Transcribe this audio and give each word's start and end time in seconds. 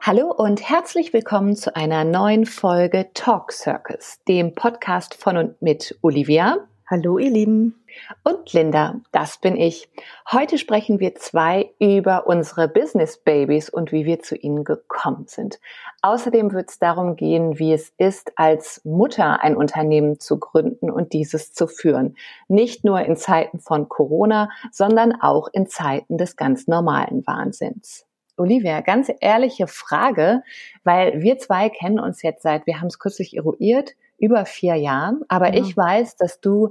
Hallo 0.00 0.30
und 0.30 0.66
herzlich 0.66 1.12
willkommen 1.12 1.54
zu 1.54 1.76
einer 1.76 2.04
neuen 2.04 2.46
Folge 2.46 3.10
Talk 3.12 3.52
Circus, 3.52 4.20
dem 4.26 4.54
Podcast 4.54 5.14
von 5.14 5.36
und 5.36 5.60
mit 5.60 5.98
Olivia. 6.00 6.66
Hallo 6.86 7.16
ihr 7.16 7.30
Lieben. 7.30 7.82
Und 8.24 8.52
Linda, 8.52 9.00
das 9.10 9.38
bin 9.38 9.56
ich. 9.56 9.88
Heute 10.30 10.58
sprechen 10.58 11.00
wir 11.00 11.14
zwei 11.14 11.70
über 11.78 12.26
unsere 12.26 12.68
Business 12.68 13.16
Babies 13.16 13.70
und 13.70 13.90
wie 13.90 14.04
wir 14.04 14.20
zu 14.20 14.36
ihnen 14.36 14.64
gekommen 14.64 15.24
sind. 15.26 15.60
Außerdem 16.02 16.52
wird 16.52 16.68
es 16.68 16.78
darum 16.78 17.16
gehen, 17.16 17.58
wie 17.58 17.72
es 17.72 17.94
ist, 17.96 18.32
als 18.36 18.82
Mutter 18.84 19.42
ein 19.42 19.56
Unternehmen 19.56 20.20
zu 20.20 20.38
gründen 20.38 20.90
und 20.90 21.14
dieses 21.14 21.54
zu 21.54 21.68
führen. 21.68 22.16
Nicht 22.48 22.84
nur 22.84 23.00
in 23.00 23.16
Zeiten 23.16 23.60
von 23.60 23.88
Corona, 23.88 24.50
sondern 24.70 25.18
auch 25.18 25.48
in 25.54 25.66
Zeiten 25.66 26.18
des 26.18 26.36
ganz 26.36 26.66
normalen 26.66 27.26
Wahnsinns. 27.26 28.04
Olivia, 28.36 28.82
ganz 28.82 29.10
ehrliche 29.20 29.68
Frage, 29.68 30.42
weil 30.82 31.22
wir 31.22 31.38
zwei 31.38 31.70
kennen 31.70 31.98
uns 31.98 32.20
jetzt 32.20 32.42
seit, 32.42 32.66
wir 32.66 32.82
haben 32.82 32.88
es 32.88 32.98
kürzlich 32.98 33.34
eruiert, 33.34 33.94
über 34.18 34.44
vier 34.46 34.76
Jahren. 34.76 35.22
Aber 35.28 35.54
Ja. 35.54 35.62
ich 35.62 35.76
weiß, 35.76 36.16
dass 36.16 36.40
du 36.40 36.70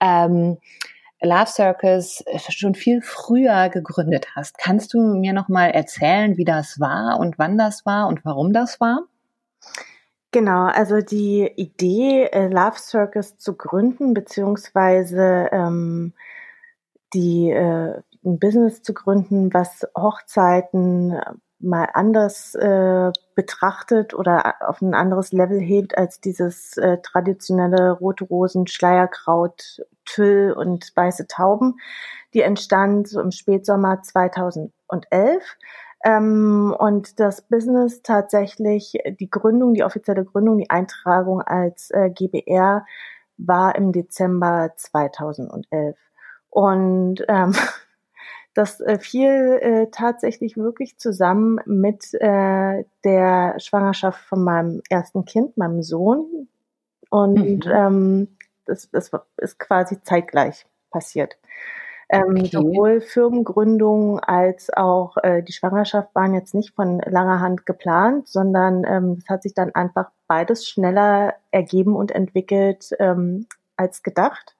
ähm, 0.00 0.58
Love 1.22 1.46
Circus 1.46 2.22
schon 2.50 2.74
viel 2.74 3.00
früher 3.02 3.68
gegründet 3.70 4.28
hast. 4.36 4.58
Kannst 4.58 4.92
du 4.94 4.98
mir 5.00 5.32
noch 5.32 5.48
mal 5.48 5.70
erzählen, 5.70 6.36
wie 6.36 6.44
das 6.44 6.78
war 6.80 7.18
und 7.18 7.38
wann 7.38 7.56
das 7.56 7.86
war 7.86 8.08
und 8.08 8.24
warum 8.24 8.52
das 8.52 8.80
war? 8.80 9.04
Genau, 10.32 10.64
also 10.66 11.00
die 11.00 11.46
Idee, 11.56 12.24
äh, 12.24 12.48
Love 12.48 12.78
Circus 12.78 13.38
zu 13.38 13.56
gründen, 13.56 14.14
beziehungsweise 14.14 15.48
ähm, 15.52 16.12
die 17.14 17.50
äh, 17.50 18.00
ein 18.24 18.38
Business 18.38 18.82
zu 18.82 18.94
gründen, 18.94 19.54
was 19.54 19.86
Hochzeiten 19.96 21.16
mal 21.58 21.88
anders 21.94 22.54
äh, 22.54 23.10
betrachtet 23.34 24.14
oder 24.14 24.54
auf 24.68 24.82
ein 24.82 24.94
anderes 24.94 25.32
Level 25.32 25.58
hebt 25.58 25.96
als 25.96 26.20
dieses 26.20 26.76
äh, 26.76 26.98
traditionelle 27.02 27.92
rote 27.92 28.24
Rosen, 28.24 28.66
Schleierkraut, 28.66 29.82
Tüll 30.04 30.52
und 30.52 30.92
weiße 30.94 31.26
Tauben. 31.26 31.76
Die 32.34 32.42
entstand 32.42 33.08
so 33.08 33.20
im 33.20 33.30
Spätsommer 33.30 34.02
2011. 34.02 34.72
Ähm, 36.04 36.74
und 36.78 37.18
das 37.18 37.42
Business 37.42 38.02
tatsächlich, 38.02 38.92
die 39.18 39.30
Gründung, 39.30 39.72
die 39.74 39.84
offizielle 39.84 40.24
Gründung, 40.24 40.58
die 40.58 40.70
Eintragung 40.70 41.40
als 41.40 41.90
äh, 41.90 42.10
GBR 42.10 42.84
war 43.38 43.74
im 43.74 43.92
Dezember 43.92 44.72
2011. 44.76 45.96
Und 46.50 47.24
ähm, 47.28 47.52
das 48.54 48.80
äh, 48.80 48.98
fiel 48.98 49.58
äh, 49.60 49.86
tatsächlich 49.90 50.56
wirklich 50.56 50.96
zusammen 50.98 51.58
mit 51.66 52.14
äh, 52.14 52.84
der 53.04 53.58
Schwangerschaft 53.58 54.20
von 54.26 54.44
meinem 54.44 54.82
ersten 54.88 55.24
Kind, 55.24 55.56
meinem 55.56 55.82
Sohn. 55.82 56.48
Und 57.10 57.66
Mhm. 57.66 57.72
ähm, 57.72 58.28
das, 58.66 58.90
das 58.90 59.10
ist 59.38 59.58
quasi 59.58 60.00
zeitgleich 60.02 60.66
passiert. 60.90 61.36
Ähm, 62.10 62.36
Okay. 62.38 62.50
Sowohl 62.52 63.00
Firmengründung 63.00 64.20
als 64.20 64.70
auch 64.72 65.16
äh, 65.22 65.42
die 65.42 65.52
Schwangerschaft 65.52 66.14
waren 66.14 66.34
jetzt 66.34 66.54
nicht 66.54 66.74
von 66.74 67.00
langer 67.00 67.40
Hand 67.40 67.66
geplant, 67.66 68.28
sondern 68.28 68.84
ähm, 68.84 69.16
es 69.22 69.28
hat 69.28 69.42
sich 69.42 69.54
dann 69.54 69.74
einfach 69.74 70.10
beides 70.26 70.68
schneller 70.68 71.34
ergeben 71.50 71.96
und 71.96 72.12
entwickelt 72.12 72.90
ähm, 72.98 73.46
als 73.76 74.02
gedacht. 74.02 74.54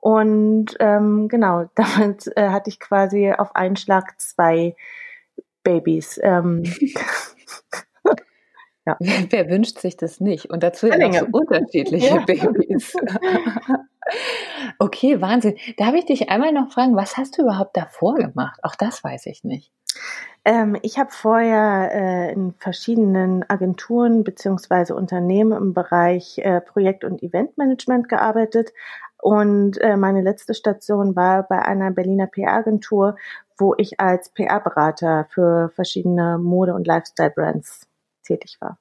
Und 0.00 0.76
ähm, 0.80 1.28
genau, 1.28 1.68
damit 1.74 2.30
äh, 2.36 2.50
hatte 2.50 2.70
ich 2.70 2.80
quasi 2.80 3.32
auf 3.32 3.54
einen 3.56 3.76
Schlag 3.76 4.20
zwei 4.20 4.76
Babys. 5.62 6.20
Ähm, 6.22 6.62
Wer, 9.00 9.26
wer 9.30 9.50
wünscht 9.50 9.80
sich 9.80 9.96
das 9.96 10.20
nicht? 10.20 10.48
Und 10.48 10.62
dazu 10.62 10.86
ja 10.86 11.12
so 11.12 11.26
unterschiedliche 11.32 12.06
Ja. 12.06 12.24
Babys. 12.24 12.94
okay, 14.78 15.20
Wahnsinn. 15.20 15.56
Darf 15.76 15.94
ich 15.94 16.04
dich 16.04 16.30
einmal 16.30 16.52
noch 16.52 16.70
fragen, 16.70 16.94
was 16.94 17.16
hast 17.16 17.36
du 17.36 17.42
überhaupt 17.42 17.76
davor 17.76 18.14
gemacht? 18.14 18.60
Auch 18.62 18.76
das 18.76 19.02
weiß 19.02 19.26
ich 19.26 19.42
nicht. 19.42 19.72
Ähm, 20.44 20.78
ich 20.82 20.98
habe 20.98 21.10
vorher 21.10 21.90
äh, 21.92 22.32
in 22.32 22.54
verschiedenen 22.58 23.44
Agenturen 23.50 24.22
beziehungsweise 24.22 24.94
Unternehmen 24.94 25.52
im 25.52 25.74
Bereich 25.74 26.38
äh, 26.38 26.60
Projekt- 26.60 27.02
und 27.02 27.22
Eventmanagement 27.22 28.08
gearbeitet. 28.08 28.72
Und 29.20 29.78
äh, 29.78 29.96
meine 29.96 30.22
letzte 30.22 30.54
Station 30.54 31.16
war 31.16 31.44
bei 31.44 31.60
einer 31.60 31.90
Berliner 31.90 32.26
PR-Agentur, 32.26 33.16
wo 33.58 33.74
ich 33.78 33.98
als 34.00 34.28
PR-Berater 34.30 35.26
für 35.30 35.70
verschiedene 35.70 36.38
Mode- 36.38 36.74
und 36.74 36.86
Lifestyle-Brands 36.86 37.86
tätig 38.22 38.58
war. 38.60 38.78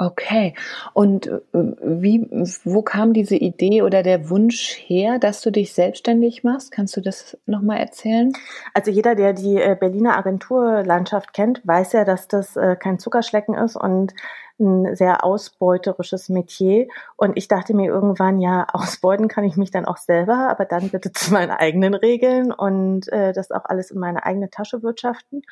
Okay. 0.00 0.54
Und 0.94 1.26
äh, 1.26 1.40
wie, 1.52 2.24
wo 2.62 2.82
kam 2.82 3.12
diese 3.12 3.34
Idee 3.34 3.82
oder 3.82 4.04
der 4.04 4.30
Wunsch 4.30 4.76
her, 4.76 5.18
dass 5.18 5.40
du 5.40 5.50
dich 5.50 5.72
selbstständig 5.72 6.44
machst? 6.44 6.70
Kannst 6.70 6.96
du 6.96 7.00
das 7.00 7.36
nochmal 7.46 7.78
erzählen? 7.78 8.32
Also 8.74 8.92
jeder, 8.92 9.16
der 9.16 9.32
die 9.32 9.56
äh, 9.56 9.76
Berliner 9.78 10.16
Agenturlandschaft 10.16 11.32
kennt, 11.32 11.66
weiß 11.66 11.94
ja, 11.94 12.04
dass 12.04 12.28
das 12.28 12.54
äh, 12.56 12.76
kein 12.76 13.00
Zuckerschlecken 13.00 13.56
ist 13.56 13.74
und 13.74 14.14
ein 14.58 14.96
sehr 14.96 15.24
ausbeuterisches 15.24 16.28
Metier. 16.28 16.88
Und 17.16 17.36
ich 17.36 17.48
dachte 17.48 17.74
mir 17.74 17.90
irgendwann, 17.90 18.38
ja, 18.38 18.66
ausbeuten 18.72 19.28
kann 19.28 19.44
ich 19.44 19.56
mich 19.56 19.70
dann 19.70 19.84
auch 19.84 19.98
selber, 19.98 20.48
aber 20.48 20.64
dann 20.64 20.90
bitte 20.90 21.12
zu 21.12 21.32
meinen 21.32 21.50
eigenen 21.50 21.94
Regeln 21.94 22.52
und 22.52 23.10
äh, 23.12 23.32
das 23.32 23.50
auch 23.50 23.64
alles 23.64 23.90
in 23.90 23.98
meine 23.98 24.24
eigene 24.24 24.50
Tasche 24.50 24.82
wirtschaften. 24.82 25.42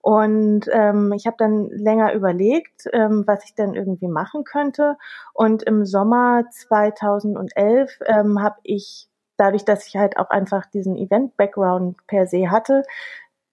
Und 0.00 0.68
ähm, 0.70 1.12
ich 1.12 1.26
habe 1.26 1.36
dann 1.38 1.70
länger 1.70 2.12
überlegt, 2.12 2.86
ähm, 2.92 3.24
was 3.26 3.42
ich 3.46 3.54
denn 3.54 3.72
irgendwie 3.72 4.08
machen 4.08 4.44
könnte. 4.44 4.98
Und 5.32 5.62
im 5.62 5.86
Sommer 5.86 6.44
2011 6.50 8.00
ähm, 8.06 8.42
habe 8.42 8.56
ich 8.64 9.08
dadurch, 9.36 9.64
dass 9.64 9.86
ich 9.86 9.96
halt 9.96 10.16
auch 10.18 10.30
einfach 10.30 10.66
diesen 10.66 10.96
Event-Background 10.96 12.06
per 12.06 12.26
se 12.26 12.50
hatte, 12.50 12.82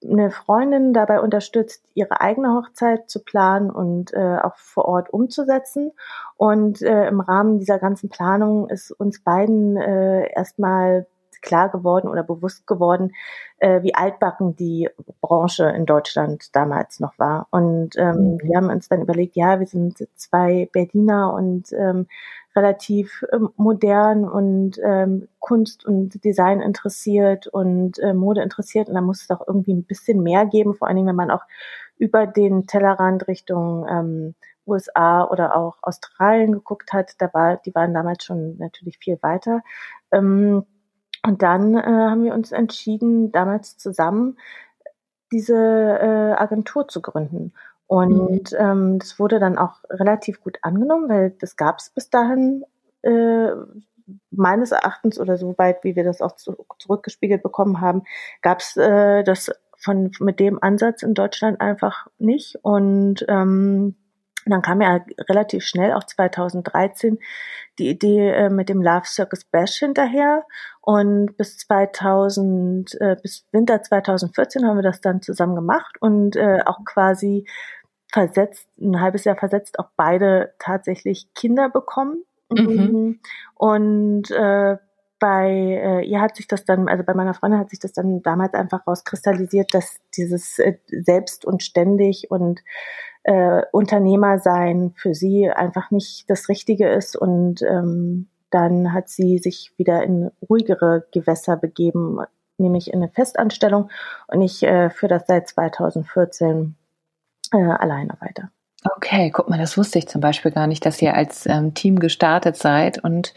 eine 0.03 0.31
Freundin 0.31 0.93
dabei 0.93 1.19
unterstützt, 1.21 1.83
ihre 1.93 2.21
eigene 2.21 2.53
Hochzeit 2.53 3.09
zu 3.09 3.23
planen 3.23 3.69
und 3.69 4.13
äh, 4.13 4.37
auch 4.41 4.55
vor 4.55 4.85
Ort 4.85 5.11
umzusetzen. 5.11 5.91
Und 6.37 6.81
äh, 6.81 7.07
im 7.07 7.19
Rahmen 7.21 7.59
dieser 7.59 7.79
ganzen 7.79 8.09
Planung 8.09 8.69
ist 8.69 8.91
uns 8.91 9.21
beiden 9.23 9.77
äh, 9.77 10.31
erstmal 10.33 11.05
klar 11.41 11.69
geworden 11.69 12.07
oder 12.07 12.23
bewusst 12.23 12.67
geworden, 12.67 13.13
äh, 13.57 13.81
wie 13.83 13.95
altbacken 13.95 14.55
die 14.55 14.89
Branche 15.21 15.65
in 15.69 15.85
Deutschland 15.85 16.55
damals 16.55 16.99
noch 16.99 17.17
war. 17.17 17.47
Und 17.51 17.97
ähm, 17.97 18.33
Mhm. 18.33 18.39
wir 18.43 18.57
haben 18.57 18.69
uns 18.69 18.89
dann 18.89 19.01
überlegt, 19.01 19.35
ja, 19.35 19.59
wir 19.59 19.67
sind 19.67 20.07
zwei 20.15 20.69
Berliner 20.71 21.33
und 21.33 21.71
ähm, 21.73 22.07
relativ 22.55 23.23
ähm, 23.31 23.49
modern 23.55 24.27
und 24.27 24.79
ähm, 24.83 25.27
Kunst 25.39 25.85
und 25.85 26.23
Design 26.23 26.61
interessiert 26.61 27.47
und 27.47 27.99
äh, 27.99 28.13
Mode 28.13 28.41
interessiert. 28.41 28.89
Und 28.89 28.95
da 28.95 29.01
muss 29.01 29.21
es 29.21 29.27
doch 29.27 29.47
irgendwie 29.47 29.73
ein 29.73 29.83
bisschen 29.83 30.21
mehr 30.21 30.45
geben, 30.45 30.75
vor 30.75 30.87
allen 30.87 30.97
Dingen, 30.97 31.07
wenn 31.07 31.15
man 31.15 31.31
auch 31.31 31.43
über 31.97 32.27
den 32.27 32.67
Tellerrand 32.67 33.27
Richtung 33.27 33.85
ähm, 33.89 34.35
USA 34.67 35.23
oder 35.25 35.55
auch 35.55 35.77
Australien 35.81 36.51
geguckt 36.51 36.93
hat. 36.93 37.13
Da 37.19 37.33
war, 37.33 37.57
die 37.57 37.73
waren 37.75 37.93
damals 37.93 38.23
schon 38.25 38.57
natürlich 38.57 38.97
viel 38.97 39.17
weiter. 39.21 39.61
Ähm, 40.11 40.65
und 41.23 41.41
dann 41.43 41.75
äh, 41.75 41.83
haben 41.83 42.23
wir 42.23 42.33
uns 42.33 42.51
entschieden, 42.51 43.31
damals 43.31 43.77
zusammen 43.77 44.37
diese 45.31 45.55
äh, 45.55 46.33
Agentur 46.33 46.87
zu 46.87 47.01
gründen. 47.01 47.53
Und 47.91 48.55
ähm, 48.57 48.99
das 48.99 49.19
wurde 49.19 49.37
dann 49.37 49.57
auch 49.57 49.81
relativ 49.89 50.39
gut 50.39 50.59
angenommen, 50.61 51.09
weil 51.09 51.31
das 51.41 51.57
gab 51.57 51.79
es 51.79 51.89
bis 51.89 52.09
dahin 52.09 52.63
äh, 53.01 53.49
meines 54.29 54.71
Erachtens 54.71 55.19
oder 55.19 55.35
so 55.35 55.57
weit, 55.57 55.83
wie 55.83 55.97
wir 55.97 56.05
das 56.05 56.21
auch 56.21 56.37
zu, 56.37 56.65
zurückgespiegelt 56.79 57.43
bekommen 57.43 57.81
haben, 57.81 58.03
gab 58.41 58.61
es 58.61 58.77
äh, 58.77 59.25
das 59.25 59.51
von 59.75 60.09
mit 60.21 60.39
dem 60.39 60.63
Ansatz 60.63 61.03
in 61.03 61.15
Deutschland 61.15 61.59
einfach 61.59 62.07
nicht. 62.17 62.59
Und 62.61 63.25
ähm, 63.27 63.97
dann 64.45 64.61
kam 64.61 64.79
ja 64.79 65.03
relativ 65.29 65.65
schnell, 65.65 65.91
auch 65.91 66.05
2013, 66.05 67.19
die 67.77 67.89
Idee 67.89 68.29
äh, 68.29 68.49
mit 68.49 68.69
dem 68.69 68.81
Love 68.81 69.05
Circus 69.05 69.43
Bash 69.43 69.79
hinterher. 69.79 70.45
Und 70.79 71.35
bis 71.35 71.57
2000, 71.57 73.01
äh, 73.01 73.17
bis 73.21 73.45
Winter 73.51 73.83
2014 73.83 74.65
haben 74.65 74.77
wir 74.77 74.83
das 74.83 75.01
dann 75.01 75.21
zusammen 75.21 75.55
gemacht 75.55 75.97
und 75.99 76.37
äh, 76.37 76.61
auch 76.65 76.85
quasi 76.85 77.45
versetzt, 78.11 78.67
ein 78.79 78.99
halbes 78.99 79.23
Jahr 79.23 79.35
versetzt, 79.35 79.79
auch 79.79 79.89
beide 79.95 80.53
tatsächlich 80.59 81.33
Kinder 81.33 81.69
bekommen. 81.69 82.23
Mhm. 82.49 83.19
Und 83.55 84.31
äh, 84.31 84.77
bei 85.21 85.49
äh, 85.49 86.05
ihr 86.05 86.19
hat 86.19 86.35
sich 86.35 86.47
das 86.47 86.65
dann, 86.65 86.89
also 86.89 87.03
bei 87.03 87.13
meiner 87.13 87.35
Freundin 87.35 87.59
hat 87.59 87.69
sich 87.69 87.79
das 87.79 87.93
dann 87.93 88.23
damals 88.23 88.53
einfach 88.55 88.85
rauskristallisiert, 88.87 89.73
dass 89.73 89.99
dieses 90.17 90.57
äh, 90.59 90.77
selbst 90.87 91.45
und 91.45 91.63
ständig 91.63 92.31
und 92.31 92.61
äh, 93.23 93.61
Unternehmer 93.71 94.39
sein 94.39 94.93
für 94.95 95.13
sie 95.13 95.49
einfach 95.49 95.91
nicht 95.91 96.27
das 96.27 96.49
Richtige 96.49 96.89
ist 96.89 97.15
und 97.15 97.61
ähm, 97.61 98.29
dann 98.49 98.93
hat 98.93 99.09
sie 99.09 99.37
sich 99.37 99.71
wieder 99.77 100.03
in 100.03 100.31
ruhigere 100.49 101.05
Gewässer 101.13 101.55
begeben, 101.55 102.17
nämlich 102.57 102.91
in 102.91 103.01
eine 103.01 103.11
Festanstellung 103.11 103.91
und 104.27 104.41
ich 104.41 104.63
äh, 104.63 104.89
führe 104.89 105.13
das 105.13 105.27
seit 105.27 105.47
2014 105.47 106.75
äh, 107.53 107.57
alleine 107.57 108.15
weiter. 108.19 108.49
Okay, 108.95 109.29
guck 109.29 109.49
mal, 109.49 109.59
das 109.59 109.77
wusste 109.77 109.99
ich 109.99 110.07
zum 110.07 110.21
Beispiel 110.21 110.51
gar 110.51 110.65
nicht, 110.65 110.85
dass 110.85 111.01
ihr 111.01 111.15
als 111.15 111.45
ähm, 111.45 111.75
Team 111.75 111.99
gestartet 111.99 112.57
seid 112.57 113.03
und 113.03 113.33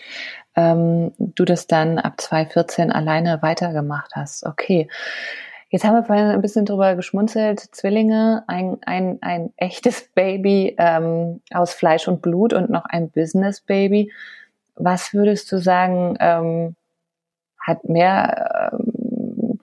ähm, 0.56 1.12
du 1.19 1.44
das 1.44 1.66
dann 1.66 1.99
ab 1.99 2.20
2014 2.20 2.90
alleine 2.90 3.43
weitergemacht 3.43 4.12
hast. 4.14 4.46
Okay. 4.46 4.88
Jetzt 5.69 5.84
haben 5.84 5.94
wir 5.94 6.05
vorhin 6.05 6.26
ein 6.26 6.40
bisschen 6.40 6.66
drüber 6.66 6.94
geschmunzelt. 6.94 7.58
Zwillinge, 7.58 8.44
ein, 8.46 8.78
ein, 8.87 9.19
ein 9.22 9.52
echtes 9.56 10.08
Baby 10.14 10.76
ähm, 10.78 11.40
aus 11.52 11.75
Fleisch 11.75 12.08
und 12.08 12.22
Blut 12.22 12.52
und 12.52 12.70
noch 12.70 12.84
ein 12.84 13.10
Business-Baby. 13.10 14.12
Was 14.76 15.12
würdest 15.12 15.50
du 15.52 15.58
sagen, 15.58 16.17
ähm, 16.20 16.76
hat 17.58 17.84
mehr 17.88 18.70
ähm, 18.72 18.94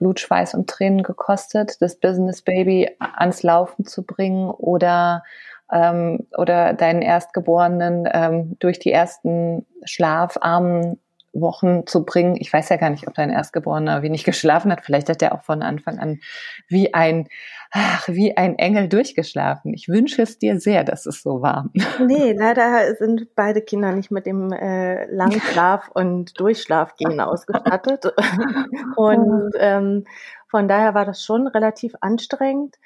Blut, 0.02 0.18
Schweiß 0.18 0.54
und 0.54 0.68
Tränen 0.68 1.04
gekostet, 1.04 1.80
das 1.80 1.96
Business-Baby 1.96 2.96
ans 2.98 3.44
Laufen 3.44 3.86
zu 3.86 4.02
bringen 4.02 4.50
oder 4.50 5.22
ähm, 5.70 6.26
oder 6.36 6.74
deinen 6.74 7.02
Erstgeborenen 7.02 8.08
ähm, 8.12 8.56
durch 8.58 8.80
die 8.80 8.92
ersten 8.92 9.64
schlafarmen 9.84 10.98
Wochen 11.32 11.86
zu 11.86 12.04
bringen. 12.04 12.36
Ich 12.38 12.52
weiß 12.52 12.68
ja 12.68 12.76
gar 12.76 12.90
nicht, 12.90 13.08
ob 13.08 13.14
dein 13.14 13.30
Erstgeborener 13.30 14.02
wenig 14.02 14.24
geschlafen 14.24 14.70
hat. 14.70 14.82
Vielleicht 14.82 15.08
hat 15.08 15.22
er 15.22 15.34
auch 15.34 15.42
von 15.42 15.62
Anfang 15.62 15.98
an 15.98 16.20
wie 16.68 16.92
ein, 16.94 17.28
ach, 17.70 18.08
wie 18.08 18.36
ein 18.36 18.58
Engel 18.58 18.88
durchgeschlafen. 18.88 19.72
Ich 19.74 19.88
wünsche 19.88 20.22
es 20.22 20.38
dir 20.38 20.60
sehr, 20.60 20.84
dass 20.84 21.06
es 21.06 21.22
so 21.22 21.42
war. 21.42 21.70
Nee, 22.06 22.32
leider 22.32 22.94
sind 22.96 23.34
beide 23.34 23.62
Kinder 23.62 23.92
nicht 23.92 24.10
mit 24.10 24.26
dem 24.26 24.52
äh, 24.52 25.06
Langschlaf- 25.06 25.90
und 25.94 26.38
Durchschlafgehen 26.38 27.20
ausgestattet. 27.20 28.12
und 28.96 29.52
ähm, 29.58 30.04
von 30.48 30.68
daher 30.68 30.94
war 30.94 31.06
das 31.06 31.24
schon 31.24 31.46
relativ 31.46 31.94
anstrengend. 32.00 32.76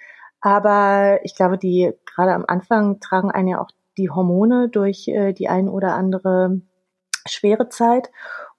Aber 0.40 1.19
ich 1.25 1.34
glaube, 1.34 1.58
die 1.58 1.93
gerade 2.04 2.32
am 2.32 2.44
Anfang 2.46 3.00
tragen 3.00 3.32
einen 3.32 3.48
ja 3.48 3.60
auch 3.60 3.70
die 3.98 4.10
Hormone 4.10 4.69
durch 4.69 5.08
äh, 5.08 5.32
die 5.32 5.48
ein 5.48 5.69
oder 5.69 5.94
andere 5.94 6.60
schwere 7.26 7.69
Zeit. 7.69 8.11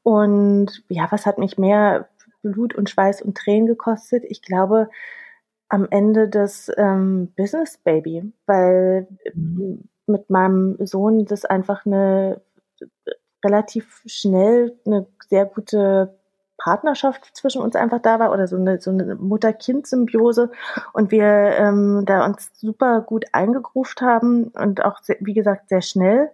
Und 0.04 0.84
ja, 0.90 1.08
was 1.12 1.25
hat 1.25 1.38
mich 1.38 1.58
mehr 1.58 2.10
Blut 2.42 2.75
und 2.75 2.90
Schweiß 2.90 3.22
und 3.22 3.38
Tränen 3.38 3.68
gekostet? 3.68 4.24
Ich 4.28 4.42
glaube, 4.42 4.90
am 5.69 5.88
Ende 5.90 6.30
das 6.30 6.72
ähm, 6.78 7.34
Business 7.36 7.78
Baby, 7.78 8.31
weil 8.46 9.08
mhm. 9.34 9.90
mit 10.06 10.30
meinem 10.30 10.78
Sohn 10.86 11.25
das 11.25 11.46
einfach 11.46 11.86
eine 11.86 12.42
relativ 13.44 14.02
schnell 14.06 14.78
eine 14.86 15.08
sehr 15.28 15.46
gute 15.46 16.18
Partnerschaft 16.57 17.36
zwischen 17.36 17.62
uns 17.62 17.75
einfach 17.75 18.00
da 18.01 18.19
war 18.19 18.31
oder 18.31 18.48
so 18.48 18.56
eine, 18.56 18.80
so 18.80 18.92
eine 18.92 19.15
Mutter-Kind-Symbiose 19.15 20.51
und 20.94 21.12
wir 21.12 21.24
ähm, 21.24 22.04
da 22.06 22.25
uns 22.25 22.51
super 22.54 23.01
gut 23.01 23.25
eingegruft 23.31 24.01
haben 24.01 24.45
und 24.50 24.83
auch, 24.83 25.00
sehr, 25.00 25.18
wie 25.19 25.33
gesagt, 25.33 25.69
sehr 25.69 25.81
schnell. 25.81 26.31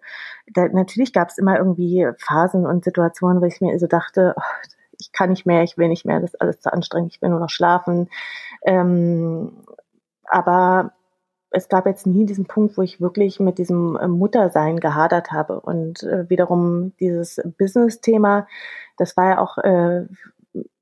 Da, 0.53 0.67
natürlich 0.67 1.13
gab 1.13 1.29
es 1.29 1.37
immer 1.37 1.57
irgendwie 1.57 2.07
Phasen 2.17 2.65
und 2.65 2.83
Situationen, 2.83 3.41
wo 3.41 3.45
ich 3.45 3.61
mir 3.61 3.77
so 3.79 3.87
dachte, 3.87 4.33
oh, 4.37 4.41
ich 4.99 5.11
kann 5.11 5.29
nicht 5.29 5.45
mehr, 5.45 5.63
ich 5.63 5.77
will 5.77 5.89
nicht 5.89 6.05
mehr, 6.05 6.19
das 6.19 6.33
ist 6.33 6.41
alles 6.41 6.61
zu 6.61 6.71
anstrengend, 6.71 7.13
ich 7.13 7.21
will 7.21 7.29
nur 7.29 7.39
noch 7.39 7.49
schlafen. 7.49 8.09
Ähm, 8.65 9.63
aber 10.25 10.93
es 11.53 11.69
gab 11.69 11.85
jetzt 11.85 12.07
nie 12.07 12.25
diesen 12.25 12.45
Punkt, 12.45 12.77
wo 12.77 12.81
ich 12.81 12.99
wirklich 12.99 13.39
mit 13.39 13.59
diesem 13.59 13.95
äh, 13.95 14.07
Muttersein 14.07 14.79
gehadert 14.79 15.31
habe. 15.31 15.59
Und 15.59 16.01
äh, 16.03 16.27
wiederum 16.29 16.93
dieses 16.99 17.39
Business-Thema, 17.57 18.47
das 18.97 19.17
war 19.17 19.29
ja 19.29 19.39
auch, 19.39 19.57
äh, 19.57 20.05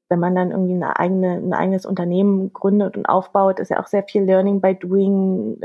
wenn 0.10 0.20
man 0.20 0.36
dann 0.36 0.52
irgendwie 0.52 0.74
eine 0.74 1.00
eigene, 1.00 1.34
ein 1.34 1.54
eigenes 1.54 1.86
Unternehmen 1.86 2.52
gründet 2.54 2.98
und 2.98 3.06
aufbaut, 3.08 3.60
ist 3.60 3.70
ja 3.70 3.80
auch 3.80 3.88
sehr 3.88 4.04
viel 4.04 4.24
Learning 4.24 4.62
by 4.62 4.76
Doing, 4.76 5.58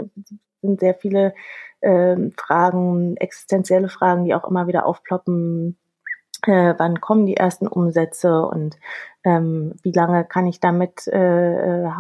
sind 0.62 0.81
sehr 0.81 0.94
viele 0.94 1.34
äh, 1.81 2.16
Fragen, 2.37 3.16
existenzielle 3.16 3.88
Fragen, 3.88 4.25
die 4.25 4.34
auch 4.34 4.48
immer 4.48 4.66
wieder 4.66 4.87
aufploppen. 4.87 5.76
Äh, 6.46 6.75
wann 6.78 7.00
kommen 7.00 7.26
die 7.26 7.37
ersten 7.37 7.66
Umsätze 7.66 8.46
und 8.46 8.76
ähm, 9.25 9.75
wie 9.82 9.93
lange 9.93 10.25
kann 10.25 10.46
ich 10.46 10.60
damit 10.60 11.08
äh, 11.08 11.84
äh 11.84 11.90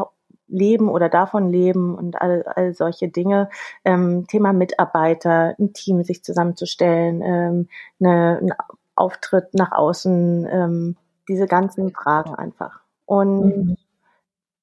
leben 0.48 0.88
oder 0.88 1.08
davon 1.08 1.50
leben 1.50 1.94
und 1.94 2.20
all, 2.20 2.44
all 2.44 2.74
solche 2.74 3.08
Dinge. 3.08 3.48
Ähm, 3.84 4.26
Thema 4.28 4.52
Mitarbeiter, 4.52 5.54
ein 5.58 5.72
Team 5.72 6.04
sich 6.04 6.22
zusammenzustellen, 6.22 7.22
ähm, 7.22 7.68
eine, 8.00 8.38
ein 8.40 8.52
Auftritt 8.96 9.54
nach 9.54 9.72
außen, 9.72 10.46
ähm, 10.50 10.96
diese 11.28 11.46
ganzen 11.46 11.92
Fragen 11.92 12.34
einfach. 12.34 12.80
Und 13.04 13.44
mhm. 13.44 13.76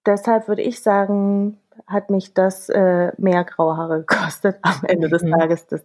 deshalb 0.06 0.47
würde 0.47 0.62
ich 0.62 0.81
sagen, 0.81 1.59
hat 1.88 2.09
mich 2.09 2.33
das 2.33 2.69
äh, 2.69 3.12
mehr 3.18 3.44
graue 3.44 3.77
Haare 3.77 4.00
gekostet 4.06 4.57
am 4.62 4.81
Ende 4.83 5.09
des 5.09 5.24
mhm. 5.24 5.31
Tages, 5.31 5.68
das 5.68 5.83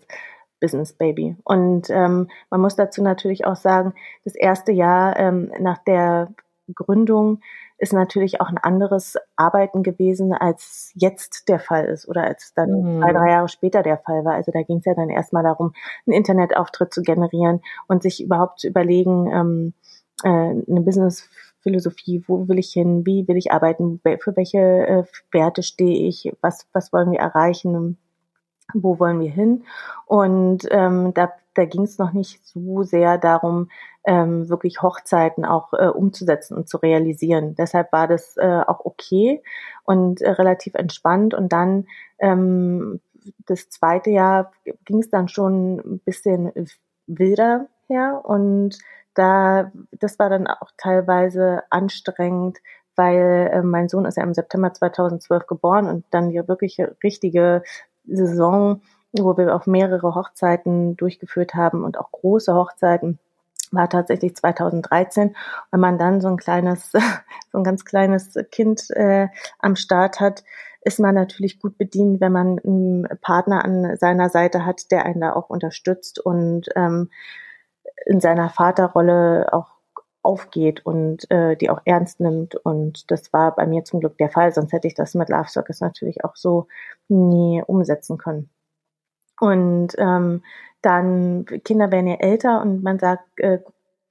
Business 0.61 0.93
Baby. 0.93 1.37
Und 1.45 1.89
ähm, 1.91 2.29
man 2.51 2.61
muss 2.61 2.77
dazu 2.77 3.03
natürlich 3.03 3.47
auch 3.47 3.57
sagen, 3.57 3.95
das 4.25 4.35
erste 4.35 4.73
Jahr 4.73 5.17
ähm, 5.19 5.53
nach 5.61 5.79
der 5.79 6.33
Gründung 6.75 7.41
ist 7.79 7.93
natürlich 7.93 8.41
auch 8.41 8.49
ein 8.49 8.59
anderes 8.59 9.17
Arbeiten 9.37 9.83
gewesen, 9.83 10.33
als 10.33 10.91
jetzt 10.95 11.49
der 11.49 11.61
Fall 11.61 11.87
ist 11.87 12.09
oder 12.09 12.25
als 12.25 12.53
dann 12.55 12.71
mhm. 12.71 13.01
zwei, 13.01 13.13
drei 13.13 13.31
Jahre 13.31 13.49
später 13.49 13.83
der 13.83 13.99
Fall 13.99 14.25
war. 14.25 14.35
Also 14.35 14.51
da 14.53 14.63
ging 14.63 14.79
es 14.79 14.85
ja 14.85 14.95
dann 14.95 15.11
erstmal 15.11 15.45
darum, 15.45 15.73
einen 16.07 16.17
Internetauftritt 16.17 16.93
zu 16.93 17.03
generieren 17.03 17.61
und 17.87 18.03
sich 18.03 18.23
überhaupt 18.23 18.61
zu 18.61 18.69
überlegen, 18.69 19.31
ähm, 19.33 19.75
äh, 20.25 20.29
eine 20.29 20.81
Business-Philosophie, 20.81 22.25
wo 22.27 22.49
will 22.49 22.59
ich 22.59 22.73
hin, 22.73 23.07
wie 23.07 23.29
will 23.29 23.37
ich 23.37 23.53
arbeiten, 23.53 24.01
für 24.21 24.37
welche 24.37 24.59
äh, 24.59 25.05
Werte 25.31 25.63
stehe 25.63 26.09
ich, 26.09 26.33
was, 26.41 26.67
was 26.73 26.93
wollen 26.93 27.13
wir 27.13 27.21
erreichen, 27.21 27.97
wo 28.75 28.99
wollen 28.99 29.21
wir 29.21 29.31
hin. 29.31 29.65
Und 30.07 30.67
ähm, 30.71 31.15
da, 31.15 31.33
da 31.55 31.65
ging 31.65 31.83
es 31.83 31.99
noch 31.99 32.13
nicht 32.13 32.45
so 32.45 32.83
sehr 32.83 33.19
darum, 33.19 33.69
ähm, 34.09 34.49
wirklich 34.49 34.81
Hochzeiten 34.81 35.45
auch 35.45 35.75
äh, 35.75 35.89
umzusetzen 35.89 36.57
und 36.57 36.67
zu 36.67 36.79
realisieren. 36.79 37.55
Deshalb 37.55 37.93
war 37.93 38.09
das 38.09 38.39
äh, 38.39 38.63
auch 38.67 38.87
okay 38.87 39.43
und 39.85 40.23
äh, 40.23 40.31
relativ 40.31 40.75
entspannt. 40.75 41.35
Und 41.35 41.53
dann 41.53 41.87
ähm, 42.19 43.01
das 43.45 43.69
zweite 43.69 44.09
Jahr 44.09 44.51
ging 44.87 45.01
es 45.01 45.11
dann 45.11 45.29
schon 45.29 45.77
ein 45.77 46.01
bisschen 46.07 46.51
wilder 47.07 47.67
her 47.87 48.23
und 48.25 48.79
da 49.13 49.73
das 49.93 50.19
war 50.19 50.31
dann 50.31 50.47
auch 50.47 50.71
teilweise 50.79 51.65
anstrengend, 51.69 52.59
weil 52.97 53.51
äh, 53.53 53.63
mein 53.63 53.91
Sohn 53.91 54.07
ist 54.07 54.17
ja 54.17 54.23
im 54.23 54.33
September 54.33 54.73
2012 54.73 55.47
geboren 55.47 55.87
und 55.87 56.07
dann 56.11 56.31
die 56.31 56.49
wirklich 56.49 56.81
richtige 57.05 57.63
Saison, 58.07 58.81
wo 59.13 59.37
wir 59.37 59.55
auch 59.55 59.67
mehrere 59.67 60.15
Hochzeiten 60.15 60.97
durchgeführt 60.97 61.55
haben 61.55 61.85
und 61.85 61.99
auch 61.99 62.11
große 62.11 62.55
Hochzeiten 62.55 63.19
war 63.73 63.89
tatsächlich 63.89 64.37
2013. 64.37 65.37
Wenn 65.71 65.81
man 65.81 65.99
dann 65.99 66.21
so 66.21 66.29
ein 66.29 66.37
kleines, 66.37 66.93
so 67.53 67.59
ein 67.59 67.65
ganz 67.65 67.85
kleines 67.85 68.35
Kind 68.51 68.91
äh, 68.91 69.29
am 69.59 69.77
Start 69.77 70.21
hat, 70.21 70.45
ist 70.83 71.01
man 71.01 71.15
natürlich 71.15 71.61
gut 71.61 71.77
bedient, 71.77 72.21
wenn 72.21 72.33
man 72.33 72.59
einen 72.59 73.09
Partner 73.21 73.65
an 73.65 73.97
seiner 73.97 74.31
Seite 74.31 74.65
hat, 74.65 74.91
der 74.91 75.05
einen 75.05 75.21
da 75.21 75.33
auch 75.33 75.51
unterstützt 75.51 76.19
und 76.19 76.69
ähm, 76.77 77.11
in 78.07 78.21
seiner 78.21 78.49
Vaterrolle 78.49 79.53
auch 79.53 79.79
aufgeht 80.23 80.85
und 80.85 81.31
äh, 81.31 81.57
die 81.57 81.71
auch 81.71 81.81
ernst 81.85 82.21
nimmt. 82.21 82.55
Und 82.55 83.11
das 83.11 83.33
war 83.33 83.55
bei 83.55 83.67
mir 83.67 83.85
zum 83.85 84.01
Glück 84.01 84.19
der 84.19 84.31
Fall, 84.31 84.53
sonst 84.53 84.73
hätte 84.73 84.87
ich 84.87 84.95
das 84.95 85.15
mit 85.15 85.29
Love 85.29 85.49
Circus 85.49 85.81
natürlich 85.81 86.25
auch 86.25 86.37
so 86.37 86.69
nie 87.09 87.63
umsetzen 87.67 88.19
können. 88.19 88.51
Und 89.41 89.95
ähm, 89.99 90.43
dann 90.83 91.45
Kinder 91.65 91.91
werden 91.91 92.07
ja 92.07 92.17
älter 92.17 92.61
und 92.61 92.83
man 92.83 92.99
sagt, 92.99 93.25
äh, 93.37 93.59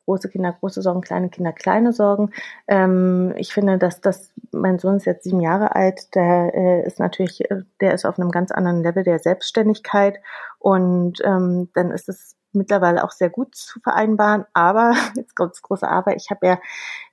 große 0.07 0.29
Kinder 0.29 0.53
große 0.53 0.81
Sorgen, 0.81 1.01
kleine 1.01 1.29
Kinder 1.29 1.51
kleine 1.51 1.91
Sorgen. 1.91 2.31
Ähm, 2.67 3.33
ich 3.35 3.53
finde, 3.53 3.77
dass 3.77 4.01
das, 4.01 4.31
mein 4.51 4.79
Sohn 4.79 4.95
ist 4.95 5.05
jetzt 5.05 5.25
sieben 5.25 5.41
Jahre 5.41 5.75
alt, 5.75 6.15
der 6.15 6.53
äh, 6.55 6.87
ist 6.87 6.99
natürlich, 6.99 7.49
äh, 7.51 7.63
der 7.81 7.93
ist 7.93 8.05
auf 8.05 8.17
einem 8.17 8.31
ganz 8.31 8.51
anderen 8.51 8.83
Level 8.83 9.03
der 9.03 9.19
Selbstständigkeit 9.19 10.19
und 10.59 11.21
ähm, 11.25 11.69
dann 11.73 11.91
ist 11.91 12.07
es 12.07 12.37
mittlerweile 12.53 13.03
auch 13.03 13.11
sehr 13.11 13.29
gut 13.29 13.53
zu 13.53 13.79
vereinbaren. 13.81 14.45
Aber, 14.53 14.93
jetzt 15.15 15.35
kommt 15.35 15.51
das 15.51 15.61
große 15.61 15.87
Aber, 15.87 16.15
ich 16.15 16.29
habe 16.31 16.47
ja 16.47 16.59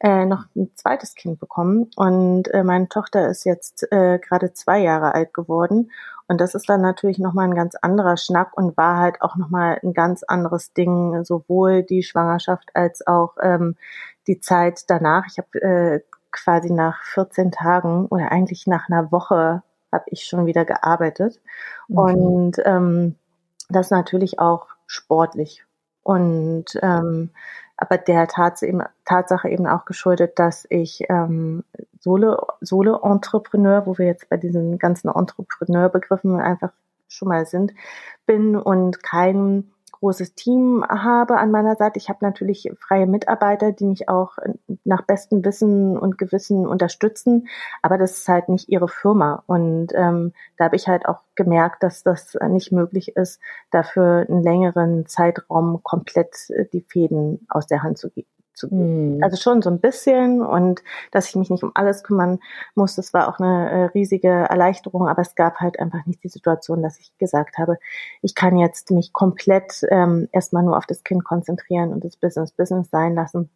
äh, 0.01 0.25
noch 0.25 0.45
ein 0.55 0.71
zweites 0.77 1.15
Kind 1.15 1.41
bekommen 1.41 1.91
und 1.97 2.49
äh, 2.55 2.63
meine 2.63 2.89
Tochter 2.89 3.29
ist 3.29 3.45
jetzt 3.45 3.91
äh, 3.91 4.19
gerade 4.21 4.53
zwei 4.53 4.79
Jahre 4.79 5.15
alt 5.15 5.35
geworden. 5.35 5.91
Und 6.27 6.41
das 6.41 6.55
ist 6.55 6.69
dann 6.69 6.81
natürlich 6.81 7.19
nochmal 7.19 7.47
ein 7.47 7.55
ganz 7.55 7.75
anderer 7.75 8.17
Schnack 8.17 8.57
und 8.57 8.77
war 8.77 8.99
halt 8.99 9.21
auch 9.21 9.37
nochmal 9.37 9.79
ein 9.83 9.93
ganz 9.93 10.23
anderes 10.23 10.73
Ding, 10.73 11.23
sowohl 11.25 11.83
die 11.83 12.03
Schwangerschaft 12.03 12.71
als 12.75 13.07
auch 13.07 13.37
ähm, 13.43 13.77
die 14.27 14.41
Zeit 14.41 14.85
danach. 14.89 15.27
Ich 15.27 15.39
habe 15.39 15.61
äh, 15.61 16.01
quasi 16.33 16.73
nach 16.73 17.03
14 17.05 17.53
Tagen 17.53 18.07
oder 18.07 18.33
eigentlich 18.33 18.67
nach 18.67 18.89
einer 18.89 19.13
Woche 19.13 19.63
habe 19.93 20.05
ich 20.09 20.25
schon 20.25 20.47
wieder 20.47 20.65
gearbeitet. 20.65 21.41
Mhm. 21.89 21.99
Und 21.99 22.57
ähm, 22.65 23.15
das 23.69 23.91
natürlich 23.91 24.39
auch 24.39 24.67
sportlich. 24.87 25.65
Und 26.05 26.67
ähm, 26.83 27.31
aber 27.77 27.99
der 27.99 28.29
Tatsache 28.29 29.49
eben 29.49 29.67
auch 29.67 29.85
geschuldet, 29.85 30.39
dass 30.39 30.65
ich 30.71 31.03
ähm, 31.09 31.65
Solo, 31.99 32.47
Solo-Entrepreneur, 32.61 33.85
wo 33.87 33.99
wir 33.99 34.07
jetzt 34.07 34.29
bei 34.29 34.37
diesen 34.37 34.79
ganzen 34.79 35.09
Entrepreneur-Begriffen 35.09 36.39
einfach 36.41 36.71
schon 37.09 37.29
mal 37.29 37.47
sind, 37.47 37.73
bin 38.27 38.57
und 38.57 39.03
kein 39.03 39.74
großes 40.05 40.35
Team 40.35 40.85
habe 40.87 41.39
an 41.39 41.51
meiner 41.51 41.77
Seite. 41.77 41.99
Ich 41.99 42.11
habe 42.11 42.19
natürlich 42.21 42.71
freie 42.79 43.07
Mitarbeiter, 43.07 43.73
die 43.73 43.87
mich 43.87 44.09
auch 44.11 44.37
nach 44.85 45.01
bestem 45.01 45.43
Wissen 45.47 45.97
und 45.97 46.19
Gewissen 46.19 46.67
unterstützen, 46.67 47.49
aber 47.81 47.97
das 47.97 48.19
ist 48.19 48.29
halt 48.29 48.51
nicht 48.51 48.69
ihre 48.69 48.89
Firma. 48.89 49.43
Und 49.47 49.89
ähm, 49.95 50.35
da 50.59 50.67
habe 50.67 50.77
ich 50.77 50.89
halt 50.89 51.07
auch 51.07 51.21
gemerkt, 51.37 51.83
dass 51.83 52.03
das 52.03 52.37
nicht 52.49 52.71
möglich 52.71 53.17
ist, 53.17 53.41
dafür 53.71 54.27
einen 54.29 54.43
längeren 54.43 55.07
Zeitraum 55.07 55.81
komplett 55.83 56.51
äh, 56.51 56.67
die 56.71 56.83
Fäden 56.83 57.47
aus 57.49 57.67
der 57.67 57.83
Hand 57.83 57.97
zu 57.97 58.11
geben 58.11 58.34
zu 58.55 58.69
geben. 58.69 59.17
Mhm. 59.17 59.25
Also 59.25 59.37
schon 59.37 59.63
so 59.63 59.71
ein 59.71 59.81
bisschen 59.81 60.41
und 60.41 60.83
dass 61.11 61.29
ich 61.29 61.37
mich 61.37 61.51
nicht 61.51 61.63
um 61.63 61.73
alles 61.75 62.03
kümmern 62.03 62.39
muss, 62.75 62.95
das 62.97 63.13
war 63.13 63.29
auch 63.29 63.39
eine 63.39 63.71
äh, 63.71 63.85
riesige 63.87 64.29
Erleichterung, 64.29 65.09
aber 65.09 65.23
es 65.23 65.35
gab 65.35 65.61
halt 65.61 65.79
einfach 65.79 66.07
nicht 66.07 66.23
die 66.25 66.29
Situation, 66.29 66.83
dass 66.83 66.99
ich 66.99 67.17
gesagt 67.19 67.59
habe, 67.59 67.79
ich 68.23 68.35
kann 68.35 68.57
jetzt 68.57 68.91
mich 68.91 69.13
komplett 69.13 69.85
ähm, 69.91 70.29
erstmal 70.33 70.63
nur 70.63 70.77
auf 70.77 70.87
das 70.87 71.05
Kind 71.05 71.25
konzentrieren 71.25 71.93
und 71.93 72.05
das 72.05 72.17
Business 72.17 72.53
Business 72.53 72.91
sein 72.91 73.15
lassen 73.15 73.51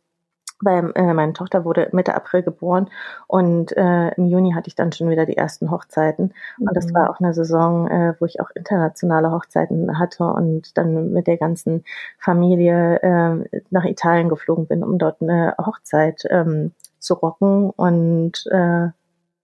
weil 0.60 0.92
äh, 0.94 1.12
meine 1.14 1.32
Tochter 1.32 1.64
wurde 1.64 1.88
Mitte 1.92 2.14
April 2.14 2.42
geboren 2.42 2.88
und 3.26 3.76
äh, 3.76 4.08
im 4.14 4.26
Juni 4.26 4.52
hatte 4.52 4.68
ich 4.68 4.74
dann 4.74 4.92
schon 4.92 5.10
wieder 5.10 5.26
die 5.26 5.36
ersten 5.36 5.70
Hochzeiten. 5.70 6.34
Und 6.58 6.76
das 6.76 6.86
Mhm. 6.86 6.94
war 6.94 7.10
auch 7.10 7.20
eine 7.20 7.34
Saison, 7.34 7.88
äh, 7.88 8.14
wo 8.18 8.24
ich 8.24 8.40
auch 8.40 8.50
internationale 8.54 9.30
Hochzeiten 9.30 9.98
hatte 9.98 10.24
und 10.24 10.76
dann 10.76 11.12
mit 11.12 11.26
der 11.26 11.36
ganzen 11.36 11.84
Familie 12.18 13.00
äh, 13.02 13.60
nach 13.70 13.84
Italien 13.84 14.28
geflogen 14.28 14.66
bin, 14.66 14.82
um 14.82 14.98
dort 14.98 15.22
eine 15.22 15.54
Hochzeit 15.58 16.24
ähm, 16.30 16.72
zu 16.98 17.14
rocken. 17.14 17.70
Und 17.70 18.44
äh, 18.50 18.88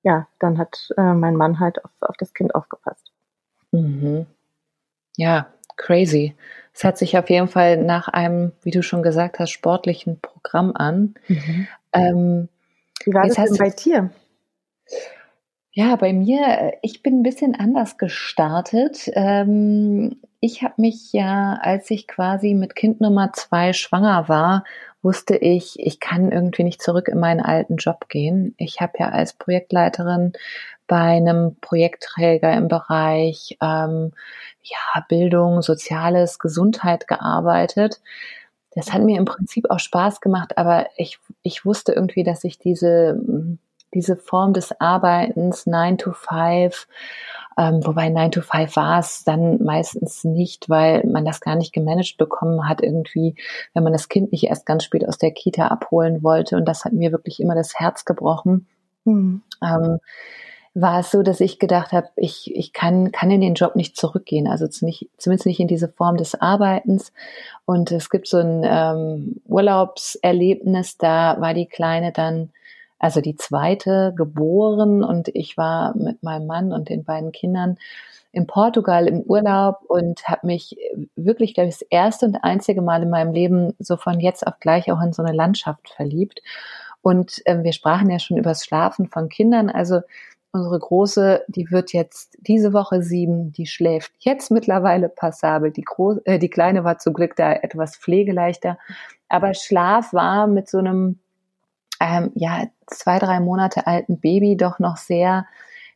ja, 0.02 0.26
dann 0.38 0.58
hat 0.58 0.90
äh, 0.96 1.14
mein 1.14 1.36
Mann 1.36 1.60
halt 1.60 1.84
auf, 1.84 1.90
auf 2.00 2.16
das 2.18 2.34
Kind 2.34 2.54
aufgepasst. 2.54 3.12
Mhm. 3.72 4.26
Ja, 5.16 5.46
crazy. 5.76 6.34
Es 6.72 6.82
hört 6.82 6.98
sich 6.98 7.16
auf 7.16 7.30
jeden 7.30 7.48
Fall 7.48 7.76
nach 7.76 8.08
einem, 8.08 8.52
wie 8.62 8.72
du 8.72 8.82
schon 8.82 9.02
gesagt 9.02 9.38
hast, 9.38 9.50
sportlichen 9.50 10.20
Programm 10.20 10.72
an. 10.74 11.14
Ähm, 11.92 12.48
Wie 13.04 13.14
war 13.14 13.28
das 13.28 13.36
denn 13.36 13.56
bei 13.56 13.70
dir? 13.70 14.10
Ja, 15.70 15.96
bei 15.96 16.12
mir, 16.12 16.40
äh, 16.46 16.72
ich 16.82 17.02
bin 17.02 17.20
ein 17.20 17.22
bisschen 17.22 17.54
anders 17.54 17.98
gestartet. 17.98 19.10
Ähm, 19.14 20.20
ich 20.40 20.62
habe 20.62 20.74
mich 20.76 21.12
ja, 21.12 21.58
als 21.60 21.90
ich 21.90 22.06
quasi 22.06 22.54
mit 22.54 22.76
Kind 22.76 23.00
Nummer 23.00 23.32
zwei 23.32 23.72
schwanger 23.72 24.28
war, 24.28 24.64
wusste 25.02 25.36
ich, 25.36 25.78
ich 25.78 26.00
kann 26.00 26.32
irgendwie 26.32 26.64
nicht 26.64 26.82
zurück 26.82 27.08
in 27.08 27.18
meinen 27.18 27.40
alten 27.40 27.76
Job 27.76 28.08
gehen. 28.08 28.54
Ich 28.56 28.80
habe 28.80 28.92
ja 28.98 29.10
als 29.10 29.34
Projektleiterin 29.34 30.32
bei 30.86 31.16
einem 31.16 31.56
Projektträger 31.60 32.52
im 32.52 32.68
Bereich 32.68 33.56
ähm, 33.60 34.12
ja, 34.62 35.04
Bildung, 35.08 35.62
Soziales, 35.62 36.38
Gesundheit 36.38 37.08
gearbeitet. 37.08 38.00
Das 38.74 38.92
hat 38.92 39.02
mir 39.02 39.18
im 39.18 39.24
Prinzip 39.24 39.70
auch 39.70 39.78
Spaß 39.78 40.20
gemacht, 40.20 40.58
aber 40.58 40.86
ich, 40.96 41.18
ich 41.42 41.64
wusste 41.64 41.92
irgendwie, 41.92 42.24
dass 42.24 42.44
ich 42.44 42.58
diese 42.58 43.20
diese 43.94 44.16
Form 44.16 44.52
des 44.52 44.78
Arbeitens 44.80 45.66
9 45.66 45.98
to 45.98 46.12
5, 46.12 46.88
ähm, 47.56 47.80
wobei 47.84 48.08
9 48.08 48.32
to 48.32 48.40
5 48.42 48.76
war 48.76 48.98
es 48.98 49.24
dann 49.24 49.62
meistens 49.62 50.24
nicht, 50.24 50.68
weil 50.68 51.06
man 51.06 51.24
das 51.24 51.40
gar 51.40 51.54
nicht 51.54 51.72
gemanagt 51.72 52.16
bekommen 52.18 52.68
hat 52.68 52.82
irgendwie, 52.82 53.36
wenn 53.72 53.84
man 53.84 53.92
das 53.92 54.08
Kind 54.08 54.32
nicht 54.32 54.44
erst 54.44 54.66
ganz 54.66 54.84
spät 54.84 55.06
aus 55.06 55.18
der 55.18 55.30
Kita 55.30 55.68
abholen 55.68 56.22
wollte 56.22 56.56
und 56.56 56.66
das 56.66 56.84
hat 56.84 56.92
mir 56.92 57.12
wirklich 57.12 57.40
immer 57.40 57.54
das 57.54 57.78
Herz 57.78 58.04
gebrochen. 58.04 58.66
Hm. 59.04 59.42
Ähm, 59.62 59.98
war 60.74 61.00
es 61.00 61.12
so, 61.12 61.22
dass 61.22 61.40
ich 61.40 61.60
gedacht 61.60 61.92
habe, 61.92 62.08
ich, 62.16 62.50
ich 62.54 62.72
kann, 62.72 63.12
kann 63.12 63.30
in 63.30 63.40
den 63.40 63.54
Job 63.54 63.76
nicht 63.76 63.96
zurückgehen, 63.96 64.48
also 64.48 64.66
zumindest 64.66 65.46
nicht 65.46 65.60
in 65.60 65.68
diese 65.68 65.88
Form 65.88 66.16
des 66.16 66.34
Arbeitens. 66.34 67.12
Und 67.64 67.92
es 67.92 68.10
gibt 68.10 68.26
so 68.26 68.38
ein 68.38 68.62
ähm, 68.64 69.40
Urlaubserlebnis, 69.46 70.98
da 70.98 71.40
war 71.40 71.54
die 71.54 71.66
Kleine 71.66 72.12
dann 72.12 72.50
also 72.98 73.20
die 73.20 73.36
zweite 73.36 74.14
geboren 74.16 75.04
und 75.04 75.28
ich 75.28 75.56
war 75.56 75.94
mit 75.96 76.22
meinem 76.22 76.46
Mann 76.46 76.72
und 76.72 76.88
den 76.88 77.04
beiden 77.04 77.32
Kindern 77.32 77.76
in 78.32 78.46
Portugal 78.46 79.06
im 79.06 79.20
Urlaub 79.20 79.82
und 79.86 80.26
habe 80.26 80.46
mich 80.46 80.76
wirklich, 81.14 81.54
glaube 81.54 81.68
ich, 81.68 81.78
das 81.78 81.86
erste 81.88 82.26
und 82.26 82.36
einzige 82.36 82.82
Mal 82.82 83.02
in 83.02 83.10
meinem 83.10 83.32
Leben 83.32 83.74
so 83.78 83.96
von 83.96 84.20
jetzt 84.20 84.46
auf 84.46 84.58
gleich 84.58 84.90
auch 84.90 85.00
in 85.02 85.12
so 85.12 85.22
eine 85.22 85.36
Landschaft 85.36 85.88
verliebt. 85.90 86.42
Und 87.02 87.42
ähm, 87.44 87.62
wir 87.62 87.72
sprachen 87.74 88.10
ja 88.10 88.18
schon 88.18 88.38
über 88.38 88.50
das 88.50 88.64
Schlafen 88.64 89.08
von 89.08 89.28
Kindern. 89.28 89.68
Also 89.68 90.00
unsere 90.54 90.78
Große, 90.78 91.44
die 91.48 91.70
wird 91.70 91.92
jetzt 91.92 92.38
diese 92.40 92.72
Woche 92.72 93.02
sieben, 93.02 93.52
die 93.52 93.66
schläft 93.66 94.12
jetzt 94.20 94.50
mittlerweile 94.50 95.08
passabel. 95.08 95.72
Die, 95.72 95.82
Groß 95.82 96.18
äh, 96.24 96.38
die 96.38 96.48
Kleine 96.48 96.84
war 96.84 96.98
zum 96.98 97.12
Glück 97.12 97.34
da 97.36 97.52
etwas 97.52 97.96
pflegeleichter. 97.96 98.78
Aber 99.28 99.52
Schlaf 99.52 100.12
war 100.12 100.46
mit 100.46 100.70
so 100.70 100.78
einem 100.78 101.18
ähm, 102.00 102.30
ja, 102.34 102.68
zwei, 102.86 103.18
drei 103.18 103.40
Monate 103.40 103.86
alten 103.86 104.20
Baby 104.20 104.56
doch 104.56 104.78
noch 104.78 104.96
sehr 104.96 105.46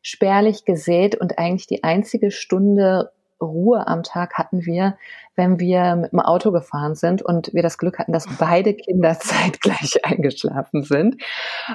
spärlich 0.03 0.65
gesät 0.65 1.15
und 1.15 1.38
eigentlich 1.38 1.67
die 1.67 1.85
einzige 1.85 2.31
Stunde 2.31 3.12
Ruhe 3.40 3.87
am 3.87 4.02
Tag 4.02 4.35
hatten 4.35 4.64
wir, 4.66 4.97
wenn 5.37 5.61
wir 5.61 5.95
mit 5.97 6.12
dem 6.12 6.21
Auto 6.21 6.50
gefahren 6.50 6.95
sind 6.97 7.23
und 7.23 7.54
wir 7.54 7.62
das 7.62 7.78
Glück 7.78 7.99
hatten, 7.99 8.12
dass 8.12 8.26
beide 8.38 8.75
Kinder 8.75 9.16
zeitgleich 9.21 10.04
eingeschlafen 10.04 10.83
sind. 10.83 11.23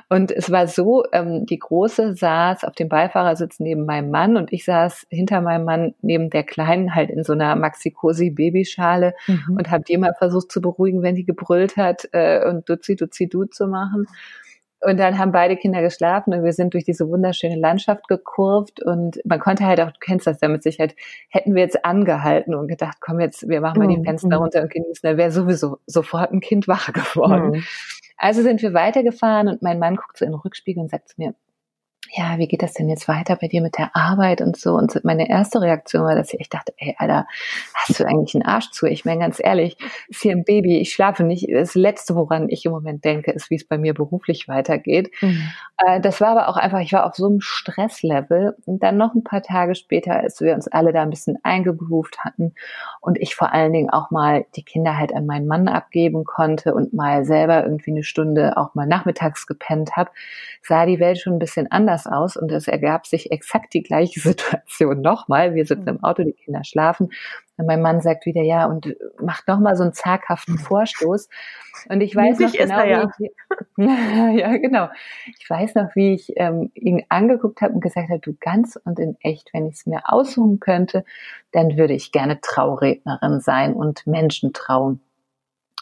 Und 0.09 0.31
es 0.31 0.51
war 0.51 0.67
so, 0.67 1.03
ähm, 1.13 1.45
die 1.45 1.59
Große 1.59 2.15
saß 2.15 2.63
auf 2.65 2.73
dem 2.75 2.89
Beifahrersitz 2.89 3.59
neben 3.59 3.85
meinem 3.85 4.11
Mann 4.11 4.35
und 4.37 4.51
ich 4.51 4.65
saß 4.65 5.07
hinter 5.09 5.41
meinem 5.41 5.65
Mann 5.65 5.93
neben 6.01 6.29
der 6.29 6.43
Kleinen 6.43 6.93
halt 6.95 7.09
in 7.09 7.23
so 7.23 7.33
einer 7.33 7.55
Maxi-Cosi-Babyschale 7.55 9.13
Mhm. 9.27 9.57
und 9.57 9.71
habe 9.71 9.83
die 9.83 9.97
mal 9.97 10.13
versucht 10.17 10.51
zu 10.51 10.61
beruhigen, 10.61 11.01
wenn 11.01 11.15
die 11.15 11.25
gebrüllt 11.25 11.77
hat 11.77 12.07
äh, 12.11 12.45
und 12.47 12.67
Duzi, 12.69 12.95
Duzi, 12.95 13.27
Du 13.29 13.45
zu 13.45 13.67
machen. 13.67 14.07
Und 14.85 14.97
dann 14.97 15.17
haben 15.17 15.31
beide 15.31 15.55
Kinder 15.55 15.81
geschlafen 15.81 16.33
und 16.33 16.43
wir 16.43 16.51
sind 16.53 16.73
durch 16.73 16.83
diese 16.83 17.07
wunderschöne 17.07 17.55
Landschaft 17.55 18.07
gekurvt 18.07 18.83
und 18.83 19.19
man 19.23 19.39
konnte 19.39 19.65
halt 19.65 19.79
auch, 19.79 19.91
du 19.91 19.99
kennst 19.99 20.27
das 20.27 20.41
ja 20.41 20.49
mit 20.49 20.61
Sicherheit, 20.61 20.95
hätten 21.29 21.55
wir 21.55 21.61
jetzt 21.61 21.85
angehalten 21.85 22.53
und 22.53 22.67
gedacht, 22.67 22.97
komm 22.99 23.19
jetzt, 23.19 23.47
wir 23.47 23.61
machen 23.61 23.79
mal 23.79 23.87
die 23.87 23.97
Mhm. 23.97 24.03
Fenster 24.03 24.35
runter 24.37 24.61
und 24.61 24.71
genießen, 24.71 25.09
da 25.09 25.17
wäre 25.17 25.31
sowieso 25.31 25.77
sofort 25.85 26.31
ein 26.31 26.41
Kind 26.41 26.67
wach 26.67 26.91
geworden. 26.93 27.51
Mhm. 27.51 27.63
Also 28.17 28.41
sind 28.41 28.61
wir 28.61 28.73
weitergefahren 28.73 29.47
und 29.47 29.61
mein 29.61 29.79
Mann 29.79 29.95
guckt 29.95 30.17
so 30.17 30.25
in 30.25 30.31
den 30.31 30.39
Rückspiegel 30.39 30.81
und 30.83 30.89
sagt 30.89 31.09
zu 31.09 31.15
mir, 31.17 31.33
ja, 32.15 32.37
wie 32.37 32.47
geht 32.47 32.61
das 32.61 32.73
denn 32.73 32.89
jetzt 32.89 33.07
weiter 33.07 33.35
bei 33.35 33.47
dir 33.47 33.61
mit 33.61 33.77
der 33.79 33.95
Arbeit 33.95 34.39
und 34.41 34.55
so? 34.55 34.75
Und 34.75 35.03
meine 35.03 35.29
erste 35.29 35.61
Reaktion 35.61 36.03
war, 36.03 36.13
dass 36.13 36.33
ich 36.33 36.47
dachte, 36.47 36.71
ey, 36.77 36.95
Alter, 36.99 37.25
hast 37.73 37.99
du 37.99 38.05
eigentlich 38.05 38.35
einen 38.35 38.45
Arsch 38.45 38.69
zu? 38.69 38.85
Ich 38.85 39.03
meine, 39.03 39.21
ganz 39.21 39.41
ehrlich, 39.43 39.77
ist 40.09 40.21
hier 40.21 40.33
ein 40.33 40.43
Baby, 40.43 40.77
ich 40.77 40.93
schlafe 40.93 41.23
nicht. 41.23 41.47
Das 41.51 41.73
Letzte, 41.73 42.15
woran 42.15 42.49
ich 42.49 42.65
im 42.65 42.71
Moment 42.71 43.03
denke, 43.03 43.31
ist, 43.31 43.49
wie 43.49 43.55
es 43.55 43.67
bei 43.67 43.79
mir 43.79 43.95
beruflich 43.95 44.47
weitergeht. 44.47 45.09
Mhm. 45.21 45.49
Äh, 45.77 46.01
das 46.01 46.21
war 46.21 46.29
aber 46.29 46.49
auch 46.49 46.57
einfach, 46.57 46.79
ich 46.81 46.93
war 46.93 47.07
auf 47.07 47.15
so 47.15 47.25
einem 47.25 47.41
Stresslevel. 47.41 48.55
Und 48.65 48.83
dann 48.83 48.97
noch 48.97 49.15
ein 49.15 49.23
paar 49.23 49.41
Tage 49.41 49.73
später, 49.73 50.15
als 50.15 50.39
wir 50.39 50.53
uns 50.53 50.67
alle 50.67 50.93
da 50.93 51.01
ein 51.01 51.09
bisschen 51.09 51.39
eingegroovt 51.41 52.19
hatten 52.19 52.53
und 53.01 53.19
ich 53.19 53.35
vor 53.35 53.53
allen 53.53 53.73
Dingen 53.73 53.89
auch 53.89 54.11
mal 54.11 54.45
die 54.55 54.63
Kinder 54.63 54.97
halt 54.97 55.15
an 55.15 55.25
meinen 55.25 55.47
Mann 55.47 55.67
abgeben 55.67 56.25
konnte 56.25 56.75
und 56.75 56.93
mal 56.93 57.25
selber 57.25 57.63
irgendwie 57.63 57.91
eine 57.91 58.03
Stunde 58.03 58.55
auch 58.57 58.75
mal 58.75 58.85
nachmittags 58.85 59.47
gepennt 59.47 59.95
habe, 59.95 60.11
sah 60.61 60.85
die 60.85 60.99
Welt 60.99 61.19
schon 61.19 61.33
ein 61.33 61.39
bisschen 61.39 61.71
anders 61.71 62.02
aus 62.07 62.37
und 62.37 62.51
es 62.51 62.67
ergab 62.67 63.07
sich 63.07 63.31
exakt 63.31 63.73
die 63.73 63.83
gleiche 63.83 64.19
Situation 64.21 65.01
nochmal. 65.01 65.55
Wir 65.55 65.65
sitzen 65.65 65.87
im 65.87 66.03
Auto, 66.03 66.23
die 66.23 66.33
Kinder 66.33 66.63
schlafen 66.63 67.09
und 67.57 67.67
mein 67.67 67.81
Mann 67.81 68.01
sagt 68.01 68.25
wieder 68.25 68.41
ja 68.41 68.65
und 68.65 68.95
macht 69.21 69.47
nochmal 69.47 69.75
so 69.75 69.83
einen 69.83 69.93
zaghaften 69.93 70.57
Vorstoß. 70.57 71.29
Und 71.89 72.01
ich 72.01 72.15
weiß 72.15 72.39
Mutig 72.39 72.59
noch 72.59 72.67
genau, 72.67 72.83
ja. 72.85 73.11
wie 73.17 73.25
ich, 73.25 73.33
ja 74.39 74.57
genau. 74.57 74.89
Ich 75.39 75.49
weiß 75.49 75.75
noch, 75.75 75.95
wie 75.95 76.15
ich 76.15 76.33
ähm, 76.37 76.71
ihn 76.73 77.03
angeguckt 77.09 77.61
habe 77.61 77.73
und 77.73 77.81
gesagt 77.81 78.09
habe, 78.09 78.19
du 78.19 78.35
ganz 78.39 78.79
und 78.83 78.97
in 78.99 79.17
echt, 79.21 79.53
wenn 79.53 79.67
ich 79.67 79.75
es 79.75 79.85
mir 79.85 80.01
aussuchen 80.05 80.59
könnte, 80.59 81.05
dann 81.51 81.77
würde 81.77 81.93
ich 81.93 82.11
gerne 82.11 82.41
Traurednerin 82.41 83.39
sein 83.39 83.73
und 83.73 84.07
Menschen 84.07 84.53
trauen. 84.53 85.01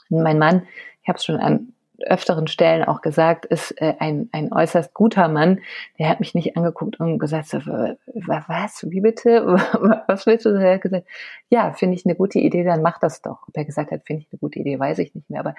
Und 0.09 0.23
mein 0.23 0.39
Mann, 0.39 0.67
ich 1.01 1.07
habe 1.07 1.17
es 1.17 1.25
schon 1.25 1.37
an 1.37 1.73
öfteren 2.07 2.47
Stellen 2.47 2.83
auch 2.83 3.01
gesagt, 3.01 3.45
ist 3.45 3.71
äh, 3.81 3.95
ein, 3.99 4.29
ein 4.31 4.51
äußerst 4.51 4.93
guter 4.93 5.27
Mann. 5.27 5.59
Der 5.99 6.09
hat 6.09 6.19
mich 6.19 6.33
nicht 6.35 6.57
angeguckt 6.57 6.99
und 6.99 7.19
gesagt, 7.19 7.47
so, 7.47 7.57
wa- 7.65 7.95
wa- 8.13 8.45
was, 8.47 8.85
wie 8.89 9.01
bitte, 9.01 9.45
was 10.07 10.25
willst 10.25 10.45
du? 10.45 10.49
Er 10.49 10.75
hat 10.75 10.81
gesagt, 10.81 11.07
ja, 11.49 11.71
finde 11.73 11.95
ich 11.95 12.05
eine 12.05 12.15
gute 12.15 12.39
Idee, 12.39 12.63
dann 12.63 12.81
mach 12.81 12.99
das 12.99 13.21
doch. 13.21 13.47
Ob 13.47 13.55
er 13.57 13.65
gesagt 13.65 13.91
hat, 13.91 14.03
finde 14.05 14.21
ich 14.23 14.27
eine 14.31 14.39
gute 14.39 14.59
Idee, 14.59 14.79
weiß 14.79 14.99
ich 14.99 15.13
nicht 15.15 15.29
mehr. 15.29 15.39
Aber 15.41 15.55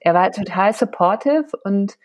er 0.00 0.14
war 0.14 0.30
total 0.32 0.72
supportive 0.72 1.46
und 1.64 1.98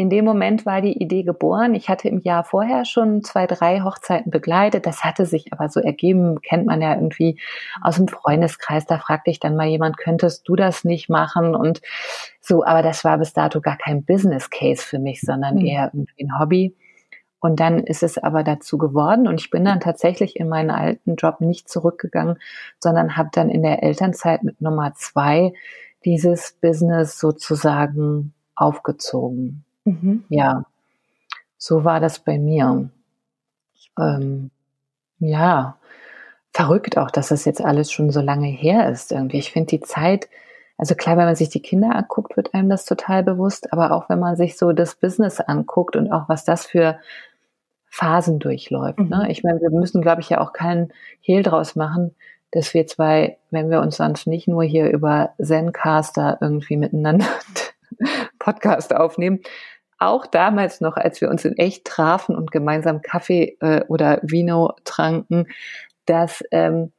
in 0.00 0.08
dem 0.08 0.24
Moment 0.24 0.64
war 0.64 0.80
die 0.80 0.96
Idee 0.96 1.24
geboren. 1.24 1.74
Ich 1.74 1.90
hatte 1.90 2.08
im 2.08 2.22
Jahr 2.22 2.42
vorher 2.42 2.86
schon 2.86 3.22
zwei, 3.22 3.46
drei 3.46 3.82
Hochzeiten 3.82 4.30
begleitet. 4.30 4.86
Das 4.86 5.04
hatte 5.04 5.26
sich 5.26 5.52
aber 5.52 5.68
so 5.68 5.78
ergeben, 5.78 6.40
kennt 6.40 6.64
man 6.64 6.80
ja 6.80 6.94
irgendwie 6.94 7.38
aus 7.82 7.96
dem 7.96 8.08
Freundeskreis. 8.08 8.86
Da 8.86 8.96
fragte 8.96 9.30
ich 9.30 9.40
dann 9.40 9.56
mal 9.56 9.66
jemand, 9.66 9.98
könntest 9.98 10.48
du 10.48 10.56
das 10.56 10.84
nicht 10.84 11.10
machen? 11.10 11.54
Und 11.54 11.82
so, 12.40 12.64
aber 12.64 12.80
das 12.80 13.04
war 13.04 13.18
bis 13.18 13.34
dato 13.34 13.60
gar 13.60 13.76
kein 13.76 14.02
Business 14.02 14.48
Case 14.48 14.82
für 14.82 14.98
mich, 14.98 15.20
sondern 15.20 15.56
mhm. 15.56 15.66
eher 15.66 15.90
irgendwie 15.92 16.24
ein 16.24 16.40
Hobby. 16.40 16.74
Und 17.38 17.60
dann 17.60 17.80
ist 17.80 18.02
es 18.02 18.16
aber 18.16 18.42
dazu 18.42 18.78
geworden 18.78 19.28
und 19.28 19.38
ich 19.38 19.50
bin 19.50 19.66
dann 19.66 19.80
tatsächlich 19.80 20.36
in 20.36 20.48
meinen 20.48 20.70
alten 20.70 21.16
Job 21.16 21.42
nicht 21.42 21.68
zurückgegangen, 21.68 22.38
sondern 22.78 23.18
habe 23.18 23.28
dann 23.32 23.50
in 23.50 23.62
der 23.62 23.82
Elternzeit 23.82 24.44
mit 24.44 24.62
Nummer 24.62 24.94
zwei 24.94 25.52
dieses 26.06 26.56
Business 26.58 27.20
sozusagen 27.20 28.32
aufgezogen. 28.54 29.66
Mhm. 29.90 30.24
Ja, 30.28 30.64
so 31.58 31.84
war 31.84 32.00
das 32.00 32.20
bei 32.20 32.38
mir. 32.38 32.90
Ähm, 33.98 34.50
ja, 35.18 35.76
verrückt 36.52 36.98
auch, 36.98 37.10
dass 37.10 37.28
das 37.28 37.44
jetzt 37.44 37.62
alles 37.62 37.92
schon 37.92 38.10
so 38.10 38.20
lange 38.20 38.48
her 38.48 38.88
ist 38.90 39.12
irgendwie. 39.12 39.38
Ich 39.38 39.52
finde 39.52 39.68
die 39.68 39.80
Zeit, 39.80 40.28
also 40.78 40.94
klar, 40.94 41.16
wenn 41.16 41.26
man 41.26 41.36
sich 41.36 41.50
die 41.50 41.62
Kinder 41.62 41.94
anguckt, 41.94 42.36
wird 42.36 42.54
einem 42.54 42.70
das 42.70 42.86
total 42.86 43.22
bewusst, 43.22 43.72
aber 43.72 43.92
auch 43.92 44.08
wenn 44.08 44.18
man 44.18 44.36
sich 44.36 44.56
so 44.56 44.72
das 44.72 44.94
Business 44.94 45.40
anguckt 45.40 45.96
und 45.96 46.10
auch 46.10 46.28
was 46.28 46.44
das 46.44 46.66
für 46.66 46.98
Phasen 47.90 48.38
durchläuft. 48.38 48.98
Ne? 48.98 49.04
Mhm. 49.04 49.10
Ne? 49.10 49.30
Ich 49.30 49.42
meine, 49.42 49.60
wir 49.60 49.70
müssen, 49.70 50.00
glaube 50.00 50.22
ich, 50.22 50.30
ja 50.30 50.40
auch 50.40 50.52
keinen 50.52 50.92
Hehl 51.20 51.42
draus 51.42 51.76
machen, 51.76 52.14
dass 52.52 52.72
wir 52.74 52.86
zwei, 52.86 53.36
wenn 53.50 53.70
wir 53.70 53.80
uns 53.80 53.96
sonst 53.96 54.26
nicht 54.26 54.48
nur 54.48 54.62
hier 54.62 54.90
über 54.90 55.34
Zencaster 55.40 56.38
irgendwie 56.40 56.76
miteinander 56.76 57.26
Podcast 58.38 58.94
aufnehmen, 58.94 59.40
auch 60.00 60.26
damals 60.26 60.80
noch, 60.80 60.96
als 60.96 61.20
wir 61.20 61.28
uns 61.28 61.44
in 61.44 61.56
echt 61.56 61.84
trafen 61.84 62.34
und 62.34 62.50
gemeinsam 62.50 63.02
Kaffee 63.02 63.56
äh, 63.60 63.84
oder 63.86 64.18
Vino 64.22 64.72
tranken, 64.84 65.46
dass 66.06 66.42
ähm, 66.50 66.92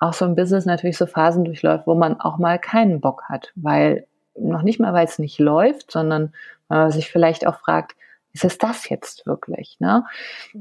auch 0.00 0.12
so 0.12 0.24
ein 0.24 0.34
Business 0.36 0.66
natürlich 0.66 0.98
so 0.98 1.06
Phasen 1.06 1.44
durchläuft, 1.44 1.86
wo 1.86 1.94
man 1.94 2.20
auch 2.20 2.38
mal 2.38 2.58
keinen 2.58 3.00
Bock 3.00 3.24
hat, 3.28 3.52
weil 3.54 4.06
noch 4.36 4.62
nicht 4.62 4.80
mal, 4.80 4.92
weil 4.92 5.06
es 5.06 5.18
nicht 5.18 5.38
läuft, 5.38 5.90
sondern 5.90 6.32
weil 6.68 6.78
man 6.78 6.90
sich 6.90 7.10
vielleicht 7.10 7.46
auch 7.46 7.56
fragt, 7.56 7.96
ist 8.32 8.44
es 8.44 8.58
das 8.58 8.88
jetzt 8.88 9.26
wirklich? 9.26 9.76
Ne? 9.80 10.04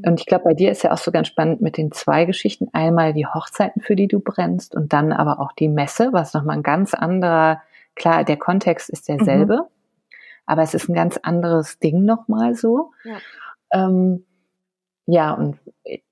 Und 0.05 0.19
ich 0.19 0.25
glaube, 0.25 0.45
bei 0.45 0.53
dir 0.53 0.71
ist 0.71 0.83
ja 0.83 0.91
auch 0.91 0.97
so 0.97 1.11
ganz 1.11 1.27
spannend 1.27 1.61
mit 1.61 1.77
den 1.77 1.91
zwei 1.91 2.25
Geschichten. 2.25 2.69
Einmal 2.73 3.13
die 3.13 3.27
Hochzeiten, 3.27 3.81
für 3.81 3.95
die 3.95 4.07
du 4.07 4.19
brennst 4.19 4.73
und 4.73 4.93
dann 4.93 5.11
aber 5.11 5.39
auch 5.39 5.51
die 5.51 5.67
Messe, 5.67 6.09
was 6.11 6.33
nochmal 6.33 6.57
ein 6.57 6.63
ganz 6.63 6.93
anderer, 6.93 7.61
klar, 7.95 8.23
der 8.23 8.37
Kontext 8.37 8.89
ist 8.89 9.09
derselbe, 9.09 9.63
mhm 9.63 9.76
aber 10.47 10.63
es 10.63 10.73
ist 10.73 10.89
ein 10.89 10.95
ganz 10.95 11.17
anderes 11.17 11.77
Ding 11.77 12.03
nochmal 12.03 12.55
so. 12.55 12.91
Ja. 13.03 13.17
Ähm, 13.71 14.25
ja, 15.05 15.33
und 15.33 15.59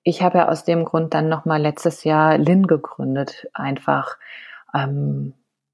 ich 0.04 0.22
habe 0.22 0.38
ja 0.38 0.50
aus 0.50 0.64
dem 0.64 0.86
Grund 0.86 1.14
dann 1.14 1.28
nochmal 1.28 1.62
letztes 1.62 2.04
Jahr 2.04 2.38
Lin 2.38 2.68
gegründet, 2.68 3.48
einfach 3.54 4.18
ähm, 4.74 5.34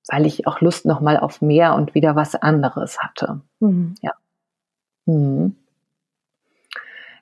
weil 0.10 0.26
ich 0.26 0.48
auch 0.48 0.62
Lust 0.62 0.86
nochmal 0.86 1.18
auf 1.18 1.42
mehr 1.42 1.76
und 1.76 1.96
wieder 1.96 2.16
was 2.16 2.36
anderes 2.36 3.00
hatte. 3.00 3.42
Mhm. 3.60 3.96
Ja. 4.02 4.12
Mhm. 5.06 5.56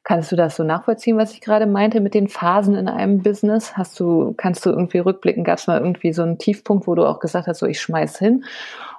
Kannst 0.03 0.31
du 0.31 0.36
das 0.36 0.55
so 0.55 0.63
nachvollziehen, 0.63 1.17
was 1.17 1.34
ich 1.34 1.41
gerade 1.41 1.67
meinte 1.67 2.01
mit 2.01 2.13
den 2.13 2.29
Phasen 2.29 2.75
in 2.75 2.88
einem 2.88 3.22
Business? 3.22 3.77
Hast 3.77 4.00
du, 4.00 4.34
kannst 4.36 4.65
du 4.65 4.72
irgendwie 4.72 4.98
rückblicken? 5.00 5.43
Gab 5.43 5.60
es 5.60 5.67
mal 5.67 5.79
irgendwie 5.79 6.13
so 6.13 6.24
einen 6.24 6.39
Tiefpunkt, 6.39 6.88
wo 6.88 6.96
du 6.96 7.05
auch 7.05 7.19
gesagt 7.19 7.48
hast, 7.48 7.60
so 7.60 7.67
ich 7.67 7.79
schmeiß 7.79 8.17
hin? 8.17 8.43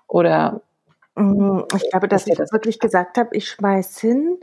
Oder 0.06 0.60
ich 1.16 1.90
glaube, 1.90 2.08
dass 2.08 2.26
ich 2.26 2.36
das 2.36 2.52
wirklich 2.52 2.78
gesagt 2.78 3.18
habe, 3.18 3.36
ich 3.36 3.48
schmeiß 3.48 3.98
hin. 3.98 4.38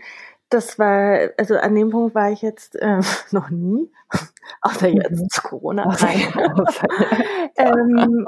Das 0.49 0.79
war, 0.79 1.29
also 1.37 1.57
an 1.57 1.75
dem 1.75 1.89
Punkt 1.89 2.15
war 2.15 2.31
ich 2.31 2.41
jetzt 2.41 2.75
äh, 2.75 3.01
noch 3.31 3.49
nie, 3.49 3.91
außer 4.61 4.87
jetzt 4.87 5.11
mhm. 5.11 5.29
zu 5.29 5.41
Corona. 5.41 5.97
ähm, 7.57 8.27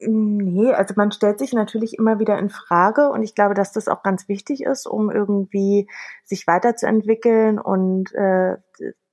nee, 0.00 0.72
also 0.72 0.94
man 0.96 1.12
stellt 1.12 1.38
sich 1.38 1.52
natürlich 1.52 1.98
immer 1.98 2.18
wieder 2.18 2.38
in 2.38 2.48
Frage 2.48 3.10
und 3.10 3.22
ich 3.22 3.34
glaube, 3.34 3.54
dass 3.54 3.72
das 3.72 3.88
auch 3.88 4.02
ganz 4.02 4.28
wichtig 4.28 4.62
ist, 4.62 4.86
um 4.86 5.10
irgendwie 5.10 5.88
sich 6.24 6.46
weiterzuentwickeln 6.46 7.58
und 7.58 8.14
äh, 8.14 8.56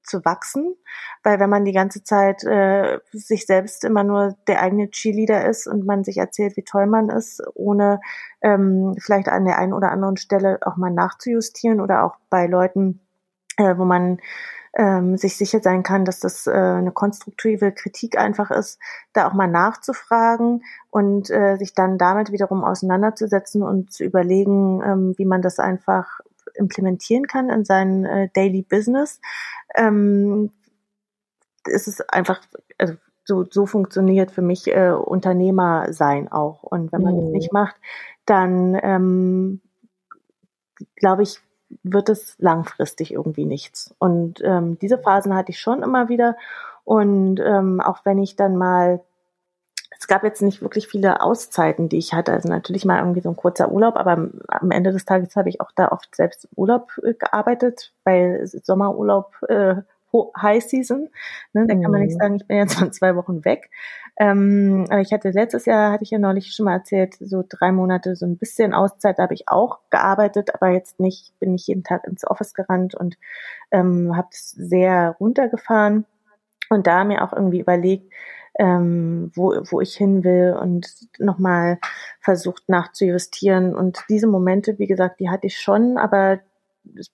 zu 0.04 0.24
wachsen, 0.26 0.76
weil 1.24 1.40
wenn 1.40 1.50
man 1.50 1.66
die 1.66 1.74
ganze 1.74 2.04
Zeit 2.04 2.44
äh, 2.44 3.00
sich 3.12 3.46
selbst 3.46 3.84
immer 3.84 4.04
nur 4.04 4.36
der 4.48 4.62
eigene 4.62 4.90
Cheerleader 4.90 5.48
ist 5.48 5.68
und 5.68 5.86
man 5.86 6.04
sich 6.04 6.18
erzählt, 6.18 6.58
wie 6.58 6.64
toll 6.64 6.88
man 6.88 7.10
ist, 7.10 7.42
ohne 7.54 8.00
ähm, 8.42 8.96
vielleicht 9.00 9.30
an 9.30 9.46
der 9.46 9.58
einen 9.58 9.74
oder 9.74 9.92
anderen 9.92 10.18
Stelle 10.18 10.60
auch 10.66 10.78
mal 10.78 10.92
nachzujustieren 10.92 11.82
oder 11.82 12.04
auch 12.04 12.16
bei 12.30 12.48
Leuten, 12.48 13.02
äh, 13.58 13.78
wo 13.78 13.86
man 13.86 14.20
ähm, 14.74 15.18
sich 15.18 15.38
sicher 15.38 15.60
sein 15.62 15.84
kann, 15.84 16.06
dass 16.06 16.20
das 16.20 16.48
äh, 16.48 16.52
eine 16.52 16.92
konstruktive 16.92 17.72
Kritik 17.72 18.18
einfach 18.18 18.52
ist, 18.52 18.80
da 19.14 19.28
auch 19.28 19.34
mal 19.34 19.48
nachzufragen 19.48 20.64
und 20.90 21.30
äh, 21.30 21.58
sich 21.58 21.74
dann 21.74 21.98
damit 21.98 22.32
wiederum 22.32 22.64
auseinanderzusetzen 22.64 23.64
und 23.64 23.92
zu 23.92 24.04
überlegen, 24.04 24.82
ähm, 24.84 25.14
wie 25.18 25.26
man 25.26 25.42
das 25.42 25.60
einfach 25.60 26.22
implementieren 26.56 27.28
kann 27.28 27.50
in 27.50 27.66
sein 27.66 28.06
äh, 28.06 28.30
Daily 28.34 28.62
Business, 28.62 29.20
ähm, 29.76 30.52
ist 31.66 31.88
es 31.88 32.02
einfach, 32.02 32.42
also 32.78 32.96
so, 33.24 33.46
so 33.50 33.66
funktioniert 33.66 34.32
für 34.32 34.42
mich 34.42 34.68
äh, 34.68 34.92
Unternehmer 34.92 35.94
sein 35.94 36.32
auch. 36.32 36.64
Und 36.64 36.92
wenn 36.92 37.02
man 37.02 37.16
mhm. 37.16 37.22
das 37.22 37.30
nicht 37.30 37.54
macht, 37.54 37.76
dann 38.26 38.78
ähm, 38.82 39.62
glaube 40.96 41.24
ich, 41.24 41.40
wird 41.84 42.10
es 42.10 42.36
langfristig 42.40 43.14
irgendwie 43.14 43.46
nichts. 43.46 43.94
Und 44.00 44.42
ähm, 44.44 44.78
diese 44.80 44.98
Phasen 44.98 45.36
hatte 45.36 45.52
ich 45.52 45.60
schon 45.60 45.84
immer 45.84 46.10
wieder. 46.10 46.36
Und 46.84 47.40
ähm, 47.40 47.80
auch 47.80 48.04
wenn 48.04 48.18
ich 48.18 48.36
dann 48.36 48.58
mal 48.58 49.02
es 50.02 50.08
gab 50.08 50.24
jetzt 50.24 50.42
nicht 50.42 50.64
wirklich 50.64 50.88
viele 50.88 51.22
Auszeiten, 51.22 51.88
die 51.88 52.00
ich 52.00 52.12
hatte. 52.14 52.34
Also 52.34 52.50
natürlich 52.50 52.86
mal 52.86 52.98
irgendwie 52.98 53.22
so 53.22 53.30
ein 53.30 53.36
kurzer 53.36 53.72
Urlaub, 53.72 53.96
aber 53.96 54.32
am 54.48 54.72
Ende 54.72 54.92
des 54.92 55.06
Tages 55.06 55.36
habe 55.36 55.50
ich 55.50 55.62
auch 55.62 55.70
da 55.76 55.90
oft 55.90 56.16
selbst 56.16 56.46
im 56.46 56.50
Urlaub 56.56 56.92
äh, 57.04 57.14
gearbeitet, 57.14 57.94
weil 58.04 58.42
Sommerurlaub 58.48 59.36
äh, 59.48 59.76
High 60.42 60.64
Season. 60.64 61.08
Ne? 61.54 61.68
Da 61.68 61.76
kann 61.76 61.92
man 61.92 62.02
nicht 62.02 62.16
mhm. 62.16 62.20
sagen, 62.20 62.36
ich 62.38 62.48
bin 62.48 62.58
jetzt 62.58 62.80
von 62.80 62.92
zwei 62.92 63.16
Wochen 63.16 63.46
weg. 63.46 63.70
Ähm, 64.18 64.88
aber 64.90 65.02
ich 65.02 65.14
hatte 65.14 65.30
letztes 65.30 65.66
Jahr, 65.66 65.92
hatte 65.92 66.04
ich 66.04 66.10
ja 66.10 66.18
neulich 66.18 66.52
schon 66.52 66.66
mal 66.66 66.74
erzählt, 66.74 67.16
so 67.20 67.44
drei 67.48 67.72
Monate 67.72 68.16
so 68.16 68.26
ein 68.26 68.38
bisschen 68.38 68.74
Auszeit, 68.74 69.20
da 69.20 69.24
habe 69.24 69.36
ich 69.36 69.50
auch 69.50 69.82
gearbeitet, 69.92 70.56
aber 70.56 70.70
jetzt 70.70 71.00
nicht, 71.00 71.32
bin 71.40 71.54
ich 71.54 71.68
jeden 71.68 71.84
Tag 71.84 72.08
ins 72.08 72.26
Office 72.26 72.56
gerannt 72.56 72.96
und 72.96 73.18
ähm, 73.70 74.18
habe 74.18 74.30
es 74.32 74.50
sehr 74.50 75.16
runtergefahren 75.20 76.06
und 76.70 76.88
da 76.88 77.04
mir 77.04 77.24
auch 77.24 77.34
irgendwie 77.34 77.60
überlegt, 77.60 78.12
ähm, 78.62 79.32
wo, 79.34 79.56
wo 79.72 79.82
ich 79.82 79.96
hin 79.96 80.24
will 80.24 80.56
und 80.60 80.88
nochmal 81.18 81.80
versucht 82.20 82.70
nachzujustieren. 82.70 83.76
Und 83.76 84.04
diese 84.08 84.28
Momente, 84.28 84.78
wie 84.78 84.86
gesagt, 84.86 85.20
die 85.20 85.32
hatte 85.32 85.48
ich 85.48 85.60
schon, 85.60 85.98
aber 85.98 86.40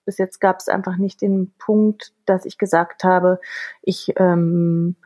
bis 0.04 0.18
jetzt 0.18 0.40
gab 0.40 0.58
es 0.60 0.68
einfach 0.68 0.98
nicht 0.98 1.22
den 1.22 1.54
Punkt, 1.58 2.12
dass 2.26 2.44
ich 2.44 2.58
gesagt 2.58 3.02
habe, 3.02 3.40
ich 3.80 4.12
ähm, 4.16 4.96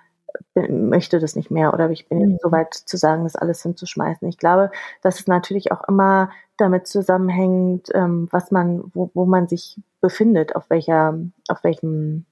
möchte 0.54 1.20
das 1.20 1.36
nicht 1.36 1.52
mehr 1.52 1.72
oder 1.74 1.90
ich 1.90 2.08
bin 2.08 2.20
jetzt 2.20 2.30
mhm. 2.30 2.38
so 2.42 2.50
weit 2.50 2.74
zu 2.74 2.96
sagen, 2.96 3.22
das 3.22 3.36
alles 3.36 3.62
hinzuschmeißen. 3.62 4.28
Ich 4.28 4.38
glaube, 4.38 4.72
dass 5.00 5.20
es 5.20 5.28
natürlich 5.28 5.70
auch 5.70 5.86
immer 5.86 6.30
damit 6.56 6.88
zusammenhängt, 6.88 7.88
ähm, 7.94 8.26
was 8.32 8.50
man, 8.50 8.82
wo, 8.94 9.12
wo 9.14 9.26
man 9.26 9.46
sich 9.46 9.80
befindet, 10.00 10.56
auf 10.56 10.70
welcher, 10.70 11.20
auf 11.48 11.62
welchem 11.62 12.26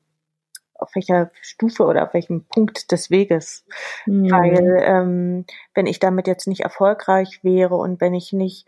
auf 0.80 0.94
welcher 0.94 1.30
Stufe 1.42 1.84
oder 1.84 2.04
auf 2.04 2.14
welchem 2.14 2.44
Punkt 2.44 2.92
des 2.92 3.10
Weges. 3.10 3.64
Mhm. 4.06 4.30
Weil 4.30 4.82
ähm, 4.84 5.44
wenn 5.74 5.86
ich 5.86 5.98
damit 5.98 6.26
jetzt 6.26 6.46
nicht 6.46 6.60
erfolgreich 6.60 7.40
wäre 7.42 7.76
und 7.76 8.00
wenn 8.00 8.14
ich 8.14 8.32
nicht 8.32 8.66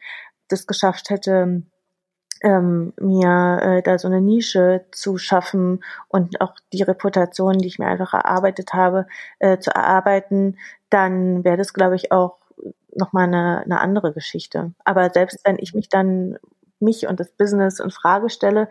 das 0.48 0.66
geschafft 0.66 1.10
hätte, 1.10 1.62
ähm, 2.42 2.92
mir 3.00 3.60
äh, 3.62 3.82
da 3.82 3.98
so 3.98 4.08
eine 4.08 4.20
Nische 4.20 4.84
zu 4.90 5.16
schaffen 5.16 5.82
und 6.08 6.40
auch 6.40 6.54
die 6.72 6.82
Reputation, 6.82 7.58
die 7.58 7.68
ich 7.68 7.78
mir 7.78 7.86
einfach 7.86 8.14
erarbeitet 8.14 8.74
habe, 8.74 9.06
äh, 9.38 9.58
zu 9.58 9.70
erarbeiten, 9.70 10.58
dann 10.90 11.44
wäre 11.44 11.56
das, 11.56 11.72
glaube 11.72 11.96
ich, 11.96 12.10
auch 12.10 12.38
nochmal 12.94 13.24
eine, 13.24 13.62
eine 13.64 13.80
andere 13.80 14.12
Geschichte. 14.12 14.72
Aber 14.84 15.10
selbst 15.10 15.40
wenn 15.44 15.56
ich 15.58 15.72
mich 15.74 15.88
dann 15.88 16.36
mich 16.80 17.06
und 17.06 17.20
das 17.20 17.30
Business 17.32 17.78
in 17.78 17.90
Frage 17.90 18.28
stelle, 18.28 18.68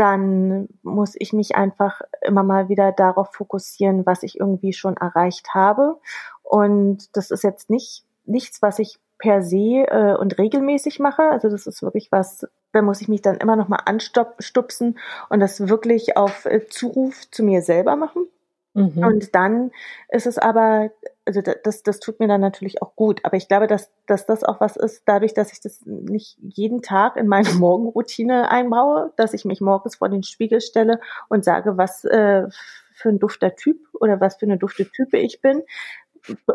dann 0.00 0.66
muss 0.82 1.12
ich 1.18 1.34
mich 1.34 1.56
einfach 1.56 2.00
immer 2.22 2.42
mal 2.42 2.70
wieder 2.70 2.90
darauf 2.90 3.34
fokussieren, 3.34 4.06
was 4.06 4.22
ich 4.22 4.40
irgendwie 4.40 4.72
schon 4.72 4.96
erreicht 4.96 5.52
habe. 5.52 5.98
Und 6.42 7.14
das 7.14 7.30
ist 7.30 7.44
jetzt 7.44 7.68
nicht 7.68 8.06
nichts, 8.24 8.62
was 8.62 8.78
ich 8.78 8.98
per 9.18 9.42
se 9.42 9.84
äh, 9.86 10.16
und 10.18 10.38
regelmäßig 10.38 11.00
mache. 11.00 11.24
Also 11.24 11.50
das 11.50 11.66
ist 11.66 11.82
wirklich 11.82 12.10
was, 12.10 12.48
da 12.72 12.80
muss 12.80 13.02
ich 13.02 13.08
mich 13.08 13.20
dann 13.20 13.36
immer 13.36 13.56
noch 13.56 13.68
mal 13.68 13.82
anstupsen 13.84 14.98
und 15.28 15.40
das 15.40 15.68
wirklich 15.68 16.16
auf 16.16 16.46
äh, 16.46 16.66
Zuruf 16.66 17.30
zu 17.30 17.44
mir 17.44 17.60
selber 17.60 17.94
machen. 17.94 18.26
Mhm. 18.72 19.04
Und 19.04 19.34
dann 19.34 19.70
ist 20.08 20.26
es 20.26 20.38
aber 20.38 20.90
also 21.30 21.52
das, 21.62 21.84
das 21.84 22.00
tut 22.00 22.18
mir 22.18 22.26
dann 22.26 22.40
natürlich 22.40 22.82
auch 22.82 22.96
gut. 22.96 23.20
Aber 23.24 23.36
ich 23.36 23.46
glaube, 23.46 23.68
dass, 23.68 23.92
dass 24.06 24.26
das 24.26 24.42
auch 24.42 24.60
was 24.60 24.76
ist, 24.76 25.02
dadurch, 25.06 25.32
dass 25.32 25.52
ich 25.52 25.60
das 25.60 25.82
nicht 25.86 26.36
jeden 26.40 26.82
Tag 26.82 27.16
in 27.16 27.28
meine 27.28 27.50
Morgenroutine 27.54 28.50
einbaue, 28.50 29.12
dass 29.16 29.32
ich 29.32 29.44
mich 29.44 29.60
morgens 29.60 29.96
vor 29.96 30.08
den 30.08 30.24
Spiegel 30.24 30.60
stelle 30.60 31.00
und 31.28 31.44
sage, 31.44 31.76
was 31.76 32.04
äh, 32.04 32.48
für 32.94 33.08
ein 33.10 33.20
dufter 33.20 33.54
Typ 33.54 33.78
oder 34.00 34.20
was 34.20 34.36
für 34.36 34.46
eine 34.46 34.58
dufte 34.58 34.90
Type 34.90 35.18
ich 35.18 35.40
bin, 35.40 35.62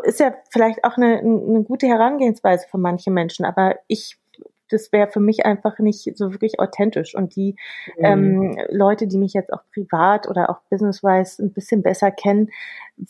ist 0.04 0.20
ja 0.20 0.34
vielleicht 0.50 0.84
auch 0.84 0.96
eine, 0.96 1.18
eine 1.18 1.62
gute 1.62 1.86
Herangehensweise 1.86 2.66
für 2.70 2.78
manche 2.78 3.10
Menschen. 3.10 3.46
Aber 3.46 3.76
ich 3.88 4.18
das 4.70 4.92
wäre 4.92 5.08
für 5.08 5.20
mich 5.20 5.46
einfach 5.46 5.78
nicht 5.78 6.16
so 6.16 6.32
wirklich 6.32 6.58
authentisch. 6.58 7.14
Und 7.14 7.36
die 7.36 7.56
mhm. 7.98 8.04
ähm, 8.04 8.58
Leute, 8.68 9.06
die 9.06 9.18
mich 9.18 9.32
jetzt 9.32 9.52
auch 9.52 9.62
privat 9.72 10.28
oder 10.28 10.50
auch 10.50 10.60
businesswise 10.70 11.42
ein 11.42 11.52
bisschen 11.52 11.82
besser 11.82 12.10
kennen, 12.10 12.50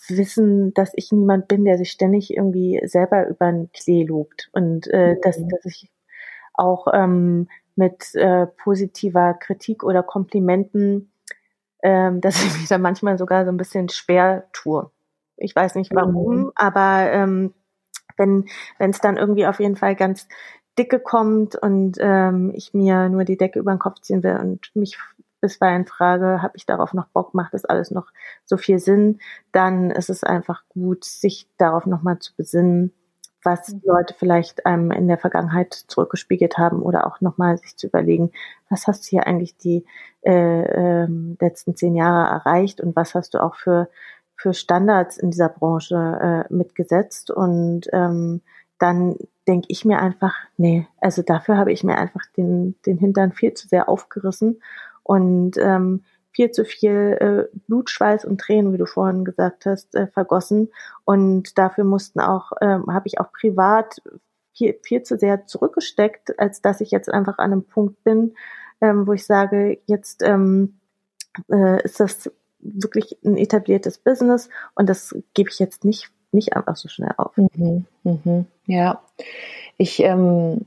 wissen, 0.09 0.75
dass 0.75 0.93
ich 0.95 1.13
niemand 1.13 1.49
bin, 1.49 1.65
der 1.65 1.79
sich 1.79 1.91
ständig 1.91 2.37
irgendwie 2.37 2.81
selber 2.85 3.27
über 3.29 3.51
den 3.51 3.71
Klee 3.73 4.05
lobt. 4.05 4.51
Und 4.53 4.87
äh, 4.89 5.15
mhm. 5.15 5.21
dass, 5.23 5.37
dass 5.37 5.65
ich 5.65 5.91
auch 6.55 6.89
ähm, 6.93 7.49
mit 7.75 8.15
äh, 8.15 8.47
positiver 8.47 9.35
Kritik 9.35 9.85
oder 9.85 10.03
Komplimenten, 10.03 11.11
ähm, 11.83 12.21
dass 12.21 12.43
ich 12.43 12.59
mich 12.59 12.69
da 12.69 12.79
manchmal 12.79 13.19
sogar 13.19 13.45
so 13.45 13.51
ein 13.51 13.59
bisschen 13.59 13.89
schwer 13.89 14.49
tue. 14.53 14.91
Ich 15.37 15.55
weiß 15.55 15.75
nicht 15.75 15.95
warum, 15.95 16.37
mhm. 16.37 16.53
aber 16.55 17.11
ähm, 17.13 17.55
wenn 18.17 18.47
wenn 18.79 18.91
es 18.91 19.01
dann 19.01 19.19
irgendwie 19.19 19.47
auf 19.47 19.61
jeden 19.61 19.77
Fall 19.77 19.95
ganz 19.95 20.29
Dicke 20.79 21.01
kommt 21.01 21.57
und 21.57 21.97
ähm, 22.01 22.53
ich 22.55 22.75
mir 22.75 23.09
nur 23.09 23.25
die 23.25 23.37
Decke 23.37 23.59
über 23.59 23.73
den 23.73 23.79
Kopf 23.79 24.01
ziehen 24.01 24.23
will 24.23 24.37
und 24.37 24.75
mich 24.75 24.99
bisweilen 25.41 25.87
frage, 25.87 26.43
habe 26.43 26.57
ich 26.57 26.67
darauf 26.67 26.93
noch 26.93 27.07
Bock, 27.09 27.35
macht 27.35 27.55
das 27.55 27.65
alles 27.65 27.91
noch 27.91 28.09
so 28.45 28.57
viel 28.57 28.79
Sinn, 28.79 29.19
dann 29.53 29.91
ist 29.91 30.11
es 30.11 30.25
einfach 30.25 30.63
gut, 30.69 31.05
sich 31.05 31.49
darauf 31.57 31.87
nochmal 31.87 32.19
zu 32.19 32.35
besinnen, 32.37 32.93
was 33.43 33.73
mhm. 33.73 33.83
Leute 33.85 34.15
vielleicht 34.19 34.67
einem 34.67 34.91
in 34.91 35.09
der 35.09 35.19
Vergangenheit 35.19 35.73
zurückgespiegelt 35.73 36.59
haben 36.59 36.83
oder 36.83 37.07
auch 37.07 37.21
nochmal 37.21 37.59
sich 37.59 37.77
zu 37.77 37.87
überlegen, 37.87 38.33
was 38.69 38.87
hast 38.87 39.07
du 39.07 39.11
hier 39.11 39.27
eigentlich 39.27 39.57
die 39.57 39.85
äh, 40.23 41.05
äh, 41.05 41.09
letzten 41.41 41.77
zehn 41.77 41.95
Jahre 41.95 42.29
erreicht 42.29 42.81
und 42.81 42.97
was 42.97 43.15
hast 43.15 43.35
du 43.35 43.43
auch 43.43 43.55
für, 43.55 43.89
für 44.37 44.53
Standards 44.53 45.17
in 45.17 45.31
dieser 45.31 45.49
Branche 45.49 46.47
äh, 46.51 46.53
mitgesetzt? 46.53 47.31
Und 47.31 47.89
ähm, 47.93 48.43
dann 48.79 49.17
denke 49.47 49.67
ich 49.71 49.85
mir 49.85 50.01
einfach, 50.01 50.35
nee, 50.57 50.87
also 51.01 51.23
dafür 51.23 51.57
habe 51.57 51.73
ich 51.73 51.85
mir 51.85 51.97
einfach 51.97 52.23
den, 52.37 52.75
den 52.85 52.99
Hintern 52.99 53.33
viel 53.33 53.55
zu 53.55 53.69
sehr 53.69 53.89
aufgerissen 53.89 54.61
und 55.03 55.57
ähm, 55.59 56.05
viel 56.33 56.51
zu 56.51 56.65
viel 56.65 57.49
äh, 57.53 57.59
Blut, 57.67 57.91
und 58.25 58.41
Tränen, 58.41 58.73
wie 58.73 58.79
du 58.79 58.87
vorhin 58.87 59.25
gesagt 59.25 59.65
hast, 59.65 59.95
äh, 59.95 60.07
vergossen. 60.09 60.69
Und 61.05 61.57
dafür 61.57 61.85
mussten 61.85 62.21
auch, 62.21 62.53
ähm, 62.61 62.93
habe 62.93 63.07
ich 63.07 63.19
auch 63.21 63.33
privat 63.33 64.03
viel, 64.55 64.79
viel 64.83 65.03
zu 65.03 65.17
sehr 65.17 65.47
zurückgesteckt, 65.47 66.39
als 66.39 66.61
dass 66.61 66.83
ich 66.83 66.91
jetzt 66.91 67.09
einfach 67.09 67.39
an 67.39 67.53
einem 67.53 67.65
Punkt 67.65 68.05
bin, 68.05 68.35
ähm, 68.83 69.07
wo 69.07 69.15
ich 69.15 69.25
sage, 69.25 69.81
jetzt 69.87 70.23
ähm, 70.23 70.79
äh, 71.51 71.83
ist 71.85 72.01
das 72.01 72.31
wirklich 72.59 73.17
ein 73.25 73.37
etabliertes 73.37 73.99
Business 73.99 74.51
und 74.75 74.89
das 74.89 75.15
gebe 75.35 75.49
ich 75.51 75.59
jetzt 75.59 75.85
nicht 75.85 76.11
nicht 76.33 76.55
einfach 76.55 76.77
so 76.77 76.89
schnell 76.89 77.13
auf. 77.17 77.37
Mhm, 77.37 77.87
mhm, 78.05 78.47
ja, 78.67 79.01
ich 79.79 80.01
ähm, 80.01 80.67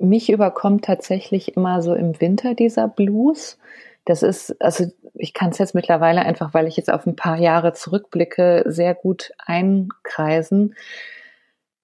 mich 0.00 0.30
überkommt 0.30 0.84
tatsächlich 0.84 1.56
immer 1.56 1.82
so 1.82 1.94
im 1.94 2.20
Winter 2.20 2.54
dieser 2.54 2.88
Blues. 2.88 3.58
Das 4.04 4.22
ist, 4.22 4.60
also 4.60 4.86
ich 5.14 5.34
kann 5.34 5.50
es 5.50 5.58
jetzt 5.58 5.74
mittlerweile 5.74 6.22
einfach, 6.22 6.54
weil 6.54 6.66
ich 6.66 6.76
jetzt 6.76 6.90
auf 6.90 7.06
ein 7.06 7.16
paar 7.16 7.36
Jahre 7.36 7.74
zurückblicke, 7.74 8.64
sehr 8.66 8.94
gut 8.94 9.32
einkreisen. 9.44 10.74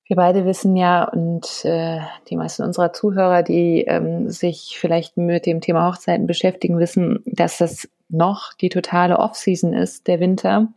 Wir 0.06 0.16
beide 0.16 0.44
wissen 0.44 0.76
ja 0.76 1.04
und 1.04 1.64
äh, 1.64 2.00
die 2.28 2.36
meisten 2.36 2.62
unserer 2.62 2.92
Zuhörer, 2.92 3.42
die 3.42 3.84
ähm, 3.86 4.30
sich 4.30 4.76
vielleicht 4.78 5.16
mit 5.16 5.46
dem 5.46 5.60
Thema 5.60 5.90
Hochzeiten 5.90 6.26
beschäftigen, 6.26 6.78
wissen, 6.78 7.22
dass 7.26 7.58
das 7.58 7.88
noch 8.08 8.52
die 8.52 8.68
totale 8.68 9.18
Off-Season 9.18 9.72
ist, 9.72 10.06
der 10.06 10.20
Winter. 10.20 10.68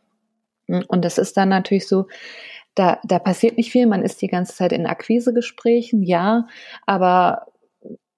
Und 0.68 1.06
das 1.06 1.18
ist 1.18 1.36
dann 1.38 1.50
natürlich 1.50 1.88
so, 1.88 2.08
da, 2.78 3.00
da 3.04 3.20
passiert 3.20 3.58
nicht 3.58 3.72
viel. 3.72 3.88
Man 3.88 4.04
ist 4.04 4.22
die 4.22 4.28
ganze 4.28 4.56
Zeit 4.56 4.72
in 4.72 4.86
Akquisegesprächen, 4.86 6.04
ja, 6.04 6.48
aber 6.86 7.48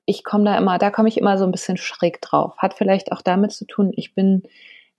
ich 0.06 0.24
komme 0.24 0.46
da 0.46 0.58
immer, 0.58 0.78
da 0.78 0.92
komme 0.92 1.08
ich 1.08 1.18
immer 1.18 1.38
so 1.38 1.46
ein 1.46 1.52
bisschen 1.52 1.78
schräg 1.78 2.20
drauf. 2.22 2.58
Hat 2.58 2.74
vielleicht 2.74 3.12
auch 3.12 3.22
damit 3.22 3.52
zu 3.52 3.66
tun, 3.66 3.92
ich 3.96 4.16
bin 4.16 4.44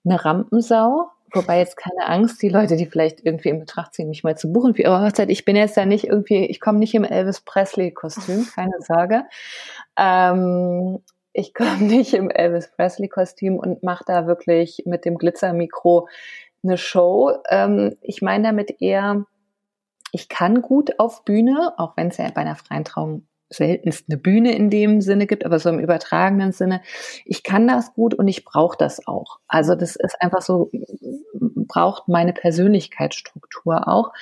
eine 0.04 0.24
Rampensau, 0.24 1.08
wobei 1.34 1.58
jetzt 1.58 1.76
keine 1.76 2.06
Angst, 2.06 2.40
die 2.42 2.48
Leute, 2.48 2.76
die 2.76 2.86
vielleicht 2.86 3.24
irgendwie 3.24 3.50
in 3.50 3.60
Betracht 3.60 3.92
ziehen, 3.92 4.08
mich 4.08 4.24
mal 4.24 4.38
zu 4.38 4.52
buchen 4.52 4.74
für 4.74 4.82
ihre 4.82 5.04
Hochzeit. 5.04 5.28
Ich 5.28 5.44
bin 5.44 5.56
jetzt 5.56 5.76
da 5.76 5.84
nicht 5.84 6.04
irgendwie, 6.04 6.46
ich 6.46 6.60
komme 6.60 6.78
nicht 6.78 6.94
im 6.94 7.04
Elvis 7.04 7.40
Presley-Kostüm, 7.40 8.46
keine 8.54 8.80
Sorge. 8.80 9.24
Ähm, 9.96 11.00
ich 11.32 11.54
komme 11.54 11.76
nicht 11.80 12.14
im 12.14 12.30
Elvis 12.30 12.70
Presley-Kostüm 12.76 13.56
und 13.56 13.82
mache 13.82 14.04
da 14.06 14.26
wirklich 14.26 14.84
mit 14.86 15.04
dem 15.04 15.18
Glitzermikro 15.18 16.08
eine 16.62 16.78
Show. 16.78 17.32
Ähm, 17.48 17.96
ich 18.00 18.22
meine 18.22 18.44
damit 18.44 18.80
eher, 18.80 19.24
ich 20.12 20.28
kann 20.28 20.62
gut 20.62 20.98
auf 20.98 21.24
Bühne, 21.24 21.74
auch 21.76 21.96
wenn 21.96 22.08
es 22.08 22.16
ja 22.16 22.30
bei 22.30 22.42
einer 22.42 22.56
freien 22.56 22.84
Trauung 22.84 23.26
seltenst 23.50 24.04
eine 24.08 24.16
Bühne 24.16 24.54
in 24.54 24.70
dem 24.70 25.00
Sinne 25.00 25.26
gibt, 25.26 25.44
aber 25.44 25.58
so 25.58 25.68
im 25.70 25.80
übertragenen 25.80 26.52
Sinne, 26.52 26.82
ich 27.24 27.42
kann 27.42 27.66
das 27.66 27.92
gut 27.94 28.14
und 28.14 28.28
ich 28.28 28.44
brauche 28.44 28.76
das 28.78 29.06
auch. 29.06 29.40
Also 29.48 29.74
das 29.74 29.96
ist 29.96 30.20
einfach 30.22 30.42
so, 30.42 30.70
braucht 31.66 32.08
meine 32.08 32.32
Persönlichkeitsstruktur 32.32 33.88
auch. 33.88 34.12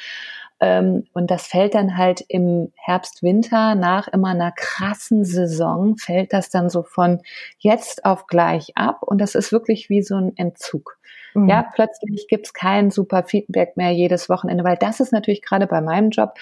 Ähm, 0.60 1.04
und 1.12 1.30
das 1.30 1.46
fällt 1.46 1.74
dann 1.74 1.96
halt 1.96 2.24
im 2.26 2.72
Herbst, 2.74 3.22
Winter 3.22 3.74
nach 3.74 4.08
immer 4.08 4.30
einer 4.30 4.52
krassen 4.52 5.24
Saison, 5.24 5.96
fällt 5.96 6.32
das 6.32 6.50
dann 6.50 6.68
so 6.68 6.82
von 6.82 7.20
jetzt 7.58 8.04
auf 8.04 8.26
gleich 8.26 8.76
ab. 8.76 9.02
Und 9.02 9.18
das 9.20 9.34
ist 9.34 9.52
wirklich 9.52 9.88
wie 9.88 10.02
so 10.02 10.16
ein 10.16 10.36
Entzug. 10.36 10.97
Mhm. 11.34 11.48
Ja, 11.48 11.62
plötzlich 11.74 12.26
gibt's 12.28 12.52
kein 12.52 12.90
super 12.90 13.24
Feedback 13.24 13.76
mehr 13.76 13.90
jedes 13.90 14.28
Wochenende, 14.28 14.64
weil 14.64 14.76
das 14.76 15.00
ist 15.00 15.12
natürlich 15.12 15.42
gerade 15.42 15.66
bei 15.66 15.80
meinem 15.80 16.10
Job. 16.10 16.34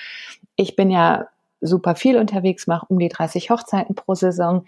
Ich 0.56 0.76
bin 0.76 0.90
ja 0.90 1.28
super 1.60 1.94
viel 1.94 2.18
unterwegs, 2.18 2.66
mache 2.66 2.86
um 2.88 2.98
die 2.98 3.08
30 3.08 3.50
Hochzeiten 3.50 3.94
pro 3.94 4.14
Saison. 4.14 4.64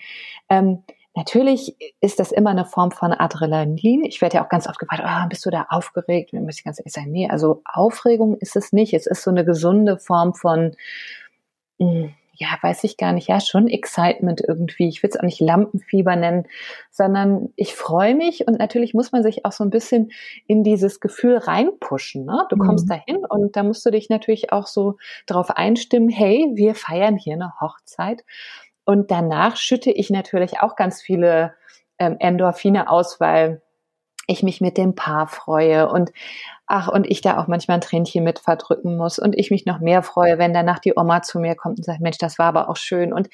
Ähm, 0.49 0.83
Natürlich 1.19 1.75
ist 2.01 2.21
das 2.21 2.31
immer 2.31 2.51
eine 2.51 2.65
Form 2.65 2.93
von 2.93 3.13
Adrenalin. 3.13 4.05
Ich 4.05 4.21
werde 4.21 4.37
ja 4.37 4.45
auch 4.45 4.49
ganz 4.49 4.69
oft 4.69 4.79
gefragt, 4.79 5.03
oh, 5.05 5.29
bist 5.29 5.45
du 5.45 5.51
da 5.51 5.67
aufgeregt? 5.69 6.33
Mir 6.33 6.41
muss 6.41 6.59
ich 6.59 6.65
ganz 6.65 6.79
ehrlich 6.79 6.93
sagen, 6.93 7.11
nee, 7.11 7.29
also 7.29 7.61
Aufregung 7.65 8.37
ist 8.37 8.55
es 8.55 8.73
nicht. 8.73 8.95
Es 8.95 9.09
ist 9.09 9.25
so 9.25 9.31
eine 9.31 9.45
gesunde 9.45 9.99
Form 9.99 10.35
von, 10.35 10.77
hm, 11.81 12.15
ja, 12.39 12.49
weiß 12.63 12.85
ich 12.85 12.97
gar 12.97 13.13
nicht, 13.13 13.29
ja, 13.29 13.41
schon 13.41 13.67
Excitement 13.67 14.41
irgendwie. 14.47 14.89
Ich 14.89 15.03
will 15.03 15.11
es 15.11 15.19
auch 15.19 15.25
nicht 15.25 15.41
Lampenfieber 15.41 16.15
nennen, 16.15 16.47
sondern 16.91 17.49
ich 17.57 17.75
freue 17.75 18.15
mich 18.15 18.47
und 18.47 18.61
natürlich 18.61 18.95
muss 18.95 19.11
man 19.11 19.25
sich 19.25 19.45
auch 19.45 19.51
so 19.51 19.65
ein 19.65 19.71
bisschen 19.71 20.13
in 20.47 20.63
dieses 20.63 21.01
Gefühl 21.01 21.37
reinpushen. 21.37 22.25
Ne? 22.25 22.47
Du 22.49 22.57
kommst 22.57 22.87
mhm. 22.87 22.91
dahin 22.91 23.25
und 23.29 23.57
da 23.57 23.65
musst 23.65 23.85
du 23.85 23.91
dich 23.91 24.09
natürlich 24.09 24.53
auch 24.53 24.69
so 24.69 24.99
darauf 25.27 25.51
einstimmen, 25.51 26.09
hey, 26.09 26.49
wir 26.55 26.77
feiern 26.77 27.17
hier 27.17 27.35
eine 27.35 27.53
Hochzeit. 27.61 28.25
Und 28.85 29.11
danach 29.11 29.57
schütte 29.57 29.91
ich 29.91 30.09
natürlich 30.09 30.61
auch 30.61 30.77
ganz 30.77 31.03
viele 31.03 31.55
ähm, 31.99 32.17
Endorphine 32.21 32.89
aus, 32.89 33.19
weil 33.19 33.63
ich 34.29 34.45
mich 34.45 34.61
mit 34.61 34.79
dem 34.79 34.95
Paar 34.95 35.27
freue 35.27 35.91
und 35.91 36.13
ach, 36.69 36.89
und 36.89 37.11
ich 37.11 37.23
da 37.23 37.41
auch 37.41 37.47
manchmal 37.47 37.79
ein 37.79 37.81
Tränchen 37.81 38.23
mit 38.23 38.39
verdrücken 38.39 38.97
muss 38.97 39.19
und 39.19 39.37
ich 39.37 39.51
mich 39.51 39.65
noch 39.65 39.81
mehr 39.81 40.03
freue, 40.03 40.39
wenn 40.39 40.53
danach 40.53 40.79
die 40.79 40.93
Oma 40.95 41.23
zu 41.23 41.41
mir 41.41 41.55
kommt 41.55 41.79
und 41.79 41.85
sagt, 41.85 42.01
Mensch, 42.01 42.19
das 42.19 42.39
war 42.39 42.47
aber 42.47 42.69
auch 42.69 42.77
schön. 42.77 43.13
Und 43.13 43.29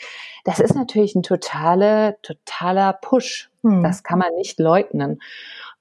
das 0.45 0.61
ist 0.61 0.75
natürlich 0.75 1.17
ein 1.17 1.25
totale, 1.25 2.17
totaler 2.23 2.93
Push. 2.93 3.51
Hm. 3.63 3.83
Das 3.83 4.05
kann 4.05 4.21
man 4.21 4.33
nicht 4.37 4.61
leugnen. 4.61 5.19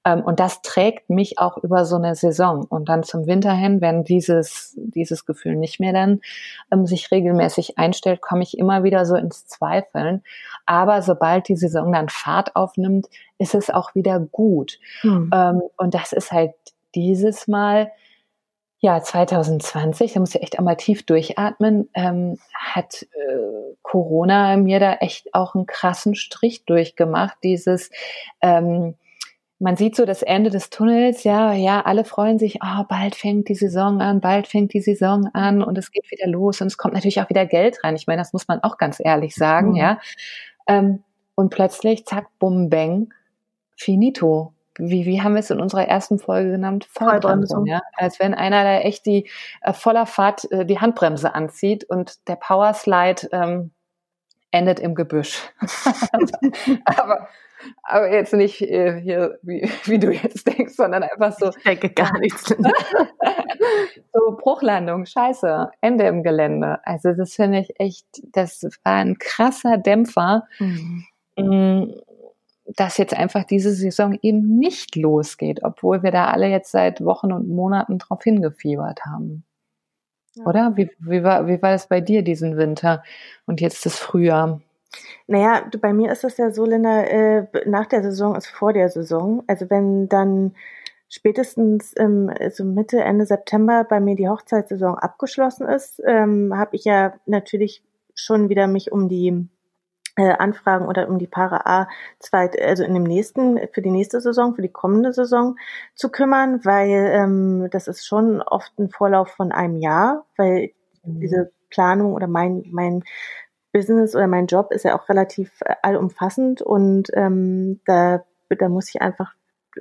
Ähm, 0.04 0.22
und 0.22 0.40
das 0.40 0.62
trägt 0.62 1.10
mich 1.10 1.38
auch 1.38 1.56
über 1.58 1.84
so 1.84 1.94
eine 1.94 2.16
Saison. 2.16 2.64
Und 2.64 2.88
dann 2.88 3.04
zum 3.04 3.26
Winter 3.26 3.52
hin, 3.52 3.80
wenn 3.80 4.02
dieses, 4.02 4.74
dieses 4.76 5.24
Gefühl 5.24 5.54
nicht 5.54 5.78
mehr 5.78 5.92
dann 5.92 6.20
ähm, 6.72 6.86
sich 6.86 7.12
regelmäßig 7.12 7.78
einstellt, 7.78 8.20
komme 8.20 8.42
ich 8.42 8.58
immer 8.58 8.82
wieder 8.82 9.06
so 9.06 9.14
ins 9.14 9.46
Zweifeln. 9.46 10.24
Aber 10.66 11.02
sobald 11.02 11.46
die 11.48 11.56
Saison 11.56 11.92
dann 11.92 12.08
Fahrt 12.08 12.56
aufnimmt, 12.56 13.06
ist 13.38 13.54
es 13.54 13.70
auch 13.70 13.94
wieder 13.94 14.18
gut. 14.18 14.80
Hm. 15.02 15.30
Ähm, 15.32 15.62
und 15.76 15.94
das 15.94 16.12
ist 16.12 16.32
halt 16.32 16.52
dieses 16.94 17.48
Mal, 17.48 17.90
ja, 18.78 19.02
2020, 19.02 20.12
da 20.12 20.20
muss 20.20 20.34
ich 20.34 20.42
echt 20.42 20.58
einmal 20.58 20.76
tief 20.76 21.06
durchatmen, 21.06 21.88
ähm, 21.94 22.38
hat 22.54 23.02
äh, 23.02 23.74
Corona 23.82 24.56
mir 24.56 24.78
da 24.78 24.94
echt 24.96 25.34
auch 25.34 25.54
einen 25.54 25.66
krassen 25.66 26.14
Strich 26.14 26.64
durchgemacht. 26.66 27.38
Dieses, 27.42 27.90
ähm, 28.42 28.94
man 29.58 29.76
sieht 29.76 29.96
so 29.96 30.04
das 30.04 30.22
Ende 30.22 30.50
des 30.50 30.68
Tunnels, 30.68 31.24
ja, 31.24 31.52
ja, 31.54 31.80
alle 31.80 32.04
freuen 32.04 32.38
sich, 32.38 32.58
oh, 32.62 32.84
bald 32.88 33.14
fängt 33.14 33.48
die 33.48 33.54
Saison 33.54 34.00
an, 34.00 34.20
bald 34.20 34.48
fängt 34.48 34.74
die 34.74 34.82
Saison 34.82 35.30
an 35.32 35.62
und 35.62 35.78
es 35.78 35.90
geht 35.90 36.10
wieder 36.10 36.26
los 36.26 36.60
und 36.60 36.66
es 36.66 36.76
kommt 36.76 36.94
natürlich 36.94 37.20
auch 37.22 37.30
wieder 37.30 37.46
Geld 37.46 37.82
rein. 37.84 37.96
Ich 37.96 38.06
meine, 38.06 38.20
das 38.20 38.32
muss 38.32 38.48
man 38.48 38.62
auch 38.62 38.76
ganz 38.76 39.00
ehrlich 39.02 39.34
sagen, 39.34 39.70
mhm. 39.70 39.76
ja. 39.76 40.00
Ähm, 40.66 41.02
und 41.34 41.50
plötzlich, 41.50 42.04
zack, 42.04 42.26
bum, 42.38 42.68
bang, 42.68 43.12
finito 43.76 44.53
wie, 44.78 45.06
wie 45.06 45.22
haben 45.22 45.34
wir 45.34 45.40
es 45.40 45.50
in 45.50 45.60
unserer 45.60 45.86
ersten 45.86 46.18
Folge 46.18 46.50
genannt? 46.52 46.86
Vollbremsung. 46.90 47.66
ja. 47.66 47.80
Als 47.94 48.18
wenn 48.20 48.34
einer 48.34 48.64
da 48.64 48.78
echt 48.80 49.06
die 49.06 49.28
äh, 49.62 49.72
voller 49.72 50.06
Fahrt 50.06 50.50
äh, 50.50 50.66
die 50.66 50.80
Handbremse 50.80 51.34
anzieht 51.34 51.84
und 51.84 52.26
der 52.28 52.36
Powerslide 52.36 53.28
ähm, 53.32 53.70
endet 54.50 54.80
im 54.80 54.94
Gebüsch. 54.94 55.42
aber, 56.84 57.28
aber 57.82 58.12
jetzt 58.12 58.32
nicht 58.32 58.62
äh, 58.62 59.00
hier, 59.00 59.38
wie, 59.42 59.68
wie 59.84 59.98
du 59.98 60.12
jetzt 60.12 60.46
denkst, 60.46 60.74
sondern 60.74 61.02
einfach 61.02 61.36
so. 61.36 61.48
Ich 61.48 61.62
denke 61.64 61.90
gar 61.90 62.16
nichts. 62.18 62.44
so 64.12 64.36
Bruchlandung, 64.36 65.06
scheiße, 65.06 65.70
Ende 65.80 66.06
im 66.06 66.22
Gelände. 66.22 66.78
Also 66.84 67.12
das 67.12 67.34
finde 67.34 67.60
ich 67.60 67.80
echt, 67.80 68.06
das 68.32 68.62
war 68.84 68.94
ein 68.94 69.18
krasser 69.18 69.78
Dämpfer, 69.78 70.46
Mhm. 71.36 72.00
Mh, 72.64 72.72
dass 72.76 72.98
jetzt 72.98 73.14
einfach 73.14 73.44
diese 73.44 73.72
Saison 73.72 74.18
eben 74.22 74.58
nicht 74.58 74.96
losgeht, 74.96 75.62
obwohl 75.62 76.02
wir 76.02 76.10
da 76.10 76.26
alle 76.26 76.48
jetzt 76.48 76.70
seit 76.70 77.04
Wochen 77.04 77.32
und 77.32 77.48
Monaten 77.48 77.98
drauf 77.98 78.22
hingefiebert 78.22 79.04
haben. 79.04 79.44
Ja. 80.34 80.44
Oder? 80.46 80.76
Wie, 80.76 80.90
wie, 80.98 81.22
war, 81.22 81.46
wie 81.46 81.60
war 81.62 81.72
das 81.72 81.88
bei 81.88 82.00
dir 82.00 82.22
diesen 82.22 82.56
Winter 82.56 83.02
und 83.46 83.60
jetzt 83.60 83.86
das 83.86 83.98
Frühjahr? 83.98 84.60
Naja, 85.26 85.68
bei 85.80 85.92
mir 85.92 86.12
ist 86.12 86.24
es 86.24 86.36
ja 86.36 86.50
so, 86.50 86.64
Linda, 86.64 87.02
äh, 87.02 87.46
nach 87.66 87.86
der 87.86 88.02
Saison 88.02 88.36
ist 88.36 88.46
vor 88.46 88.72
der 88.72 88.88
Saison. 88.88 89.42
Also 89.46 89.70
wenn 89.70 90.08
dann 90.08 90.54
spätestens 91.08 91.94
ähm, 91.96 92.30
so 92.50 92.64
Mitte, 92.64 93.00
Ende 93.00 93.26
September 93.26 93.84
bei 93.84 94.00
mir 94.00 94.16
die 94.16 94.28
Hochzeitssaison 94.28 94.96
abgeschlossen 94.96 95.66
ist, 95.66 96.02
ähm, 96.04 96.56
habe 96.56 96.76
ich 96.76 96.84
ja 96.84 97.14
natürlich 97.26 97.82
schon 98.14 98.48
wieder 98.48 98.66
mich 98.66 98.92
um 98.92 99.08
die 99.08 99.48
äh, 100.16 100.32
Anfragen 100.32 100.86
oder 100.86 101.08
um 101.08 101.18
die 101.18 101.26
Paare 101.26 101.66
A 101.66 101.88
zweit, 102.18 102.60
also 102.60 102.84
in 102.84 102.94
dem 102.94 103.02
nächsten, 103.02 103.58
für 103.72 103.82
die 103.82 103.90
nächste 103.90 104.20
Saison, 104.20 104.54
für 104.54 104.62
die 104.62 104.68
kommende 104.68 105.12
Saison 105.12 105.56
zu 105.94 106.08
kümmern, 106.08 106.64
weil 106.64 107.10
ähm, 107.12 107.68
das 107.70 107.88
ist 107.88 108.06
schon 108.06 108.40
oft 108.42 108.78
ein 108.78 108.90
Vorlauf 108.90 109.28
von 109.30 109.52
einem 109.52 109.78
Jahr, 109.78 110.24
weil 110.36 110.70
diese 111.02 111.52
Planung 111.70 112.14
oder 112.14 112.28
mein, 112.28 112.64
mein 112.70 113.02
Business 113.72 114.14
oder 114.14 114.28
mein 114.28 114.46
Job 114.46 114.70
ist 114.70 114.84
ja 114.84 114.96
auch 114.98 115.08
relativ 115.08 115.60
äh, 115.62 115.74
allumfassend 115.82 116.62
und 116.62 117.10
ähm, 117.14 117.80
da, 117.84 118.24
da 118.48 118.68
muss 118.68 118.88
ich 118.94 119.02
einfach 119.02 119.34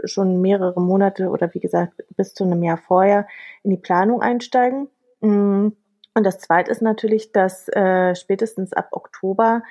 schon 0.06 0.42
mehrere 0.42 0.82
Monate 0.82 1.30
oder 1.30 1.54
wie 1.54 1.60
gesagt 1.60 2.04
bis 2.18 2.34
zu 2.34 2.44
einem 2.44 2.64
Jahr 2.64 2.78
vorher 2.78 3.28
in 3.62 3.70
die 3.70 3.78
Planung 3.78 4.22
einsteigen. 4.22 4.90
Mm. 5.22 5.70
Und 6.16 6.24
das 6.24 6.38
Zweite 6.40 6.70
ist 6.70 6.82
natürlich, 6.82 7.32
dass 7.32 7.68
äh, 7.70 8.16
spätestens 8.16 8.72
ab 8.74 8.90
Oktober 8.92 9.64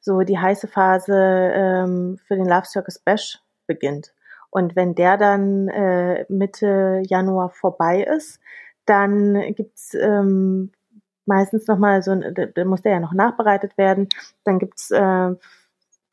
so 0.00 0.20
die 0.22 0.38
heiße 0.38 0.68
Phase 0.68 1.14
ähm, 1.14 2.18
für 2.26 2.36
den 2.36 2.46
Love 2.48 2.66
Circus 2.66 2.98
Bash 2.98 3.40
beginnt. 3.66 4.14
Und 4.50 4.76
wenn 4.76 4.94
der 4.94 5.16
dann 5.18 5.68
äh, 5.68 6.24
Mitte 6.28 7.02
Januar 7.06 7.50
vorbei 7.50 8.02
ist, 8.02 8.40
dann 8.86 9.54
gibt's 9.54 9.92
ähm, 9.94 10.72
meistens 11.26 11.66
nochmal 11.66 12.02
so, 12.02 12.12
ein- 12.12 12.32
da, 12.34 12.46
da 12.46 12.64
muss 12.64 12.80
der 12.82 12.92
ja 12.92 13.00
noch 13.00 13.12
nachbereitet 13.12 13.76
werden. 13.76 14.08
Dann 14.44 14.58
gibt's 14.58 14.90
äh, 14.90 15.30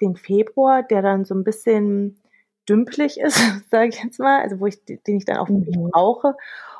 den 0.01 0.15
Februar, 0.17 0.83
der 0.83 1.01
dann 1.01 1.23
so 1.25 1.33
ein 1.35 1.43
bisschen 1.43 2.19
dümpelig 2.67 3.19
ist, 3.19 3.37
sage 3.71 3.89
ich 3.89 4.03
jetzt 4.03 4.19
mal, 4.19 4.41
also 4.41 4.59
wo 4.59 4.65
ich 4.67 4.83
den 4.85 4.99
ich 5.17 5.25
dann 5.25 5.37
auch 5.37 5.49
wirklich 5.49 5.77
Mhm. 5.77 5.91
brauche, 5.91 6.35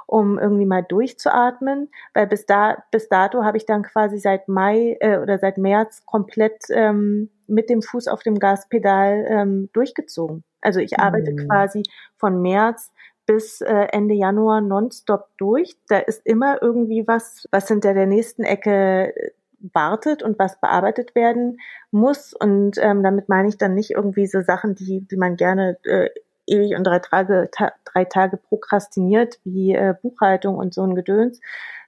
um 0.08 0.38
irgendwie 0.39 0.65
mal 0.65 0.84
durchzuatmen, 0.84 1.89
weil 2.13 2.28
bis 2.28 2.46
da 2.46 2.84
bis 2.91 3.10
dato 3.10 3.44
habe 3.44 3.58
ich 3.58 3.65
dann 3.65 3.84
quasi 3.84 4.18
seit 4.20 4.48
Mai 4.48 4.98
äh, 5.00 5.18
oder 5.18 5.38
seit 5.39 5.58
März 5.58 6.06
komplett 6.06 6.65
ähm, 6.70 7.30
mit 7.48 7.70
dem 7.70 7.82
Fuß 7.82 8.08
auf 8.08 8.24
dem 8.24 8.39
Gaspedal 8.39 9.26
ähm, 9.28 9.70
durchgezogen. 9.74 10.44
Also 10.62 10.80
ich 10.80 11.00
arbeite 11.00 11.32
Mhm. 11.32 11.48
quasi 11.48 11.84
von 12.18 12.41
März 12.41 12.91
bis 13.26 13.62
äh, 13.62 13.88
Ende 13.91 14.13
Januar 14.15 14.62
nonstop 14.62 15.30
durch. 15.38 15.76
Da 15.88 15.98
ist 16.00 16.26
immer 16.26 16.62
irgendwie 16.62 17.08
was, 17.08 17.48
was 17.52 17.68
hinter 17.68 17.94
der 17.94 18.06
nächsten 18.06 18.44
Ecke 18.44 19.15
äh, 19.15 19.32
wartet 19.74 20.22
und 20.22 20.38
was 20.38 20.60
bearbeitet 20.60 21.15
werden 21.15 21.58
muss. 21.91 22.34
Und 22.34 22.78
ähm, 22.80 23.02
damit 23.04 23.30
meine 23.30 23.48
ich 23.48 23.58
dann 23.58 23.74
nicht 23.74 23.91
irgendwie 23.91 24.28
so 24.28 24.41
Sachen, 24.41 24.76
die, 24.76 25.08
die 25.08 25.18
man 25.18 25.38
gerne 25.38 25.78
äh, 25.84 26.10
ewig 26.47 26.75
und 26.75 26.84
drei 26.86 26.99
Tage, 26.99 27.49
ta 27.51 27.71
drei 27.86 28.05
Tage 28.05 28.38
prokrastiniert, 28.38 29.39
wie 29.43 29.73
äh, 29.73 29.95
Buchhaltung 30.01 30.58
und 30.58 30.73
so 30.73 30.84
ein 30.84 30.95
Gedöns, 30.95 31.39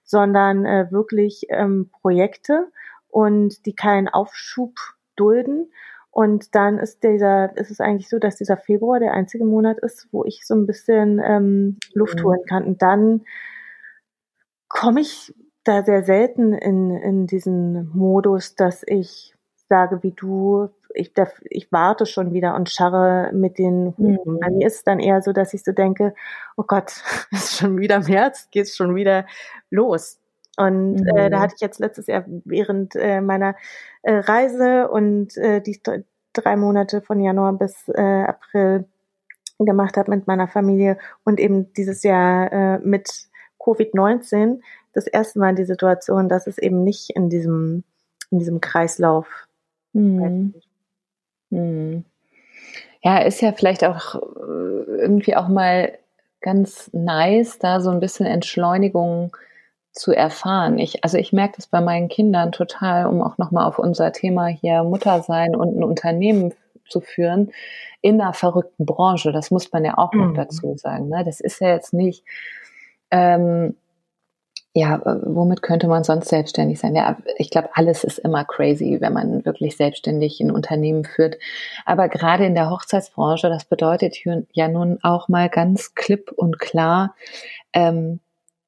sondern 0.04 0.65
äh, 0.65 0.88
wirklich 0.91 1.48
ähm, 1.50 1.89
Projekte 2.02 2.67
und 3.10 3.65
die 3.65 3.76
keinen 3.76 4.08
Aufschub 4.08 4.76
dulden. 5.15 5.72
Und 6.12 6.56
dann 6.56 6.80
ist 6.80 7.04
dieser, 7.04 7.56
ist 7.58 7.70
es 7.70 7.80
eigentlich 7.80 8.10
so, 8.10 8.17
dass 8.17 8.38
dieser 8.38 8.58
Februar 8.58 9.00
der 9.00 9.13
einzige 9.13 9.46
Monat 9.46 9.78
ist, 9.80 10.08
wo 10.12 10.26
ich 10.26 10.46
so 10.48 10.56
ein 10.56 10.65
bisschen 10.65 11.22
ähm, 11.24 11.78
Luft 11.93 12.20
Mhm. 12.20 12.24
holen 12.24 12.46
kann. 12.48 12.63
Und 12.65 12.82
dann 12.82 13.22
komme 14.70 15.02
ich 15.02 15.34
da 15.63 15.84
sehr 15.84 16.04
selten 16.04 16.54
in, 16.54 16.91
in 16.91 17.28
diesen 17.28 17.89
Modus, 17.96 18.56
dass 18.56 18.84
ich 18.88 19.36
sage, 19.70 20.02
wie 20.02 20.12
du, 20.12 20.70
ich, 20.93 21.13
darf, 21.13 21.41
ich 21.50 21.71
warte 21.71 22.06
schon 22.06 22.34
wieder 22.34 22.56
und 22.56 22.69
scharre 22.69 23.32
mit 23.34 23.58
den 23.58 23.95
Hufen. 23.97 24.17
Mhm. 24.36 24.39
Bei 24.39 24.50
mir 24.52 24.67
ist 24.67 24.78
es 24.78 24.84
dann 24.84 25.00
eher 25.00 25.21
so, 25.21 25.34
dass 25.34 25.54
ich 25.54 25.63
so 25.63 25.71
denke, 25.71 26.13
oh 26.58 26.63
Gott, 26.67 27.04
es 27.32 27.43
ist 27.45 27.58
schon 27.60 27.78
wieder 27.80 28.00
März, 28.02 28.50
geht's 28.52 28.76
schon 28.76 28.95
wieder 28.95 29.26
los. 29.69 30.19
Und 30.58 31.02
äh, 31.15 31.30
da 31.30 31.39
Mhm. 31.39 31.41
hatte 31.41 31.54
ich 31.56 31.62
jetzt 31.62 31.80
letztes 31.80 32.08
Jahr 32.08 32.26
während 32.45 32.95
äh, 32.95 33.21
meiner 33.21 33.56
äh, 34.04 34.13
Reise 34.13 34.89
und 34.89 35.38
äh, 35.38 35.62
die 35.62 35.80
drei 36.34 36.56
Monate 36.56 37.02
von 37.02 37.19
Januar 37.19 37.54
bis 37.54 37.88
äh, 37.89 38.02
April 38.23 38.86
gemacht 39.60 39.97
habe 39.97 40.12
mit 40.12 40.28
meiner 40.28 40.47
Familie 40.47 40.97
und 41.23 41.39
eben 41.39 41.73
dieses 41.73 42.04
Jahr 42.04 42.52
äh, 42.52 42.80
mit 42.80 43.10
Covid-19 43.60 44.62
das 44.93 45.08
erste 45.08 45.39
Mal 45.39 45.56
die 45.56 45.65
Situation, 45.65 46.30
dass 46.30 46.47
es 46.47 46.58
eben 46.58 46.84
nicht 46.84 47.12
in 47.12 47.30
diesem, 47.30 47.84
in 48.32 48.39
diesem 48.39 48.62
Kreislauf 48.62 49.47
Mhm. 49.93 50.54
Mhm. 51.50 52.04
Ja, 53.04 53.20
ist 53.20 53.42
ja 53.42 53.52
vielleicht 53.54 53.84
auch 53.84 54.16
äh, 54.16 54.20
irgendwie 55.02 55.36
auch 55.36 55.48
mal 55.48 55.94
ganz 56.42 56.90
nice, 56.94 57.60
da 57.60 57.80
so 57.80 57.90
ein 57.90 58.00
bisschen 58.00 58.26
Entschleunigung 58.26 59.36
zu 59.92 60.12
erfahren. 60.14 60.78
Ich, 60.78 61.04
also 61.04 61.18
ich 61.18 61.34
merke 61.34 61.56
das 61.58 61.68
bei 61.68 61.82
meinen 61.82 62.08
Kindern 62.10 62.52
total, 62.52 63.08
um 63.08 63.22
auch 63.22 63.38
nochmal 63.38 63.66
auf 63.68 63.80
unser 63.80 64.12
Thema 64.12 64.48
hier 64.48 64.84
Mutter 64.84 65.22
sein 65.22 65.56
und 65.56 65.78
ein 65.78 65.84
Unternehmen 65.84 66.54
zu 66.88 67.02
führen 67.02 67.52
in 68.02 68.22
einer 68.22 68.34
verrückten 68.34 68.86
Branche. 68.86 69.32
Das 69.32 69.52
muss 69.52 69.72
man 69.72 69.84
ja 69.86 69.98
auch 69.98 70.14
noch 70.14 70.28
Mhm. 70.30 70.36
dazu 70.36 70.76
sagen. 70.78 71.10
Ne? 71.10 71.24
Das 71.26 71.40
ist 71.42 71.60
ja 71.62 71.70
jetzt 71.70 71.94
nicht, 71.94 72.24
ähm, 73.12 73.76
ja, 74.78 74.98
äh, 74.98 75.20
womit 75.24 75.63
könnte 75.63 75.88
man 75.88 76.04
sonst 76.04 76.30
selbstständig 76.30 76.80
sein? 76.80 76.96
Ja, 76.96 77.18
ich 77.38 77.50
glaube, 77.50 77.70
alles 77.74 78.04
ist 78.04 78.20
immer 78.20 78.46
crazy, 78.46 78.98
wenn 79.00 79.12
man 79.12 79.44
wirklich 79.44 79.76
selbstständig 79.76 80.40
ein 80.40 80.52
Unternehmen 80.52 81.04
führt. 81.04 81.38
Aber 81.86 82.08
gerade 82.10 82.46
in 82.46 82.54
der 82.54 82.70
Hochzeitsbranche, 82.70 83.50
das 83.50 83.66
bedeutet 83.66 84.18
ja 84.52 84.68
nun 84.68 85.00
auch 85.02 85.30
mal 85.30 85.50
ganz 85.50 85.96
klipp 85.96 86.32
und 86.32 86.60
klar, 86.60 87.16
ähm, 87.74 88.20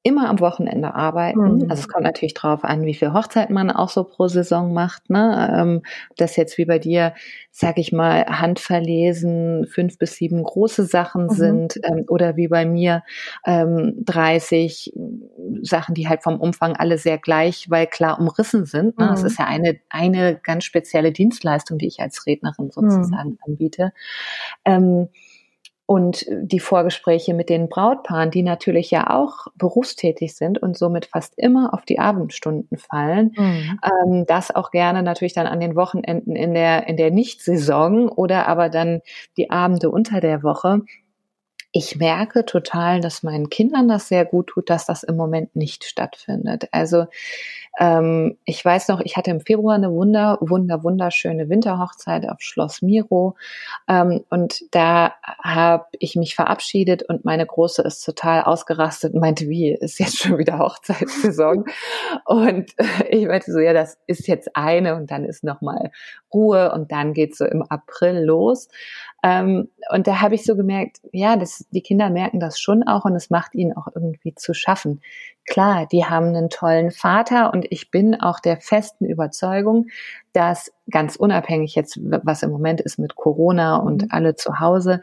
immer 0.02 0.30
am 0.30 0.40
Wochenende 0.40 0.94
arbeiten. 0.94 1.56
Mhm. 1.56 1.66
Also 1.70 1.82
es 1.82 1.88
kommt 1.88 2.04
natürlich 2.04 2.32
drauf 2.34 2.64
an, 2.64 2.86
wie 2.86 2.94
viel 2.94 3.12
Hochzeiten 3.12 3.54
man 3.54 3.70
auch 3.70 3.90
so 3.90 4.04
pro 4.04 4.28
Saison 4.28 4.72
macht. 4.72 5.10
Ne? 5.10 5.54
Ähm, 5.54 5.82
das 6.16 6.36
jetzt 6.36 6.56
wie 6.56 6.64
bei 6.64 6.78
dir, 6.78 7.14
sag 7.50 7.76
ich 7.76 7.92
mal, 7.92 8.24
handverlesen, 8.26 9.66
fünf 9.66 9.98
bis 9.98 10.14
sieben 10.14 10.42
große 10.42 10.84
Sachen 10.84 11.24
Mhm. 11.24 11.30
sind 11.30 11.80
ähm, 11.84 12.04
oder 12.08 12.36
wie 12.36 12.48
bei 12.48 12.64
mir 12.64 13.02
ähm, 13.44 13.94
30 14.04 14.92
Sachen, 15.62 15.94
die 15.94 16.08
halt 16.08 16.22
vom 16.22 16.40
Umfang 16.40 16.76
alle 16.76 16.96
sehr 16.96 17.18
gleich, 17.18 17.68
weil 17.68 17.86
klar 17.86 18.18
umrissen 18.18 18.64
sind. 18.64 18.98
Ne? 18.98 19.06
Das 19.10 19.20
Mhm. 19.20 19.26
ist 19.26 19.38
ja 19.38 19.44
eine, 19.46 19.80
eine 19.90 20.36
ganz 20.42 20.64
spezielle 20.64 21.12
Dienstleistung, 21.12 21.76
die 21.76 21.86
ich 21.88 22.00
als 22.00 22.26
Rednerin 22.26 22.70
sozusagen 22.70 23.38
anbiete. 23.46 23.92
Ähm, 24.64 25.08
und 25.90 26.24
die 26.30 26.60
Vorgespräche 26.60 27.34
mit 27.34 27.48
den 27.48 27.68
Brautpaaren, 27.68 28.30
die 28.30 28.44
natürlich 28.44 28.92
ja 28.92 29.10
auch 29.10 29.48
berufstätig 29.56 30.36
sind 30.36 30.62
und 30.62 30.78
somit 30.78 31.06
fast 31.06 31.34
immer 31.36 31.74
auf 31.74 31.84
die 31.84 31.98
Abendstunden 31.98 32.78
fallen, 32.78 33.32
Mhm. 33.36 33.80
ähm, 33.82 34.24
das 34.24 34.54
auch 34.54 34.70
gerne 34.70 35.02
natürlich 35.02 35.32
dann 35.32 35.48
an 35.48 35.58
den 35.58 35.74
Wochenenden 35.74 36.36
in 36.36 36.54
der, 36.54 36.86
in 36.86 36.96
der 36.96 37.10
Nicht-Saison 37.10 38.08
oder 38.08 38.46
aber 38.46 38.68
dann 38.68 39.00
die 39.36 39.50
Abende 39.50 39.90
unter 39.90 40.20
der 40.20 40.44
Woche. 40.44 40.82
Ich 41.72 41.96
merke 41.96 42.44
total, 42.44 43.00
dass 43.00 43.24
meinen 43.24 43.50
Kindern 43.50 43.88
das 43.88 44.06
sehr 44.06 44.24
gut 44.24 44.46
tut, 44.46 44.70
dass 44.70 44.86
das 44.86 45.02
im 45.02 45.16
Moment 45.16 45.56
nicht 45.56 45.82
stattfindet. 45.82 46.68
Also 46.70 47.06
ähm, 47.78 48.36
ich 48.44 48.64
weiß 48.64 48.88
noch, 48.88 49.00
ich 49.00 49.16
hatte 49.16 49.30
im 49.30 49.40
Februar 49.40 49.76
eine 49.76 49.92
wunder, 49.92 50.38
wunder, 50.40 50.82
wunderschöne 50.82 51.48
Winterhochzeit 51.48 52.28
auf 52.28 52.40
Schloss 52.40 52.82
Miro 52.82 53.36
ähm, 53.88 54.24
und 54.30 54.62
da 54.72 55.14
habe 55.42 55.86
ich 55.98 56.16
mich 56.16 56.34
verabschiedet 56.34 57.02
und 57.08 57.24
meine 57.24 57.46
Große 57.46 57.82
ist 57.82 58.04
total 58.04 58.42
ausgerastet 58.42 59.14
und 59.14 59.20
meinte, 59.20 59.48
wie, 59.48 59.72
ist 59.72 60.00
jetzt 60.00 60.18
schon 60.18 60.38
wieder 60.38 60.58
Hochzeitssaison? 60.58 61.64
und 62.26 62.70
äh, 62.78 63.08
ich 63.10 63.26
meinte 63.26 63.52
so, 63.52 63.60
ja, 63.60 63.72
das 63.72 63.98
ist 64.06 64.26
jetzt 64.26 64.56
eine 64.56 64.96
und 64.96 65.10
dann 65.10 65.24
ist 65.24 65.44
nochmal 65.44 65.90
Ruhe 66.32 66.72
und 66.72 66.90
dann 66.90 67.14
geht's 67.14 67.38
so 67.38 67.44
im 67.44 67.62
April 67.62 68.24
los. 68.24 68.68
Ähm, 69.22 69.68
und 69.90 70.06
da 70.06 70.20
habe 70.20 70.34
ich 70.34 70.44
so 70.44 70.56
gemerkt, 70.56 70.98
ja, 71.12 71.36
das, 71.36 71.66
die 71.70 71.82
Kinder 71.82 72.10
merken 72.10 72.40
das 72.40 72.58
schon 72.58 72.82
auch 72.82 73.04
und 73.04 73.14
es 73.14 73.30
macht 73.30 73.54
ihnen 73.54 73.76
auch 73.76 73.88
irgendwie 73.94 74.34
zu 74.34 74.54
schaffen. 74.54 75.02
Klar, 75.46 75.86
die 75.90 76.04
haben 76.04 76.26
einen 76.26 76.50
tollen 76.50 76.90
Vater 76.90 77.52
und 77.52 77.66
ich 77.70 77.90
bin 77.90 78.20
auch 78.20 78.40
der 78.40 78.58
festen 78.60 79.06
Überzeugung, 79.06 79.86
dass 80.32 80.72
ganz 80.90 81.16
unabhängig 81.16 81.74
jetzt, 81.74 81.98
was 82.00 82.42
im 82.42 82.50
Moment 82.50 82.80
ist 82.80 82.98
mit 82.98 83.16
Corona 83.16 83.76
und 83.76 84.02
mhm. 84.02 84.08
alle 84.10 84.36
zu 84.36 84.60
Hause, 84.60 85.00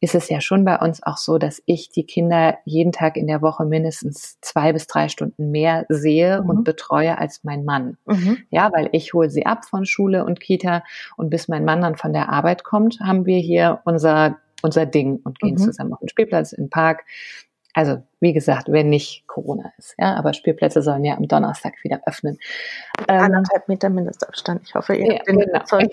ist 0.00 0.16
es 0.16 0.28
ja 0.28 0.40
schon 0.40 0.64
bei 0.64 0.78
uns 0.78 1.02
auch 1.02 1.16
so, 1.16 1.38
dass 1.38 1.62
ich 1.64 1.90
die 1.90 2.04
Kinder 2.04 2.58
jeden 2.64 2.90
Tag 2.90 3.16
in 3.16 3.28
der 3.28 3.40
Woche 3.40 3.64
mindestens 3.64 4.40
zwei 4.40 4.72
bis 4.72 4.88
drei 4.88 5.08
Stunden 5.08 5.52
mehr 5.52 5.86
sehe 5.88 6.42
mhm. 6.42 6.50
und 6.50 6.64
betreue 6.64 7.18
als 7.18 7.44
mein 7.44 7.64
Mann. 7.64 7.98
Mhm. 8.06 8.38
Ja, 8.50 8.72
weil 8.72 8.88
ich 8.92 9.14
hole 9.14 9.30
sie 9.30 9.46
ab 9.46 9.64
von 9.64 9.86
Schule 9.86 10.24
und 10.24 10.40
Kita 10.40 10.82
und 11.16 11.30
bis 11.30 11.46
mein 11.46 11.64
Mann 11.64 11.82
dann 11.82 11.96
von 11.96 12.12
der 12.12 12.30
Arbeit 12.30 12.64
kommt, 12.64 12.98
haben 13.00 13.26
wir 13.26 13.38
hier 13.38 13.80
unser 13.84 14.38
unser 14.62 14.86
Ding 14.86 15.20
und 15.24 15.38
gehen 15.40 15.54
mhm. 15.54 15.58
zusammen 15.58 15.92
auf 15.92 15.98
den 15.98 16.08
Spielplatz, 16.08 16.52
in 16.52 16.64
den 16.64 16.70
Park 16.70 17.04
also 17.74 18.02
wie 18.20 18.32
gesagt, 18.32 18.70
wenn 18.70 18.88
nicht 18.88 19.26
Corona 19.26 19.72
ist. 19.78 19.94
Ja, 19.98 20.14
aber 20.14 20.32
Spielplätze 20.32 20.80
sollen 20.80 21.04
ja 21.04 21.16
am 21.16 21.26
Donnerstag 21.26 21.74
wieder 21.82 22.00
öffnen. 22.06 22.38
Ähm, 23.08 23.20
Anderthalb 23.20 23.66
Meter 23.68 23.90
Mindestabstand. 23.90 24.62
Ich 24.64 24.74
hoffe, 24.76 24.94
ihr 24.94 25.06
ja, 25.06 25.18
habt 25.18 25.28
den 25.28 25.38
genau. 25.40 25.64
Zeug 25.64 25.90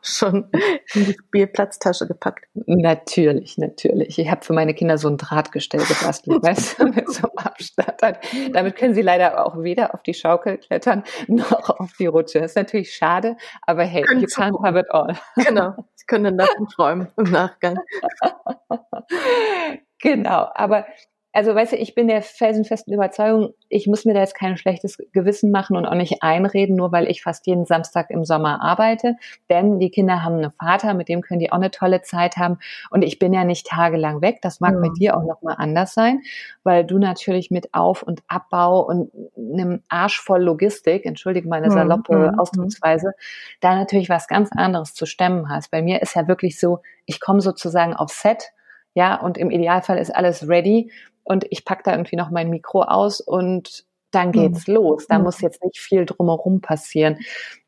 schon 0.00 0.48
in 0.94 1.06
die 1.06 1.14
Spielplatztasche 1.14 2.06
gepackt. 2.06 2.46
Natürlich, 2.54 3.58
natürlich. 3.58 4.18
Ich 4.18 4.30
habe 4.30 4.44
für 4.44 4.52
meine 4.52 4.74
Kinder 4.74 4.96
so 4.96 5.08
ein 5.08 5.16
Drahtgestell 5.16 5.80
gebastelt, 5.80 6.42
weißt 6.42 6.78
du, 6.78 6.84
mit 6.86 7.12
so 7.12 7.28
einem 7.28 7.46
Abstand. 7.46 8.18
Damit 8.52 8.76
können 8.76 8.94
sie 8.94 9.02
leider 9.02 9.44
auch 9.44 9.60
weder 9.60 9.94
auf 9.94 10.02
die 10.02 10.14
Schaukel 10.14 10.58
klettern 10.58 11.02
noch 11.26 11.70
auf 11.80 11.92
die 11.98 12.06
Rutsche. 12.06 12.40
Das 12.40 12.52
ist 12.52 12.56
natürlich 12.56 12.94
schade, 12.94 13.36
aber 13.62 13.82
hey, 13.82 14.04
you 14.20 14.26
can't 14.26 14.64
have 14.64 14.78
it 14.78 14.90
all. 14.90 15.16
Genau. 15.36 15.74
Sie 15.94 16.06
können 16.06 16.24
dann 16.24 16.38
davon 16.38 16.68
träumen 16.68 17.08
im 17.16 17.24
Nachgang. 17.24 17.78
genau, 20.00 20.48
aber 20.54 20.86
also 21.32 21.54
weißt 21.54 21.72
du, 21.72 21.76
ich 21.76 21.94
bin 21.94 22.08
der 22.08 22.20
felsenfesten 22.20 22.92
Überzeugung, 22.92 23.54
ich 23.70 23.86
muss 23.86 24.04
mir 24.04 24.12
da 24.12 24.20
jetzt 24.20 24.34
kein 24.34 24.58
schlechtes 24.58 24.98
Gewissen 25.12 25.50
machen 25.50 25.76
und 25.76 25.86
auch 25.86 25.94
nicht 25.94 26.22
einreden, 26.22 26.76
nur 26.76 26.92
weil 26.92 27.10
ich 27.10 27.22
fast 27.22 27.46
jeden 27.46 27.64
Samstag 27.64 28.10
im 28.10 28.24
Sommer 28.24 28.62
arbeite. 28.62 29.16
Denn 29.48 29.78
die 29.78 29.90
Kinder 29.90 30.22
haben 30.22 30.36
einen 30.36 30.50
Vater, 30.50 30.92
mit 30.92 31.08
dem 31.08 31.22
können 31.22 31.40
die 31.40 31.50
auch 31.50 31.56
eine 31.56 31.70
tolle 31.70 32.02
Zeit 32.02 32.36
haben. 32.36 32.58
Und 32.90 33.02
ich 33.02 33.18
bin 33.18 33.32
ja 33.32 33.44
nicht 33.44 33.66
tagelang 33.66 34.20
weg. 34.20 34.40
Das 34.42 34.60
mag 34.60 34.74
ja. 34.74 34.80
bei 34.80 34.88
dir 34.90 35.16
auch 35.16 35.24
nochmal 35.24 35.56
anders 35.58 35.94
sein, 35.94 36.20
weil 36.64 36.84
du 36.84 36.98
natürlich 36.98 37.50
mit 37.50 37.72
Auf- 37.72 38.02
und 38.02 38.22
Abbau 38.28 38.80
und 38.80 39.10
einem 39.36 39.82
Arsch 39.88 40.20
voll 40.20 40.42
Logistik, 40.42 41.06
entschuldige 41.06 41.48
meine 41.48 41.70
saloppe 41.70 42.32
mhm. 42.32 42.38
Ausdrucksweise, 42.38 43.12
da 43.60 43.74
natürlich 43.74 44.10
was 44.10 44.28
ganz 44.28 44.50
anderes 44.54 44.92
zu 44.92 45.06
stemmen 45.06 45.48
hast. 45.48 45.70
Bei 45.70 45.80
mir 45.80 46.02
ist 46.02 46.14
ja 46.14 46.28
wirklich 46.28 46.60
so, 46.60 46.80
ich 47.06 47.20
komme 47.20 47.40
sozusagen 47.40 47.94
auf 47.94 48.10
Set 48.10 48.52
ja, 48.94 49.20
und 49.20 49.38
im 49.38 49.50
Idealfall 49.50 49.98
ist 49.98 50.14
alles 50.14 50.48
ready 50.48 50.90
und 51.24 51.46
ich 51.50 51.64
pack 51.64 51.84
da 51.84 51.92
irgendwie 51.92 52.16
noch 52.16 52.30
mein 52.30 52.50
Mikro 52.50 52.82
aus 52.82 53.20
und 53.20 53.84
dann 54.10 54.28
mhm. 54.28 54.32
geht's 54.32 54.68
mhm. 54.68 54.74
los. 54.74 55.06
Da 55.08 55.18
mhm. 55.18 55.24
muss 55.24 55.40
jetzt 55.40 55.62
nicht 55.64 55.78
viel 55.78 56.04
drumherum 56.06 56.60
passieren. 56.60 57.18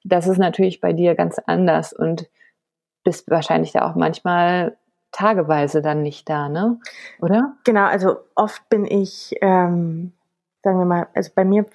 Das 0.04 0.26
ist 0.26 0.38
natürlich 0.38 0.80
bei 0.80 0.92
dir 0.92 1.14
ganz 1.14 1.38
anders 1.46 1.92
und 1.92 2.28
bist 3.04 3.30
wahrscheinlich 3.30 3.72
da 3.72 3.90
auch 3.90 3.94
manchmal 3.94 4.76
tageweise 5.12 5.80
dann 5.80 6.02
nicht 6.02 6.28
da, 6.28 6.48
ne? 6.48 6.78
Oder? 7.20 7.54
Genau, 7.64 7.84
also 7.84 8.16
oft 8.34 8.68
bin 8.68 8.84
ich, 8.84 9.34
ähm, 9.40 10.12
sagen 10.64 10.78
wir 10.78 10.86
mal, 10.86 11.06
also 11.14 11.30
bei 11.34 11.44
mir 11.44 11.66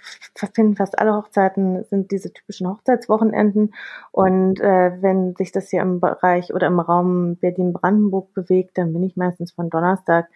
finden 0.53 0.75
fast 0.75 0.99
alle 0.99 1.15
Hochzeiten 1.15 1.85
sind 1.85 2.11
diese 2.11 2.33
typischen 2.33 2.67
Hochzeitswochenenden. 2.67 3.73
Und 4.11 4.59
äh, 4.59 5.01
wenn 5.01 5.35
sich 5.35 5.51
das 5.51 5.69
hier 5.69 5.81
im 5.81 5.99
Bereich 5.99 6.53
oder 6.53 6.67
im 6.67 6.79
Raum 6.79 7.37
Berlin-Brandenburg 7.37 8.33
bewegt, 8.33 8.77
dann 8.77 8.91
bin 8.91 9.03
ich 9.03 9.15
meistens 9.15 9.51
von 9.51 9.69
Donnerstag 9.69 10.27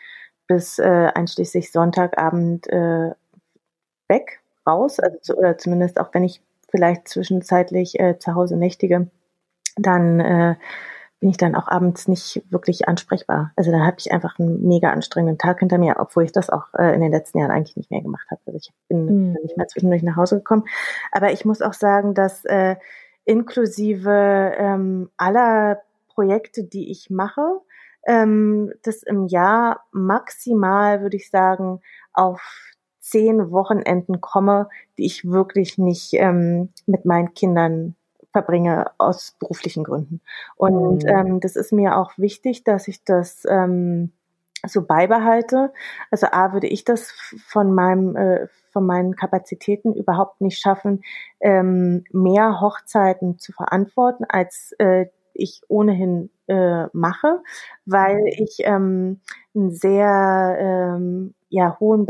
bis 0.48 0.80
äh, 0.80 1.12
einschließlich 1.14 1.72
Sonntagabend 1.72 2.68
äh, 2.68 3.12
weg, 4.08 4.42
raus, 4.68 5.00
also 5.00 5.18
zu, 5.20 5.38
oder 5.38 5.58
zumindest 5.58 6.00
auch 6.00 6.14
wenn 6.14 6.24
ich 6.24 6.42
vielleicht 6.70 7.08
zwischenzeitlich 7.08 8.00
äh, 8.00 8.18
zu 8.20 8.36
Hause 8.36 8.56
nächtige, 8.56 9.10
dann 9.78 10.20
äh, 10.20 10.56
bin 11.24 11.30
ich 11.30 11.38
dann 11.38 11.56
auch 11.56 11.70
abends 11.70 12.10
nicht 12.10 12.44
wirklich 12.50 12.90
ansprechbar. 12.90 13.54
Also 13.56 13.72
dann 13.72 13.86
habe 13.86 13.96
ich 13.98 14.12
einfach 14.12 14.38
einen 14.40 14.68
mega 14.68 14.90
anstrengenden 14.92 15.38
Tag 15.38 15.60
hinter 15.60 15.78
mir, 15.78 15.96
obwohl 15.98 16.26
ich 16.26 16.34
das 16.34 16.50
auch 16.50 16.66
äh, 16.78 16.94
in 16.94 17.00
den 17.00 17.14
letzten 17.14 17.40
Jahren 17.40 17.50
eigentlich 17.50 17.78
nicht 17.78 17.92
mehr 17.92 18.02
gemacht 18.02 18.28
habe. 18.30 18.42
Also 18.46 18.58
ich 18.58 18.74
bin 18.90 19.06
mhm. 19.06 19.38
nicht 19.42 19.56
mehr 19.56 19.70
zwischendurch 19.70 20.04
nach 20.04 20.18
Hause 20.18 20.40
gekommen. 20.40 20.66
Aber 21.14 21.32
ich 21.32 21.46
muss 21.46 21.62
auch 21.62 21.72
sagen, 21.72 22.14
dass 22.14 22.44
äh, 22.44 22.76
inklusive 23.24 24.52
ähm, 24.58 25.12
aller 25.16 25.82
Projekte, 26.10 26.66
die 26.66 26.92
ich 26.92 27.10
mache, 27.10 27.62
ähm, 28.06 28.74
das 28.84 29.02
im 29.02 29.28
Jahr 29.28 29.86
maximal, 29.94 31.04
würde 31.04 31.16
ich 31.16 31.30
sagen, 31.30 31.80
auf 32.12 32.42
zehn 33.00 33.50
Wochenenden 33.50 34.20
komme, 34.20 34.68
die 34.98 35.06
ich 35.06 35.24
wirklich 35.24 35.78
nicht 35.78 36.16
ähm, 36.16 36.74
mit 36.86 37.06
meinen 37.06 37.34
Kindern 37.34 37.96
verbringe 38.34 38.92
aus 38.98 39.36
beruflichen 39.40 39.86
Gründen. 39.86 40.20
Und 40.56 41.04
mhm. 41.04 41.10
ähm, 41.10 41.40
das 41.40 41.56
ist 41.56 41.72
mir 41.72 41.98
auch 41.98 42.12
wichtig, 42.18 42.66
dass 42.66 42.90
ich 42.90 43.04
das 43.06 43.44
ähm, 43.48 44.12
so 44.66 44.82
beibehalte. 44.82 45.72
Also 46.12 46.28
A 46.32 46.52
würde 46.52 46.68
ich 46.68 46.84
das 46.84 47.12
von 47.48 47.74
meinem 47.74 48.16
äh, 48.16 48.48
von 48.72 48.86
meinen 48.86 49.16
Kapazitäten 49.16 49.94
überhaupt 49.94 50.42
nicht 50.42 50.60
schaffen, 50.60 51.04
ähm, 51.40 52.04
mehr 52.12 52.60
Hochzeiten 52.60 53.38
zu 53.38 53.52
verantworten, 53.52 54.26
als 54.28 54.74
äh, 54.80 55.06
ich 55.34 55.62
ohnehin 55.68 56.32
äh, 56.48 56.88
mache, 56.94 57.42
weil 57.86 58.18
mhm. 58.18 58.28
ich 58.28 58.58
ähm, 58.64 59.22
einen 59.56 59.72
sehr 59.72 60.58
ähm, 60.60 61.36
ja, 61.50 61.78
hohen 61.80 62.06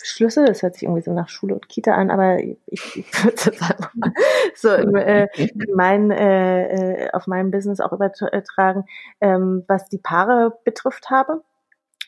Betreuungsschlüssel, 0.00 0.46
das 0.46 0.62
hört 0.62 0.74
sich 0.74 0.84
irgendwie 0.84 1.02
so 1.02 1.12
nach 1.12 1.28
Schule 1.28 1.54
und 1.54 1.68
Kita 1.68 1.94
an, 1.94 2.10
aber 2.10 2.38
ich, 2.38 2.58
ich 2.66 3.24
würde 3.24 3.36
das 3.36 3.62
einfach 3.62 3.94
mal 3.94 4.12
so 4.54 4.72
in, 4.72 4.94
äh, 4.94 5.28
in 5.36 5.74
mein, 5.74 6.10
äh, 6.10 7.06
äh, 7.06 7.10
auf 7.12 7.26
meinem 7.26 7.50
Business 7.50 7.80
auch 7.80 7.92
übertragen, 7.92 8.84
ähm, 9.20 9.64
was 9.68 9.88
die 9.88 9.98
Paare 9.98 10.58
betrifft 10.64 11.10
habe. 11.10 11.42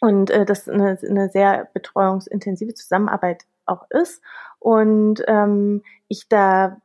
Und 0.01 0.31
äh, 0.31 0.45
das 0.45 0.69
eine, 0.69 0.99
eine 1.09 1.29
sehr 1.29 1.69
betreuungsintensive 1.75 2.75
Zusammenarbeit 2.75 3.45
auch 3.67 3.89
ist. 3.91 4.21
Und 4.59 5.23
ähm, 5.29 5.83
ich 6.09 6.29
da 6.29 6.79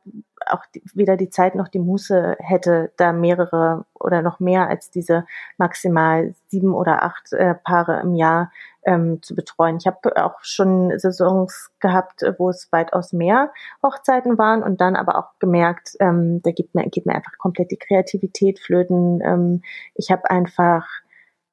auch 0.46 0.64
die, 0.74 0.82
weder 0.94 1.16
die 1.16 1.30
Zeit 1.30 1.54
noch 1.54 1.68
die 1.68 1.80
Muße 1.80 2.36
hätte, 2.38 2.92
da 2.96 3.12
mehrere 3.12 3.84
oder 3.94 4.22
noch 4.22 4.38
mehr 4.40 4.68
als 4.68 4.90
diese 4.90 5.26
maximal 5.58 6.34
sieben 6.46 6.74
oder 6.74 7.02
acht 7.02 7.32
äh, 7.32 7.54
Paare 7.54 8.00
im 8.00 8.14
Jahr 8.14 8.52
ähm, 8.88 9.22
zu 9.22 9.34
betreuen. 9.34 9.76
Ich 9.76 9.86
habe 9.86 10.16
auch 10.16 10.38
schon 10.40 10.98
Saisons 10.98 11.70
gehabt, 11.78 12.22
wo 12.38 12.48
es 12.48 12.72
weitaus 12.72 13.12
mehr 13.12 13.52
Hochzeiten 13.82 14.38
waren 14.38 14.62
und 14.62 14.80
dann 14.80 14.96
aber 14.96 15.18
auch 15.18 15.38
gemerkt, 15.38 15.92
ähm, 16.00 16.40
da 16.42 16.50
geht 16.52 16.74
mir, 16.74 16.88
geht 16.88 17.04
mir 17.04 17.14
einfach 17.14 17.36
komplett 17.36 17.70
die 17.70 17.76
Kreativität 17.76 18.58
flöten. 18.58 19.20
Ähm, 19.22 19.62
ich 19.94 20.10
habe 20.10 20.30
einfach 20.30 20.86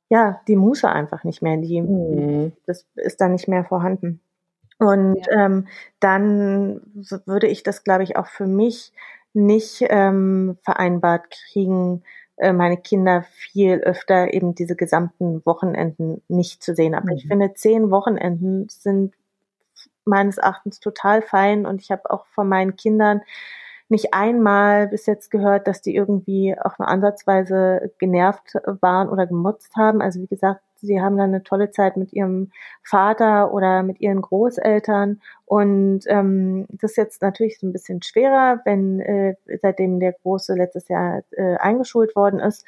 ja 0.09 0.39
die 0.47 0.55
Muße 0.55 0.87
einfach 0.87 1.25
nicht 1.25 1.41
mehr. 1.41 1.57
Die, 1.57 1.81
mhm. 1.81 2.53
Das 2.65 2.87
ist 2.95 3.19
dann 3.19 3.33
nicht 3.33 3.49
mehr 3.49 3.65
vorhanden. 3.65 4.21
Und 4.79 5.17
ja. 5.29 5.45
ähm, 5.45 5.67
dann 5.99 6.81
würde 7.25 7.47
ich 7.47 7.63
das, 7.63 7.83
glaube 7.83 8.03
ich, 8.03 8.15
auch 8.15 8.27
für 8.27 8.47
mich 8.47 8.93
nicht 9.33 9.83
ähm, 9.89 10.57
vereinbart 10.63 11.25
kriegen, 11.29 12.03
meine 12.37 12.77
Kinder 12.77 13.23
viel 13.31 13.75
öfter 13.75 14.33
eben 14.33 14.55
diese 14.55 14.75
gesamten 14.75 15.45
Wochenenden 15.45 16.21
nicht 16.27 16.63
zu 16.63 16.75
sehen. 16.75 16.93
Aber 16.93 17.11
mhm. 17.11 17.17
ich 17.17 17.27
finde, 17.27 17.53
zehn 17.53 17.91
Wochenenden 17.91 18.67
sind 18.69 19.13
meines 20.03 20.37
Erachtens 20.37 20.79
total 20.79 21.21
fein 21.21 21.65
und 21.65 21.81
ich 21.81 21.91
habe 21.91 22.09
auch 22.11 22.25
von 22.27 22.47
meinen 22.47 22.75
Kindern 22.75 23.21
nicht 23.87 24.13
einmal 24.13 24.87
bis 24.87 25.05
jetzt 25.05 25.29
gehört, 25.29 25.67
dass 25.67 25.81
die 25.81 25.95
irgendwie 25.95 26.55
auch 26.59 26.79
nur 26.79 26.87
ansatzweise 26.87 27.91
genervt 27.99 28.55
waren 28.81 29.09
oder 29.09 29.27
gemotzt 29.27 29.75
haben. 29.75 30.01
Also 30.01 30.19
wie 30.21 30.27
gesagt, 30.27 30.61
sie 30.85 31.01
haben 31.01 31.17
dann 31.17 31.29
eine 31.29 31.43
tolle 31.43 31.71
Zeit 31.71 31.97
mit 31.97 32.13
ihrem 32.13 32.51
Vater 32.83 33.53
oder 33.53 33.83
mit 33.83 33.99
ihren 33.99 34.21
Großeltern. 34.21 35.21
Und 35.45 36.01
ähm, 36.07 36.65
das 36.69 36.91
ist 36.91 36.97
jetzt 36.97 37.21
natürlich 37.21 37.59
so 37.59 37.67
ein 37.67 37.73
bisschen 37.73 38.01
schwerer, 38.01 38.61
wenn 38.65 38.99
äh, 38.99 39.35
seitdem 39.61 39.99
der 39.99 40.13
Große 40.13 40.53
letztes 40.55 40.87
Jahr 40.87 41.23
äh, 41.31 41.55
eingeschult 41.57 42.15
worden 42.15 42.39
ist, 42.39 42.65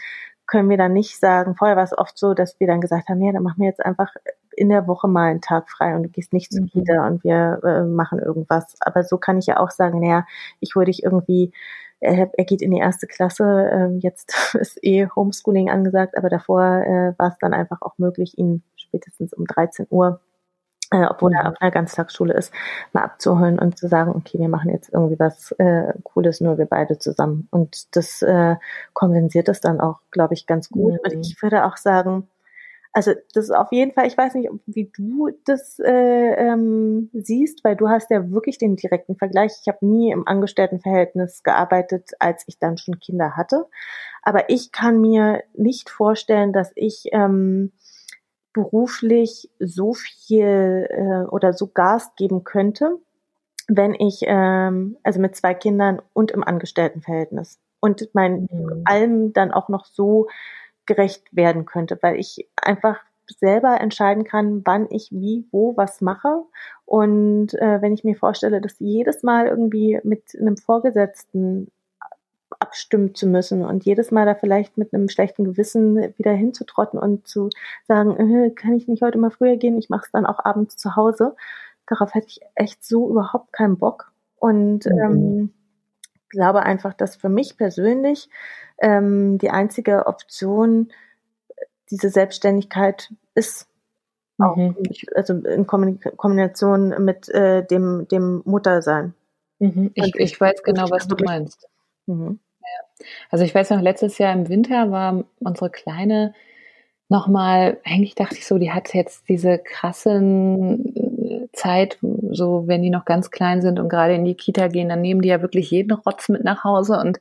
können 0.48 0.70
wir 0.70 0.78
dann 0.78 0.94
nicht 0.94 1.20
sagen, 1.20 1.56
vorher 1.56 1.76
war 1.76 1.84
es 1.84 1.98
oft 1.98 2.18
so, 2.18 2.34
dass 2.34 2.60
wir 2.60 2.68
dann 2.68 2.82
gesagt 2.82 3.10
haben, 3.10 3.22
ja, 3.22 3.34
dann 3.34 3.44
machen 3.44 3.60
wir 3.60 3.68
jetzt 3.68 3.86
einfach 3.86 4.14
in 4.56 4.70
der 4.70 4.88
Woche 4.88 5.08
mal 5.08 5.30
einen 5.30 5.42
Tag 5.42 5.70
frei 5.70 5.96
und 5.96 6.04
du 6.04 6.10
gehst 6.10 6.34
nicht 6.34 6.52
zu 6.52 6.64
Kita 6.64 7.02
mhm. 7.02 7.08
und 7.08 7.24
wir 7.24 7.60
äh, 7.64 7.84
machen 7.84 8.20
irgendwas. 8.20 8.76
Aber 8.80 9.04
so 9.04 9.18
kann 9.18 9.38
ich 9.38 9.46
ja 9.46 9.60
auch 9.60 9.72
sagen, 9.72 10.00
naja, 10.00 10.26
ich 10.60 10.74
hole 10.76 10.86
dich 10.86 11.04
irgendwie, 11.04 11.52
er, 12.00 12.30
er 12.34 12.46
geht 12.46 12.62
in 12.62 12.72
die 12.72 12.80
erste 12.80 13.08
Klasse, 13.08 13.44
äh, 13.44 13.98
jetzt 14.00 14.34
ist 14.60 14.84
eh 14.84 15.08
Homeschooling 15.16 15.70
angesagt, 15.70 16.18
aber 16.18 16.30
davor 16.30 16.64
äh, 16.64 17.14
war 17.18 17.30
es 17.30 17.38
dann 17.40 17.54
einfach 17.54 17.82
auch 17.82 17.98
möglich, 17.98 18.38
ihn 18.38 18.64
spätestens 18.76 19.34
um 19.34 19.46
13 19.46 19.88
Uhr 19.90 20.20
äh, 20.92 21.06
obwohl 21.06 21.34
er 21.34 21.50
auf 21.50 21.56
einer 21.60 21.72
Ganztagsschule 21.72 22.34
ist, 22.34 22.54
mal 22.94 23.04
abzuholen 23.04 23.60
und 23.60 23.78
zu 23.78 23.88
sagen, 23.88 24.12
okay, 24.16 24.40
wir 24.40 24.48
machen 24.48 24.72
jetzt 24.72 24.94
irgendwie 24.94 25.20
was 25.20 25.52
äh, 25.58 25.94
Cooles, 26.04 26.40
nur 26.40 26.58
wir 26.58 26.66
beide 26.66 26.98
zusammen. 26.98 27.48
Und 27.52 27.96
das 27.96 28.22
äh, 28.22 28.56
kompensiert 28.94 29.50
es 29.50 29.60
dann 29.60 29.82
auch, 29.82 30.00
glaube 30.12 30.34
ich, 30.34 30.48
ganz 30.48 30.70
gut. 30.70 30.94
Mhm. 30.94 31.00
Und 31.04 31.26
ich 31.26 31.42
würde 31.42 31.66
auch 31.66 31.78
sagen, 31.78 32.28
also 32.98 33.14
das 33.36 33.44
ist 33.44 33.52
auf 33.52 33.72
jeden 33.72 33.92
Fall, 33.92 34.08
ich 34.08 34.18
weiß 34.18 34.34
nicht, 34.34 34.50
wie 34.66 34.92
du 34.92 35.30
das 35.46 35.78
äh, 35.78 36.34
ähm, 36.34 37.12
siehst, 37.14 37.64
weil 37.64 37.76
du 37.76 37.90
hast 37.90 38.10
ja 38.10 38.32
wirklich 38.32 38.58
den 38.58 38.76
direkten 38.76 39.16
Vergleich. 39.16 39.54
Ich 39.62 39.68
habe 39.68 39.86
nie 39.86 40.12
im 40.12 40.28
Angestelltenverhältnis 40.28 41.44
gearbeitet, 41.44 42.10
als 42.18 42.44
ich 42.48 42.58
dann 42.58 42.80
schon 42.80 42.98
Kinder 42.98 43.38
hatte. 43.38 43.68
Aber 44.24 44.50
ich 44.50 44.72
kann 44.72 45.00
mir 45.00 45.44
nicht 45.54 45.92
vorstellen, 45.92 46.54
dass 46.54 46.72
ich 46.74 47.10
ähm, 47.12 47.72
beruflich 48.52 49.52
so 49.60 49.94
viel 49.94 50.88
äh, 50.90 51.30
oder 51.30 51.54
so 51.54 51.68
Gas 51.68 52.16
geben 52.16 52.44
könnte, 52.44 52.98
wenn 53.68 53.94
ich 53.94 54.22
ähm, 54.24 54.98
also 55.04 55.20
mit 55.20 55.36
zwei 55.36 55.54
Kindern 55.54 56.02
und 56.14 56.32
im 56.32 56.44
Angestelltenverhältnis 56.44 57.60
und 57.80 58.10
mein 58.14 58.48
Mhm. 58.52 58.82
allem 58.86 59.34
dann 59.34 59.52
auch 59.52 59.70
noch 59.70 59.86
so 59.86 60.30
gerecht 60.88 61.24
werden 61.32 61.66
könnte, 61.66 61.98
weil 62.02 62.16
ich 62.20 62.48
einfach 62.56 62.98
selber 63.28 63.80
entscheiden 63.82 64.24
kann, 64.24 64.62
wann 64.66 64.88
ich 64.90 65.10
wie, 65.12 65.46
wo 65.52 65.76
was 65.76 66.02
mache. 66.02 66.44
Und 66.86 67.54
äh, 67.56 67.82
wenn 67.82 67.94
ich 67.94 68.04
mir 68.06 68.16
vorstelle, 68.16 68.62
dass 68.62 68.80
jedes 68.80 69.22
Mal 69.22 69.48
irgendwie 69.48 70.00
mit 70.04 70.24
einem 70.40 70.58
Vorgesetzten 70.58 71.70
abstimmen 72.60 73.14
zu 73.14 73.28
müssen 73.28 73.66
und 73.66 73.86
jedes 73.86 74.12
Mal 74.12 74.26
da 74.26 74.34
vielleicht 74.34 74.78
mit 74.78 74.94
einem 74.94 75.10
schlechten 75.10 75.44
Gewissen 75.44 75.98
wieder 76.18 76.32
hinzutrotten 76.32 76.98
und 76.98 77.28
zu 77.28 77.50
sagen, 77.88 78.16
äh, 78.18 78.50
kann 78.52 78.74
ich 78.74 78.88
nicht 78.88 79.02
heute 79.04 79.18
mal 79.18 79.30
früher 79.32 79.58
gehen, 79.58 79.78
ich 79.78 79.90
mache 79.90 80.06
es 80.06 80.12
dann 80.12 80.26
auch 80.26 80.44
abends 80.44 80.78
zu 80.78 80.96
Hause. 80.96 81.36
Darauf 81.86 82.14
hätte 82.14 82.28
ich 82.28 82.40
echt 82.56 82.84
so 82.86 83.10
überhaupt 83.10 83.52
keinen 83.54 83.78
Bock. 83.78 84.12
Und 84.40 84.86
Mhm. 84.86 85.00
ähm, 85.04 85.54
glaube 86.30 86.64
einfach, 86.64 86.94
dass 86.94 87.16
für 87.16 87.30
mich 87.30 87.58
persönlich 87.58 88.30
ähm, 88.80 89.38
die 89.38 89.50
einzige 89.50 90.08
Option 90.08 90.92
diese 91.90 92.10
Selbstständigkeit 92.10 93.14
ist. 93.34 93.68
Auch, 94.40 94.56
Mhm. 94.56 94.76
also 95.16 95.34
in 95.34 95.66
Kombination 95.66 97.04
mit 97.04 97.28
äh, 97.30 97.66
dem, 97.66 98.08
dem 98.08 98.44
Muttersein. 98.46 99.14
Mhm. 99.60 99.92
Ich, 99.96 100.04
Und 100.04 100.20
ich 100.20 100.40
weiß 100.40 100.62
genau, 100.64 100.86
ich 100.86 100.92
was 100.92 101.08
du 101.08 101.16
meinst. 101.24 101.68
Mhm. 102.06 102.40
Also 103.30 103.46
ich 103.46 103.54
weiß 103.54 103.70
noch, 103.72 103.82
letztes 103.82 104.18
Jahr 104.18 104.34
im 104.34 104.50
Winter 104.50 104.92
war 104.92 105.24
unsere 105.40 105.70
Kleine 105.70 106.34
nochmal, 107.10 107.80
eigentlich 107.84 108.16
dachte 108.16 108.36
ich 108.36 108.46
so, 108.46 108.58
die 108.58 108.72
hat 108.72 108.94
jetzt 108.94 109.30
diese 109.30 109.60
krassen 109.60 110.96
äh, 110.96 111.48
Zeit, 111.54 111.98
so 112.34 112.68
wenn 112.68 112.82
die 112.82 112.90
noch 112.90 113.06
ganz 113.06 113.32
klein 113.32 113.62
sind 113.62 113.80
und 113.80 113.90
gerade 113.90 114.16
in 114.16 114.26
die 114.26 114.36
Kita 114.36 114.68
gehen, 114.68 114.90
dann 114.90 115.02
nehmen 115.02 115.22
die 115.22 115.30
ja 115.30 115.42
wirklich 115.42 115.72
jeden 115.72 115.92
Rotz 115.94 116.30
mit 116.30 116.44
nach 116.44 116.64
Hause 116.64 117.00
und 117.00 117.20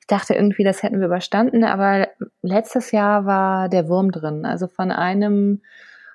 ich 0.00 0.06
dachte 0.06 0.34
irgendwie, 0.34 0.64
das 0.64 0.82
hätten 0.82 0.98
wir 1.00 1.06
überstanden, 1.06 1.64
aber 1.64 2.08
letztes 2.42 2.90
Jahr 2.92 3.26
war 3.26 3.68
der 3.68 3.88
Wurm 3.88 4.10
drin, 4.12 4.44
also 4.44 4.66
von 4.68 4.90
einem 4.90 5.62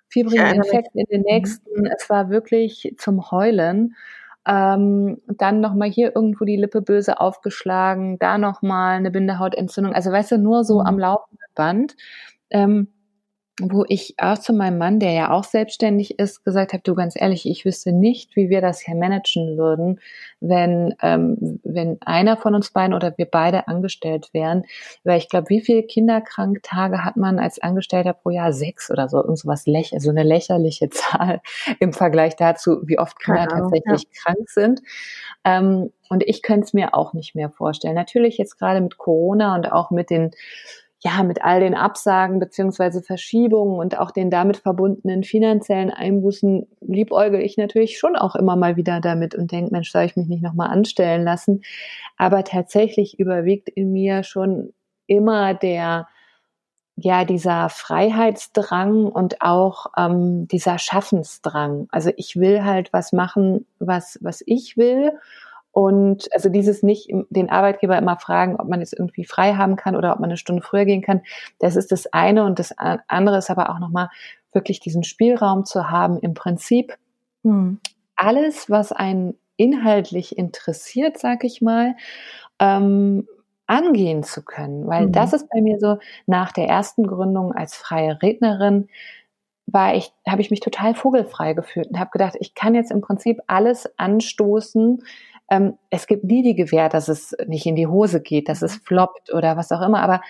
fiebrigen. 0.09 0.49
Infekt 0.49 0.89
in 0.95 1.05
den 1.11 1.21
nächsten, 1.21 1.85
es 1.87 2.09
war 2.09 2.29
wirklich 2.29 2.93
zum 2.97 3.31
Heulen. 3.31 3.95
Ähm, 4.47 5.21
dann 5.27 5.59
nochmal 5.61 5.89
hier 5.89 6.15
irgendwo 6.15 6.45
die 6.45 6.57
Lippe 6.57 6.81
böse 6.81 7.19
aufgeschlagen, 7.19 8.19
da 8.19 8.37
nochmal 8.37 8.97
eine 8.97 9.09
Bindehautentzündung. 9.11 9.93
Also 9.93 10.11
weißt 10.11 10.33
du, 10.33 10.37
nur 10.37 10.63
so 10.63 10.81
Mhm. 10.81 10.87
am 10.87 10.99
laufenden 10.99 11.39
Band. 11.55 11.95
Ähm, 12.51 12.89
wo 13.61 13.85
ich 13.87 14.15
auch 14.17 14.37
zu 14.37 14.51
meinem 14.51 14.77
Mann, 14.77 14.99
der 14.99 15.13
ja 15.13 15.31
auch 15.31 15.45
selbstständig 15.45 16.19
ist, 16.19 16.43
gesagt 16.43 16.73
habe, 16.73 16.83
du 16.83 16.93
ganz 16.93 17.15
ehrlich, 17.17 17.47
ich 17.47 17.63
wüsste 17.63 17.93
nicht, 17.93 18.35
wie 18.35 18.49
wir 18.49 18.59
das 18.59 18.81
hier 18.81 18.95
managen 18.95 19.57
würden, 19.57 20.01
wenn, 20.41 20.93
ähm, 21.01 21.61
wenn 21.63 21.97
einer 22.01 22.35
von 22.35 22.53
uns 22.53 22.71
beiden 22.71 22.93
oder 22.93 23.17
wir 23.17 23.25
beide 23.25 23.69
angestellt 23.69 24.29
wären. 24.33 24.63
Weil 25.05 25.19
ich 25.19 25.29
glaube, 25.29 25.49
wie 25.49 25.61
viele 25.61 25.83
Kinderkranktage 25.83 27.05
hat 27.05 27.15
man 27.15 27.39
als 27.39 27.61
Angestellter 27.61 28.13
pro 28.13 28.29
Jahr? 28.29 28.51
Sechs 28.51 28.91
oder 28.91 29.07
so, 29.07 29.17
irgend 29.17 29.39
sowas 29.39 29.65
läch 29.65 29.93
so 29.97 30.09
eine 30.09 30.23
lächerliche 30.23 30.89
Zahl 30.89 31.41
im 31.79 31.93
Vergleich 31.93 32.35
dazu, 32.35 32.81
wie 32.83 32.99
oft 32.99 33.19
Kinder 33.19 33.51
Ahnung, 33.51 33.71
tatsächlich 33.71 34.11
krank 34.11 34.49
sind. 34.49 34.81
Ähm, 35.45 35.91
und 36.09 36.23
ich 36.27 36.41
könnte 36.41 36.65
es 36.65 36.73
mir 36.73 36.93
auch 36.93 37.13
nicht 37.13 37.35
mehr 37.35 37.49
vorstellen. 37.49 37.95
Natürlich 37.95 38.37
jetzt 38.37 38.59
gerade 38.59 38.81
mit 38.81 38.97
Corona 38.97 39.55
und 39.55 39.71
auch 39.71 39.91
mit 39.91 40.09
den 40.09 40.31
ja, 41.05 41.21
mit 41.21 41.43
all 41.43 41.59
den 41.59 41.75
Absagen 41.75 42.39
beziehungsweise 42.39 43.03
Verschiebungen 43.03 43.77
und 43.77 43.99
auch 43.99 44.09
den 44.09 44.31
damit 44.31 44.57
verbundenen 44.57 45.23
finanziellen 45.23 45.91
Einbußen 45.91 46.65
liebäugel 46.81 47.41
ich 47.41 47.57
natürlich 47.57 47.99
schon 47.99 48.15
auch 48.15 48.35
immer 48.35 48.55
mal 48.55 48.75
wieder 48.75 49.01
damit 49.01 49.35
und 49.35 49.51
denke, 49.51 49.71
Mensch, 49.71 49.91
soll 49.91 50.01
ich 50.05 50.15
mich 50.15 50.27
nicht 50.27 50.41
nochmal 50.41 50.71
anstellen 50.71 51.23
lassen? 51.23 51.61
Aber 52.17 52.43
tatsächlich 52.43 53.19
überwiegt 53.19 53.69
in 53.69 53.91
mir 53.91 54.23
schon 54.23 54.73
immer 55.05 55.53
der, 55.53 56.07
ja, 56.95 57.23
dieser 57.23 57.69
Freiheitsdrang 57.69 59.05
und 59.05 59.43
auch 59.43 59.85
ähm, 59.95 60.47
dieser 60.47 60.79
Schaffensdrang. 60.79 61.87
Also 61.91 62.09
ich 62.17 62.35
will 62.35 62.63
halt 62.63 62.91
was 62.93 63.13
machen, 63.13 63.67
was, 63.77 64.17
was 64.21 64.41
ich 64.47 64.75
will 64.75 65.11
und 65.75 66.33
also 66.33 66.47
dieses 66.47 66.83
nicht 66.83 67.09
den 67.29 67.49
Arbeitgeber 67.49 67.97
immer 67.97 68.17
fragen, 68.17 68.55
ob 68.55 68.69
man 68.69 68.79
jetzt 68.79 68.93
irgendwie 68.97 69.25
frei 69.25 69.55
haben 69.55 69.75
kann 69.75 69.97
oder 69.97 70.13
ob 70.13 70.21
man 70.21 70.29
eine 70.29 70.37
Stunde 70.37 70.61
früher 70.61 70.85
gehen 70.85 71.01
kann, 71.01 71.21
das 71.59 71.75
ist 71.75 71.91
das 71.91 72.07
eine. 72.13 72.45
Und 72.45 72.59
das 72.59 72.73
andere 72.77 73.37
ist 73.39 73.49
aber 73.49 73.69
auch 73.69 73.79
nochmal 73.79 74.07
wirklich 74.53 74.79
diesen 74.79 75.03
Spielraum 75.03 75.65
zu 75.65 75.89
haben, 75.89 76.17
im 76.19 76.33
Prinzip 76.33 76.97
Mhm. 77.43 77.81
alles, 78.15 78.69
was 78.69 78.93
einen 78.93 79.37
inhaltlich 79.57 80.37
interessiert, 80.37 81.17
sag 81.17 81.43
ich 81.43 81.61
mal, 81.61 81.95
ähm, 82.59 83.27
angehen 83.67 84.23
zu 84.23 84.45
können. 84.45 84.87
Weil 84.87 85.07
Mhm. 85.07 85.11
das 85.11 85.33
ist 85.33 85.49
bei 85.49 85.59
mir 85.61 85.77
so, 85.81 85.97
nach 86.25 86.53
der 86.53 86.69
ersten 86.69 87.05
Gründung 87.05 87.51
als 87.51 87.75
freie 87.75 88.21
Rednerin, 88.21 88.87
war 89.67 89.95
ich, 89.95 90.13
habe 90.27 90.41
ich 90.41 90.51
mich 90.51 90.59
total 90.59 90.95
vogelfrei 90.95 91.53
gefühlt 91.53 91.87
und 91.87 91.99
habe 91.99 92.11
gedacht, 92.11 92.35
ich 92.39 92.53
kann 92.53 92.75
jetzt 92.75 92.91
im 92.91 93.01
Prinzip 93.01 93.41
alles 93.47 93.89
anstoßen, 93.97 95.03
ähm, 95.49 95.77
es 95.89 96.07
gibt 96.07 96.23
nie 96.23 96.43
die 96.43 96.55
Gewähr, 96.55 96.89
dass 96.89 97.07
es 97.07 97.35
nicht 97.47 97.65
in 97.65 97.75
die 97.75 97.87
Hose 97.87 98.21
geht, 98.21 98.49
dass 98.49 98.61
es 98.61 98.75
floppt 98.75 99.33
oder 99.33 99.57
was 99.57 99.71
auch 99.71 99.81
immer. 99.81 100.01
Aber 100.01 100.21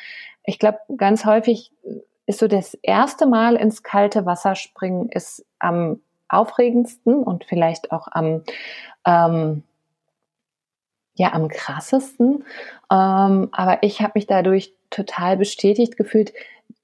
ich 0.44 0.60
glaube, 0.60 0.80
ganz 0.98 1.26
häufig 1.26 1.72
ist 2.26 2.40
so 2.40 2.48
das 2.48 2.74
erste 2.82 3.26
Mal 3.26 3.56
ins 3.56 3.84
kalte 3.84 4.26
Wasser 4.26 4.56
springen 4.56 5.10
ist 5.10 5.46
am 5.60 6.02
aufregendsten 6.28 7.24
und 7.24 7.46
vielleicht 7.46 7.92
auch 7.92 8.08
am 8.12 8.44
ähm, 9.06 9.64
ja 11.14 11.34
am 11.34 11.48
krassesten. 11.48 12.44
Ähm, 12.92 13.50
aber 13.52 13.78
ich 13.82 14.02
habe 14.02 14.14
mich 14.16 14.28
dadurch 14.28 14.74
total 14.90 15.38
bestätigt 15.38 15.98
gefühlt, 15.98 16.34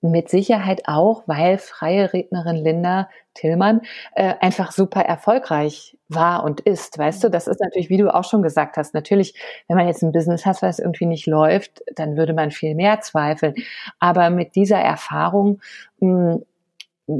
mit 0.02 0.30
Sicherheit 0.30 0.84
auch, 0.88 1.24
weil 1.28 1.58
freie 1.60 2.12
Rednerin 2.12 2.56
Linda 2.58 3.08
Tillmann 3.36 3.82
äh, 4.16 4.34
einfach 4.42 4.72
super 4.72 5.02
erfolgreich 5.02 5.96
war 6.10 6.44
und 6.44 6.60
ist. 6.62 6.98
Weißt 6.98 7.24
du, 7.24 7.30
das 7.30 7.48
ist 7.48 7.62
natürlich, 7.62 7.90
wie 7.90 7.98
du 7.98 8.14
auch 8.14 8.24
schon 8.24 8.42
gesagt 8.42 8.78
hast, 8.78 8.94
natürlich, 8.94 9.36
wenn 9.68 9.78
man 9.78 9.88
jetzt 9.88 10.02
ein 10.04 10.12
Business 10.12 10.46
hat, 10.46 10.62
was 10.62 10.80
irgendwie 10.80 11.06
nicht 11.06 11.28
läuft, 11.28 11.82
dann 11.96 12.18
würde 12.18 12.34
man 12.34 12.52
viel 12.52 12.76
mehr 12.76 13.00
zweifeln. 13.02 13.54
Aber 14.00 14.30
mit 14.32 14.56
dieser 14.56 14.80
Erfahrung 14.80 15.62
mh, 16.00 16.40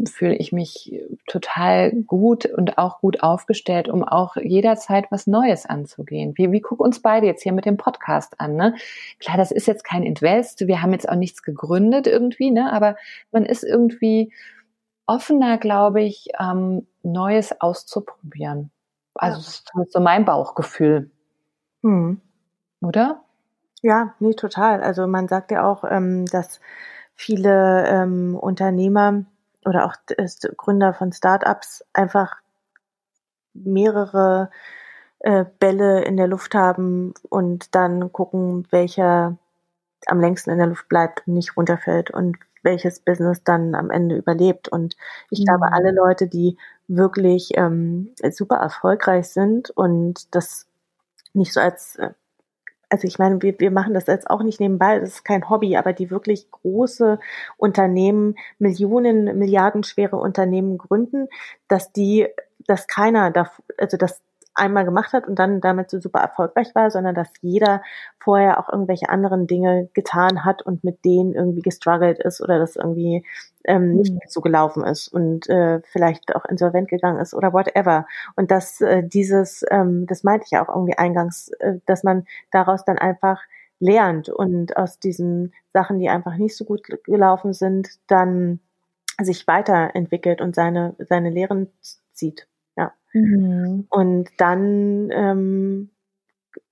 fühle 0.06 0.36
ich 0.36 0.52
mich 0.52 0.94
total 1.28 1.92
gut 1.92 2.46
und 2.46 2.78
auch 2.78 3.00
gut 3.02 3.24
aufgestellt, 3.24 3.90
um 3.90 4.04
auch 4.04 4.36
jederzeit 4.36 5.12
was 5.12 5.28
Neues 5.28 5.66
anzugehen. 5.66 6.34
Wie, 6.38 6.52
wie 6.52 6.62
guck 6.62 6.80
uns 6.80 7.02
beide 7.02 7.28
jetzt 7.28 7.44
hier 7.44 7.54
mit 7.54 7.66
dem 7.66 7.78
Podcast 7.78 8.40
an, 8.40 8.56
ne? 8.56 8.76
Klar, 9.20 9.38
das 9.38 9.52
ist 9.52 9.68
jetzt 9.68 9.84
kein 9.84 10.04
Invest, 10.04 10.68
wir 10.68 10.82
haben 10.82 10.94
jetzt 10.94 11.08
auch 11.10 11.16
nichts 11.16 11.44
gegründet 11.44 12.08
irgendwie, 12.08 12.52
ne? 12.52 12.72
Aber 12.72 12.96
man 13.32 13.46
ist 13.46 13.64
irgendwie 13.64 14.32
offener, 15.06 15.58
glaube 15.58 16.02
ich, 16.02 16.30
ähm, 16.40 16.88
Neues 17.04 17.60
auszuprobieren. 17.62 18.72
Also 19.16 19.38
das 19.38 19.64
ist 19.88 19.92
so 19.94 20.00
mein 20.00 20.26
Bauchgefühl, 20.26 21.12
Mhm. 21.82 22.22
oder? 22.82 23.24
Ja, 23.82 24.14
nee, 24.20 24.34
total. 24.34 24.82
Also 24.84 25.08
man 25.08 25.28
sagt 25.28 25.52
ja 25.52 25.66
auch, 25.70 25.84
ähm, 25.90 26.26
dass 26.28 26.60
viele 27.16 27.86
ähm, 27.88 28.36
Unternehmer 28.40 29.26
oder 29.66 29.86
auch 29.86 29.96
äh, 30.18 30.28
Gründer 30.58 30.94
von 30.94 31.12
Startups 31.14 31.84
einfach 31.94 32.38
mehrere 33.54 34.50
äh, 35.20 35.46
Bälle 35.60 36.04
in 36.04 36.18
der 36.18 36.28
Luft 36.28 36.56
haben 36.56 37.14
und 37.30 37.76
dann 37.76 38.12
gucken, 38.12 38.68
welcher 38.72 39.38
am 40.08 40.22
längsten 40.22 40.52
in 40.52 40.60
der 40.60 40.68
Luft 40.68 40.90
bleibt 40.90 41.28
und 41.28 41.36
nicht 41.36 41.58
runterfällt 41.58 42.12
und 42.12 42.38
welches 42.64 43.00
Business 43.02 43.44
dann 43.44 43.76
am 43.76 43.92
Ende 43.92 44.18
überlebt. 44.18 44.70
Und 44.70 44.96
ich 45.32 45.42
Mhm. 45.42 45.46
glaube, 45.46 45.72
alle 45.74 45.92
Leute, 45.92 46.28
die 46.28 46.58
wirklich 46.88 47.52
ähm, 47.56 48.14
super 48.32 48.58
erfolgreich 48.58 49.30
sind 49.30 49.72
und 49.72 50.34
das 50.36 50.68
nicht 51.34 51.54
so 51.54 51.62
als 51.62 51.98
äh, 51.98 52.12
also 52.92 53.08
ich 53.08 53.18
meine, 53.18 53.42
wir, 53.42 53.58
wir 53.60 53.72
machen 53.72 53.94
das 53.94 54.08
jetzt 54.08 54.30
auch 54.30 54.44
nicht 54.44 54.60
nebenbei, 54.60 55.00
das 55.00 55.10
ist 55.10 55.24
kein 55.24 55.50
Hobby, 55.50 55.78
aber 55.78 55.94
die 55.94 56.12
wirklich 56.12 56.52
große 56.52 57.20
Unternehmen, 57.58 58.36
Millionen, 58.60 59.38
Milliarden 59.38 59.84
schwere 59.84 60.18
Unternehmen 60.18 60.78
gründen, 60.78 61.28
dass 61.68 61.92
die 61.94 62.28
dass 62.68 62.88
keiner 62.88 63.32
da, 63.32 63.50
also 63.78 63.98
das 63.98 64.22
einmal 64.54 64.86
gemacht 64.86 65.14
hat 65.14 65.28
und 65.28 65.40
dann 65.40 65.62
damit 65.62 65.90
so 65.90 66.00
super 66.00 66.20
erfolgreich 66.20 66.74
war, 66.76 66.92
sondern 66.92 67.16
dass 67.16 67.30
jeder 67.42 67.82
vorher 68.20 68.60
auch 68.60 68.70
irgendwelche 68.70 69.10
anderen 69.10 69.48
Dinge 69.48 69.90
getan 69.94 70.44
hat 70.44 70.62
und 70.62 70.84
mit 70.84 71.06
denen 71.06 71.34
irgendwie 71.34 71.62
gestruggelt 71.62 72.20
ist 72.20 72.42
oder 72.42 72.60
das 72.60 72.76
irgendwie 72.76 73.26
ähm, 73.64 73.96
nicht 73.96 74.14
mhm. 74.14 74.20
so 74.28 74.42
gelaufen 74.42 74.84
ist 74.84 75.08
und 75.08 75.50
äh, 75.50 75.82
vielleicht 75.92 76.36
auch 76.36 76.46
insolvent 76.46 76.90
gegangen 76.90 77.20
ist 77.20 77.34
oder 77.34 77.54
whatever. 77.54 78.06
Und 78.36 78.52
dass 78.52 78.82
äh, 78.82 79.04
dieses, 79.04 79.64
ähm, 79.70 80.06
das 80.08 80.24
meinte 80.24 80.46
ich 80.46 80.52
ja 80.52 80.64
auch 80.64 80.74
irgendwie 80.74 80.98
eingangs, 80.98 81.50
äh, 81.60 81.76
dass 81.86 82.04
man 82.04 82.26
daraus 82.52 82.84
dann 82.86 82.98
einfach 82.98 83.42
lernt 83.80 84.30
und 84.30 84.78
aus 84.78 85.00
diesen 85.00 85.54
Sachen, 85.74 86.00
die 86.00 86.10
einfach 86.10 86.38
nicht 86.38 86.56
so 86.56 86.66
gut 86.66 86.84
gelaufen 87.04 87.54
sind, 87.54 87.90
dann 88.08 88.60
sich 89.20 89.48
weiterentwickelt 89.48 90.42
und 90.42 90.56
seine, 90.56 90.96
seine 91.00 91.30
Lehren 91.30 91.72
zieht. 92.14 92.48
Mhm. 93.14 93.88
Und 93.90 94.30
dann, 94.38 95.10
ähm, 95.12 95.90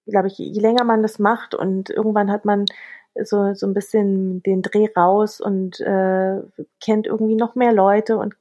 glaube 0.07 0.27
ich, 0.27 0.37
je 0.37 0.59
länger 0.59 0.83
man 0.83 1.01
das 1.01 1.19
macht 1.19 1.53
und 1.55 1.89
irgendwann 1.89 2.31
hat 2.31 2.45
man 2.45 2.65
so, 3.23 3.53
so 3.53 3.67
ein 3.67 3.73
bisschen 3.73 4.41
den 4.43 4.61
Dreh 4.61 4.87
raus 4.95 5.41
und 5.41 5.79
äh, 5.81 6.41
kennt 6.81 7.07
irgendwie 7.07 7.35
noch 7.35 7.55
mehr 7.55 7.73
Leute 7.73 8.17
und 8.17 8.35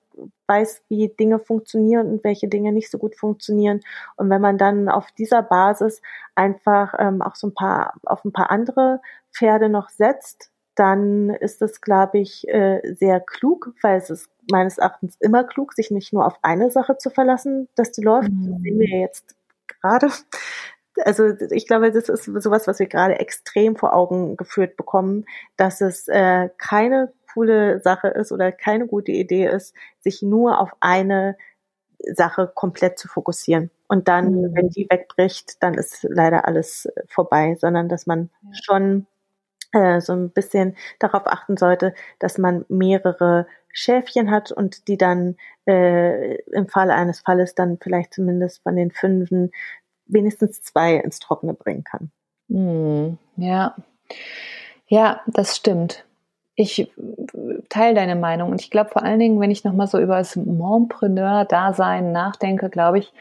weiß, 0.47 0.83
wie 0.89 1.09
Dinge 1.09 1.39
funktionieren 1.39 2.09
und 2.11 2.25
welche 2.25 2.49
Dinge 2.49 2.73
nicht 2.73 2.91
so 2.91 2.99
gut 2.99 3.15
funktionieren. 3.15 3.81
Und 4.17 4.31
wenn 4.31 4.41
man 4.41 4.59
dann 4.59 4.89
auf 4.89 5.13
dieser 5.13 5.43
Basis 5.43 6.03
einfach 6.35 6.95
ähm, 6.99 7.23
auch 7.23 7.35
so 7.37 7.49
ein 7.49 7.55
paar 7.55 7.95
auf 8.05 8.25
ein 8.25 8.33
paar 8.33 8.51
andere 8.51 9.01
Pferde 9.33 9.69
noch 9.69 9.91
setzt, 9.91 10.51
dann 10.75 11.31
ist 11.31 11.61
es, 11.63 11.81
glaube 11.81 12.19
ich, 12.19 12.49
äh, 12.49 12.81
sehr 12.95 13.21
klug, 13.21 13.75
weil 13.83 13.99
es 13.99 14.11
ist 14.11 14.31
meines 14.51 14.79
Erachtens 14.79 15.17
immer 15.21 15.45
klug, 15.45 15.73
sich 15.75 15.91
nicht 15.91 16.13
nur 16.13 16.27
auf 16.27 16.39
eine 16.43 16.71
Sache 16.71 16.99
zu 16.99 17.11
verlassen, 17.11 17.69
dass 17.75 17.93
die 17.93 18.03
läuft. 18.03 18.31
Mhm. 18.31 18.53
Das 18.53 18.63
sehen 18.63 18.79
wir 18.79 19.01
jetzt 19.01 19.37
gerade. 19.67 20.09
Also 21.05 21.29
ich 21.51 21.67
glaube, 21.67 21.93
das 21.93 22.09
ist 22.09 22.25
sowas, 22.25 22.67
was 22.67 22.79
wir 22.81 22.87
gerade 22.87 23.21
extrem 23.21 23.77
vor 23.77 23.95
Augen 23.95 24.37
geführt 24.37 24.77
bekommen, 24.77 25.27
dass 25.57 25.81
es 25.81 26.09
äh, 26.09 26.49
keine 26.59 27.13
coole 27.33 27.81
Sache 27.81 28.09
ist 28.09 28.33
oder 28.33 28.51
keine 28.51 28.87
gute 28.87 29.13
Idee 29.13 29.47
ist, 29.47 29.75
sich 30.01 30.23
nur 30.23 30.61
auf 30.61 30.71
eine 30.81 31.37
Sache 32.15 32.51
komplett 32.53 32.99
zu 32.99 33.09
fokussieren. 33.09 33.71
Und 33.87 34.09
dann, 34.09 34.33
mhm. 34.33 34.55
wenn 34.55 34.69
die 34.71 34.87
wegbricht, 34.91 35.63
dann 35.63 35.75
ist 35.75 36.07
leider 36.09 36.47
alles 36.47 36.89
vorbei, 37.09 37.57
sondern 37.59 37.89
dass 37.89 38.07
man 38.07 38.31
ja. 38.43 38.51
schon 38.65 39.07
äh, 39.73 40.01
so 40.01 40.13
ein 40.13 40.31
bisschen 40.31 40.77
darauf 40.99 41.27
achten 41.27 41.57
sollte, 41.57 41.95
dass 42.19 42.39
man 42.39 42.65
mehrere 42.69 43.47
Schäfchen 43.73 44.31
hat 44.31 44.51
und 44.51 44.89
die 44.89 44.97
dann 44.97 45.37
äh, 45.67 46.37
im 46.53 46.69
Falle 46.69 46.95
eines 46.95 47.21
Falles 47.21 47.55
dann 47.55 47.79
vielleicht 47.81 48.15
zumindest 48.15 48.63
von 48.63 48.77
den 48.77 48.91
fünfen 48.91 49.51
wenigstens 50.07 50.63
zwei 50.63 50.97
ins 50.97 51.19
Trockene 51.19 51.55
bringen 51.55 51.85
kann. 51.85 52.11
Mhm. 52.49 53.19
Ja. 53.37 53.77
Ja, 54.87 55.21
das 55.27 55.55
stimmt 55.55 56.07
ich 56.61 56.91
teile 57.69 57.95
deine 57.95 58.17
Meinung 58.17 58.51
und 58.51 58.61
ich 58.61 58.69
glaube 58.69 58.91
vor 58.91 59.05
allen 59.05 59.21
Dingen, 59.21 59.41
wenn 59.41 59.53
ich 59.53 59.63
nochmal 59.63 59.87
so 59.87 60.01
über 60.01 60.19
das 60.19 60.35
Mompreneur-Dasein 60.35 62.11
nachdenke, 62.11 62.69
glaube 62.69 62.99
ich, 62.99 63.13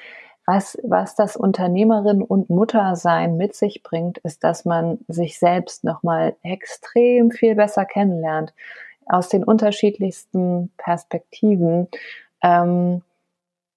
was, 0.47 0.77
was 0.81 1.13
das 1.13 1.35
Unternehmerin 1.35 2.21
und 2.21 2.49
Muttersein 2.49 3.35
mit 3.35 3.53
sich 3.53 3.83
bringt, 3.83 4.17
ist, 4.19 4.45
dass 4.45 4.63
man 4.63 4.99
sich 5.09 5.39
selbst 5.39 5.83
nochmal 5.83 6.37
extrem 6.41 7.31
viel 7.31 7.53
besser 7.53 7.83
kennenlernt, 7.83 8.53
aus 9.05 9.27
den 9.27 9.43
unterschiedlichsten 9.43 10.71
Perspektiven. 10.77 11.89
Ähm, 12.41 13.01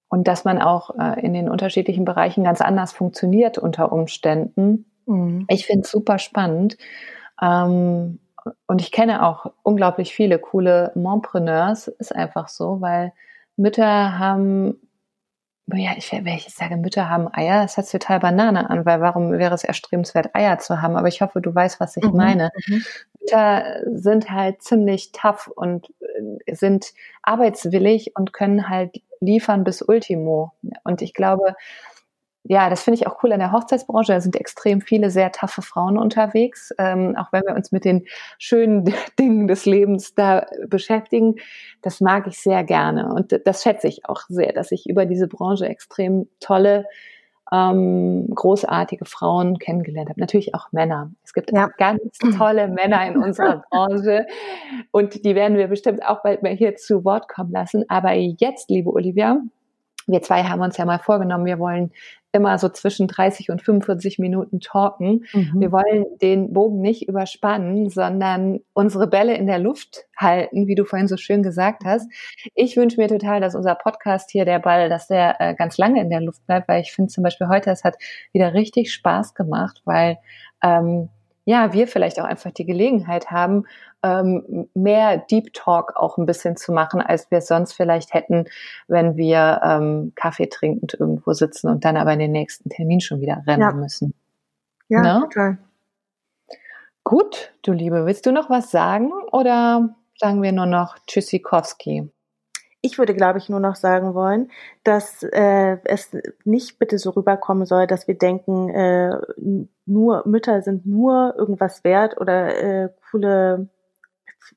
und 0.07 0.27
dass 0.29 0.45
man 0.45 0.61
auch 0.61 0.91
äh, 0.97 1.19
in 1.19 1.33
den 1.33 1.49
unterschiedlichen 1.49 2.05
Bereichen 2.05 2.45
ganz 2.45 2.61
anders 2.61 2.93
funktioniert 2.93 3.57
unter 3.57 3.91
Umständen. 3.91 4.85
Mhm. 5.05 5.45
Ich 5.49 5.65
finde 5.65 5.81
es 5.81 5.91
super 5.91 6.19
spannend. 6.19 6.77
Ähm, 7.41 8.19
und 8.67 8.81
ich 8.81 8.93
kenne 8.93 9.27
auch 9.27 9.51
unglaublich 9.61 10.13
viele 10.13 10.39
coole 10.39 10.93
Mompreneurs, 10.95 11.89
ist 11.89 12.15
einfach 12.15 12.47
so, 12.47 12.79
weil 12.79 13.11
Mütter 13.57 14.17
haben, 14.17 14.75
ja, 15.75 15.91
ich, 15.97 16.11
wenn 16.11 16.27
ich 16.27 16.45
jetzt 16.45 16.57
sage, 16.57 16.77
Mütter 16.77 17.09
haben 17.09 17.27
Eier, 17.33 17.61
das 17.63 17.77
hört 17.77 17.87
sich 17.87 17.99
total 17.99 18.19
Banane 18.19 18.69
an, 18.69 18.85
weil 18.85 19.01
warum 19.01 19.31
wäre 19.33 19.53
es 19.53 19.63
erstrebenswert, 19.63 20.35
Eier 20.35 20.59
zu 20.59 20.81
haben? 20.81 20.95
Aber 20.95 21.07
ich 21.07 21.21
hoffe, 21.21 21.41
du 21.41 21.53
weißt, 21.53 21.79
was 21.79 21.97
ich 21.97 22.03
mhm, 22.03 22.15
meine. 22.15 22.51
Mhm. 22.67 22.83
Mütter 23.19 23.81
sind 23.93 24.29
halt 24.29 24.61
ziemlich 24.61 25.11
tough 25.11 25.47
und 25.47 25.93
äh, 26.45 26.55
sind 26.55 26.93
arbeitswillig 27.23 28.13
und 28.15 28.33
können 28.33 28.69
halt 28.69 29.01
liefern 29.19 29.63
bis 29.63 29.81
Ultimo. 29.81 30.51
Und 30.83 31.01
ich 31.01 31.13
glaube, 31.13 31.55
ja, 32.43 32.69
das 32.69 32.83
finde 32.83 32.99
ich 32.99 33.07
auch 33.07 33.21
cool 33.23 33.33
an 33.33 33.39
der 33.39 33.51
Hochzeitsbranche. 33.51 34.13
Da 34.13 34.21
sind 34.21 34.35
extrem 34.35 34.81
viele 34.81 35.11
sehr 35.11 35.31
taffe 35.31 35.61
Frauen 35.61 35.97
unterwegs. 35.97 36.73
Ähm, 36.79 37.15
auch 37.15 37.31
wenn 37.31 37.43
wir 37.45 37.55
uns 37.55 37.71
mit 37.71 37.85
den 37.85 38.05
schönen 38.39 38.85
Dingen 39.19 39.47
des 39.47 39.65
Lebens 39.65 40.15
da 40.15 40.47
beschäftigen, 40.67 41.35
das 41.81 42.01
mag 42.01 42.25
ich 42.27 42.39
sehr 42.39 42.63
gerne. 42.63 43.13
Und 43.13 43.39
das 43.45 43.61
schätze 43.61 43.87
ich 43.87 44.07
auch 44.07 44.21
sehr, 44.27 44.53
dass 44.53 44.71
ich 44.71 44.89
über 44.89 45.05
diese 45.05 45.27
Branche 45.27 45.67
extrem 45.67 46.27
tolle, 46.39 46.85
ähm, 47.51 48.27
großartige 48.33 49.05
Frauen 49.05 49.59
kennengelernt 49.59 50.09
habe. 50.09 50.19
Natürlich 50.19 50.55
auch 50.55 50.71
Männer. 50.71 51.11
Es 51.23 51.33
gibt 51.33 51.51
ja. 51.51 51.69
ganz 51.77 52.17
tolle 52.37 52.69
Männer 52.69 53.05
in 53.07 53.17
unserer 53.17 53.63
Branche. 53.69 54.25
Und 54.89 55.25
die 55.25 55.35
werden 55.35 55.57
wir 55.57 55.67
bestimmt 55.67 56.03
auch 56.03 56.23
bald 56.23 56.41
mal 56.41 56.55
hier 56.55 56.75
zu 56.75 57.05
Wort 57.05 57.27
kommen 57.27 57.51
lassen. 57.51 57.85
Aber 57.87 58.13
jetzt, 58.13 58.71
liebe 58.71 58.89
Olivia, 58.89 59.37
wir 60.07 60.21
zwei 60.21 60.43
haben 60.43 60.61
uns 60.61 60.77
ja 60.77 60.85
mal 60.85 60.99
vorgenommen, 60.99 61.45
wir 61.45 61.59
wollen 61.59 61.91
immer 62.31 62.57
so 62.57 62.69
zwischen 62.69 63.07
30 63.07 63.49
und 63.49 63.61
45 63.61 64.19
Minuten 64.19 64.59
talken. 64.59 65.25
Mhm. 65.33 65.53
Wir 65.59 65.71
wollen 65.71 66.05
den 66.21 66.53
Bogen 66.53 66.81
nicht 66.81 67.07
überspannen, 67.07 67.89
sondern 67.89 68.59
unsere 68.73 69.07
Bälle 69.07 69.35
in 69.35 69.47
der 69.47 69.59
Luft 69.59 70.05
halten, 70.17 70.67
wie 70.67 70.75
du 70.75 70.85
vorhin 70.85 71.07
so 71.07 71.17
schön 71.17 71.43
gesagt 71.43 71.83
hast. 71.85 72.09
Ich 72.55 72.77
wünsche 72.77 72.99
mir 72.99 73.07
total, 73.07 73.41
dass 73.41 73.55
unser 73.55 73.75
Podcast 73.75 74.31
hier, 74.31 74.45
der 74.45 74.59
Ball, 74.59 74.89
dass 74.89 75.07
der 75.07 75.39
äh, 75.39 75.55
ganz 75.55 75.77
lange 75.77 76.01
in 76.01 76.09
der 76.09 76.21
Luft 76.21 76.45
bleibt, 76.45 76.67
weil 76.67 76.81
ich 76.81 76.91
finde 76.91 77.11
zum 77.11 77.23
Beispiel 77.23 77.47
heute, 77.47 77.71
es 77.71 77.83
hat 77.83 77.95
wieder 78.31 78.53
richtig 78.53 78.93
Spaß 78.93 79.33
gemacht, 79.33 79.81
weil 79.85 80.17
ähm, 80.63 81.09
ja, 81.43 81.73
wir 81.73 81.87
vielleicht 81.87 82.19
auch 82.19 82.25
einfach 82.25 82.51
die 82.51 82.65
Gelegenheit 82.65 83.31
haben, 83.31 83.65
ähm, 84.03 84.69
mehr 84.73 85.17
Deep 85.17 85.53
Talk 85.53 85.95
auch 85.95 86.17
ein 86.17 86.25
bisschen 86.25 86.57
zu 86.57 86.71
machen, 86.71 87.01
als 87.01 87.29
wir 87.31 87.39
es 87.39 87.47
sonst 87.47 87.73
vielleicht 87.73 88.13
hätten, 88.13 88.45
wenn 88.87 89.15
wir 89.15 89.61
ähm, 89.63 90.13
Kaffee 90.15 90.47
trinkend 90.47 90.95
irgendwo 90.99 91.33
sitzen 91.33 91.69
und 91.69 91.85
dann 91.85 91.97
aber 91.97 92.13
in 92.13 92.19
den 92.19 92.31
nächsten 92.31 92.69
Termin 92.69 93.01
schon 93.01 93.21
wieder 93.21 93.43
rennen 93.45 93.61
ja. 93.61 93.71
müssen. 93.73 94.13
Ja, 94.89 95.01
ne? 95.01 95.21
total. 95.23 95.57
Gut, 97.03 97.53
du 97.63 97.71
Liebe, 97.71 98.05
willst 98.05 98.25
du 98.25 98.31
noch 98.31 98.49
was 98.49 98.71
sagen 98.71 99.11
oder 99.31 99.95
sagen 100.17 100.41
wir 100.43 100.51
nur 100.51 100.67
noch 100.67 100.97
Tschüssikowski? 101.07 102.09
Ich 102.83 102.97
würde, 102.97 103.13
glaube 103.13 103.37
ich, 103.37 103.47
nur 103.47 103.59
noch 103.59 103.75
sagen 103.75 104.15
wollen, 104.15 104.49
dass 104.83 105.21
äh, 105.23 105.77
es 105.85 106.15
nicht 106.45 106.79
bitte 106.79 106.97
so 106.97 107.11
rüberkommen 107.11 107.65
soll, 107.65 107.85
dass 107.85 108.07
wir 108.07 108.17
denken, 108.17 108.69
äh, 108.69 109.17
nur 109.85 110.23
Mütter 110.27 110.61
sind 110.63 110.85
nur 110.87 111.35
irgendwas 111.37 111.83
wert 111.83 112.19
oder 112.19 112.55
äh, 112.55 112.89
coole 113.11 113.69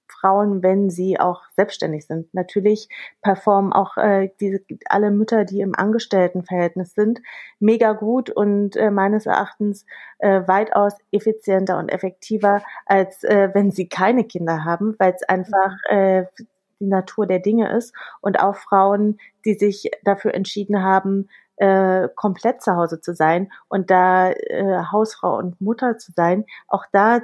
Frauen, 0.08 0.62
wenn 0.62 0.90
sie 0.90 1.20
auch 1.20 1.42
selbstständig 1.56 2.06
sind. 2.06 2.32
Natürlich 2.34 2.88
performen 3.22 3.72
auch 3.72 3.96
äh, 3.96 4.30
diese 4.40 4.60
alle 4.86 5.10
Mütter, 5.10 5.44
die 5.44 5.60
im 5.60 5.74
Angestelltenverhältnis 5.74 6.94
sind, 6.94 7.20
mega 7.58 7.92
gut 7.92 8.30
und 8.30 8.76
äh, 8.76 8.90
meines 8.90 9.26
Erachtens 9.26 9.86
äh, 10.18 10.42
weitaus 10.46 10.94
effizienter 11.12 11.78
und 11.78 11.90
effektiver, 11.90 12.62
als 12.86 13.22
äh, 13.24 13.50
wenn 13.52 13.70
sie 13.70 13.88
keine 13.88 14.24
Kinder 14.24 14.64
haben, 14.64 14.94
weil 14.98 15.14
es 15.14 15.22
einfach 15.28 15.72
mhm. 15.90 15.96
äh, 15.96 16.24
die 16.80 16.86
Natur 16.86 17.26
der 17.26 17.38
Dinge 17.38 17.70
ist 17.76 17.94
und 18.20 18.40
auch 18.40 18.56
Frauen, 18.56 19.18
die 19.44 19.54
sich 19.54 19.90
dafür 20.02 20.34
entschieden 20.34 20.82
haben, 20.82 21.28
äh, 21.56 22.08
komplett 22.16 22.62
zu 22.62 22.74
Hause 22.74 23.00
zu 23.00 23.14
sein 23.14 23.52
und 23.68 23.90
da 23.90 24.30
äh, 24.30 24.82
Hausfrau 24.90 25.36
und 25.36 25.60
Mutter 25.60 25.98
zu 25.98 26.12
sein, 26.16 26.44
auch 26.66 26.84
da 26.92 27.20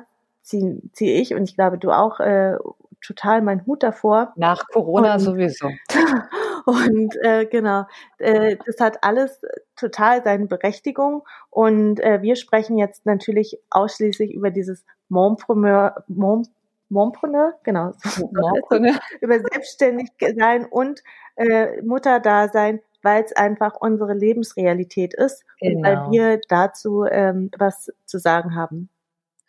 ziehe 0.50 0.80
zieh 0.92 1.12
ich 1.12 1.34
und 1.34 1.44
ich 1.44 1.54
glaube 1.54 1.78
du 1.78 1.90
auch 1.90 2.20
äh, 2.20 2.56
total 3.04 3.42
meinen 3.42 3.64
Hut 3.66 3.82
davor. 3.82 4.32
Nach 4.36 4.66
Corona 4.68 5.14
und, 5.14 5.20
sowieso. 5.20 5.70
Und 6.66 7.16
äh, 7.22 7.46
genau, 7.46 7.86
äh, 8.18 8.56
das 8.66 8.80
hat 8.80 9.02
alles 9.02 9.40
total 9.76 10.22
seine 10.22 10.46
Berechtigung. 10.46 11.22
Und 11.48 12.00
äh, 12.00 12.20
wir 12.20 12.36
sprechen 12.36 12.76
jetzt 12.76 13.06
natürlich 13.06 13.58
ausschließlich 13.70 14.34
über 14.34 14.50
dieses 14.50 14.84
Mompreneur, 15.08 16.04
Mom, 16.06 16.46
Mompreneur, 16.90 17.54
genau, 17.62 17.92
Mompreneur. 18.18 18.98
über 19.22 19.40
selbstständig 19.40 20.10
sein 20.36 20.66
und 20.66 21.02
äh, 21.36 21.80
Mutterdasein, 21.80 22.80
weil 23.02 23.24
es 23.24 23.32
einfach 23.34 23.76
unsere 23.80 24.12
Lebensrealität 24.12 25.14
ist 25.14 25.44
genau. 25.60 25.78
und 25.78 25.84
weil 25.84 25.96
genau. 25.96 26.10
wir 26.10 26.40
dazu 26.46 27.04
ähm, 27.04 27.50
was 27.58 27.90
zu 28.04 28.18
sagen 28.18 28.54
haben. 28.54 28.90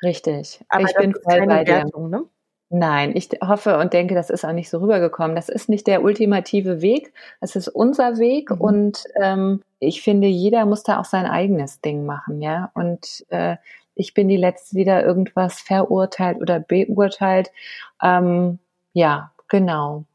Richtig. 0.04 0.64
Aber 0.70 0.84
ich 0.84 0.96
bin 0.96 1.14
voll 1.14 1.46
bei 1.46 1.64
dir. 1.64 1.86
Ne? 1.98 2.26
Nein, 2.74 3.12
ich 3.16 3.30
hoffe 3.46 3.78
und 3.78 3.92
denke, 3.92 4.16
das 4.16 4.30
ist 4.30 4.46
auch 4.46 4.54
nicht 4.54 4.70
so 4.70 4.80
rübergekommen. 4.80 5.36
Das 5.36 5.50
ist 5.50 5.68
nicht 5.68 5.88
der 5.88 6.04
ultimative 6.04 6.82
Weg. 6.82 7.14
Es 7.42 7.58
ist 7.58 7.68
unser 7.68 8.18
Weg 8.18 8.50
mhm. 8.50 8.62
und 8.62 9.04
ähm, 9.22 9.62
ich 9.80 10.02
finde, 10.02 10.28
jeder 10.28 10.66
muss 10.66 10.84
da 10.84 11.00
auch 11.00 11.06
sein 11.06 11.26
eigenes 11.26 11.82
Ding 11.82 12.06
machen, 12.06 12.42
ja. 12.42 12.72
Und 12.74 13.26
äh, 13.30 13.58
ich 13.94 14.14
bin 14.14 14.30
die 14.30 14.38
Letzte, 14.38 14.78
die 14.78 14.86
da 14.86 15.02
irgendwas 15.02 15.60
verurteilt 15.60 16.40
oder 16.40 16.62
beurteilt. 16.62 17.52
Ähm, 18.02 18.60
ja, 18.94 19.32
genau. 19.50 20.06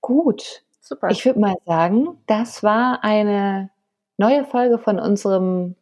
Gut. 0.00 0.64
Super. 0.80 1.08
Ich 1.10 1.24
würde 1.24 1.38
mal 1.38 1.56
sagen, 1.64 2.18
das 2.26 2.64
war 2.64 3.04
eine 3.04 3.70
neue 4.18 4.44
Folge 4.44 4.78
von 4.78 4.98
unserem 4.98 5.76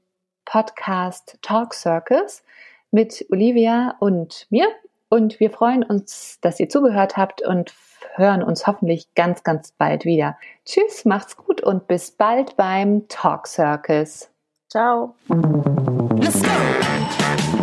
Podcast 0.45 1.39
Talk 1.41 1.73
Circus 1.73 2.43
mit 2.91 3.27
Olivia 3.31 3.97
und 4.01 4.47
mir. 4.51 4.67
Und 5.09 5.41
wir 5.41 5.51
freuen 5.51 5.83
uns, 5.83 6.39
dass 6.41 6.61
ihr 6.61 6.69
zugehört 6.69 7.17
habt 7.17 7.43
und 7.43 7.75
hören 8.15 8.43
uns 8.43 8.67
hoffentlich 8.67 9.13
ganz, 9.15 9.43
ganz 9.43 9.73
bald 9.73 10.05
wieder. 10.05 10.37
Tschüss, 10.65 11.05
macht's 11.05 11.37
gut 11.37 11.63
und 11.63 11.87
bis 11.89 12.13
bald 12.13 12.57
beim 12.57 13.09
Talk 13.09 13.47
Circus. 13.47 14.31
Ciao. 14.69 15.15
Let's 15.29 16.41
go. 16.41 16.49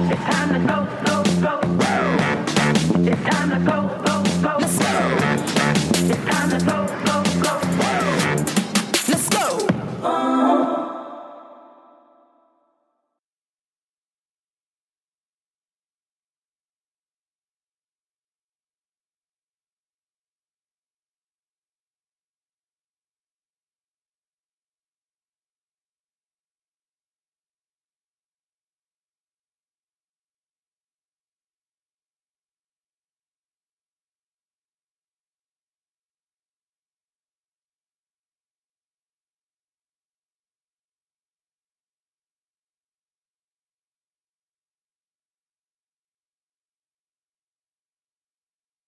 It's 0.09 0.23
time 0.25 0.53
to 0.53 0.59
go, 0.67 0.87
go, 1.05 1.23
go. 1.41 1.59
It's 3.09 3.23
time 3.23 3.49
to 3.51 3.71
go. 3.71 4.06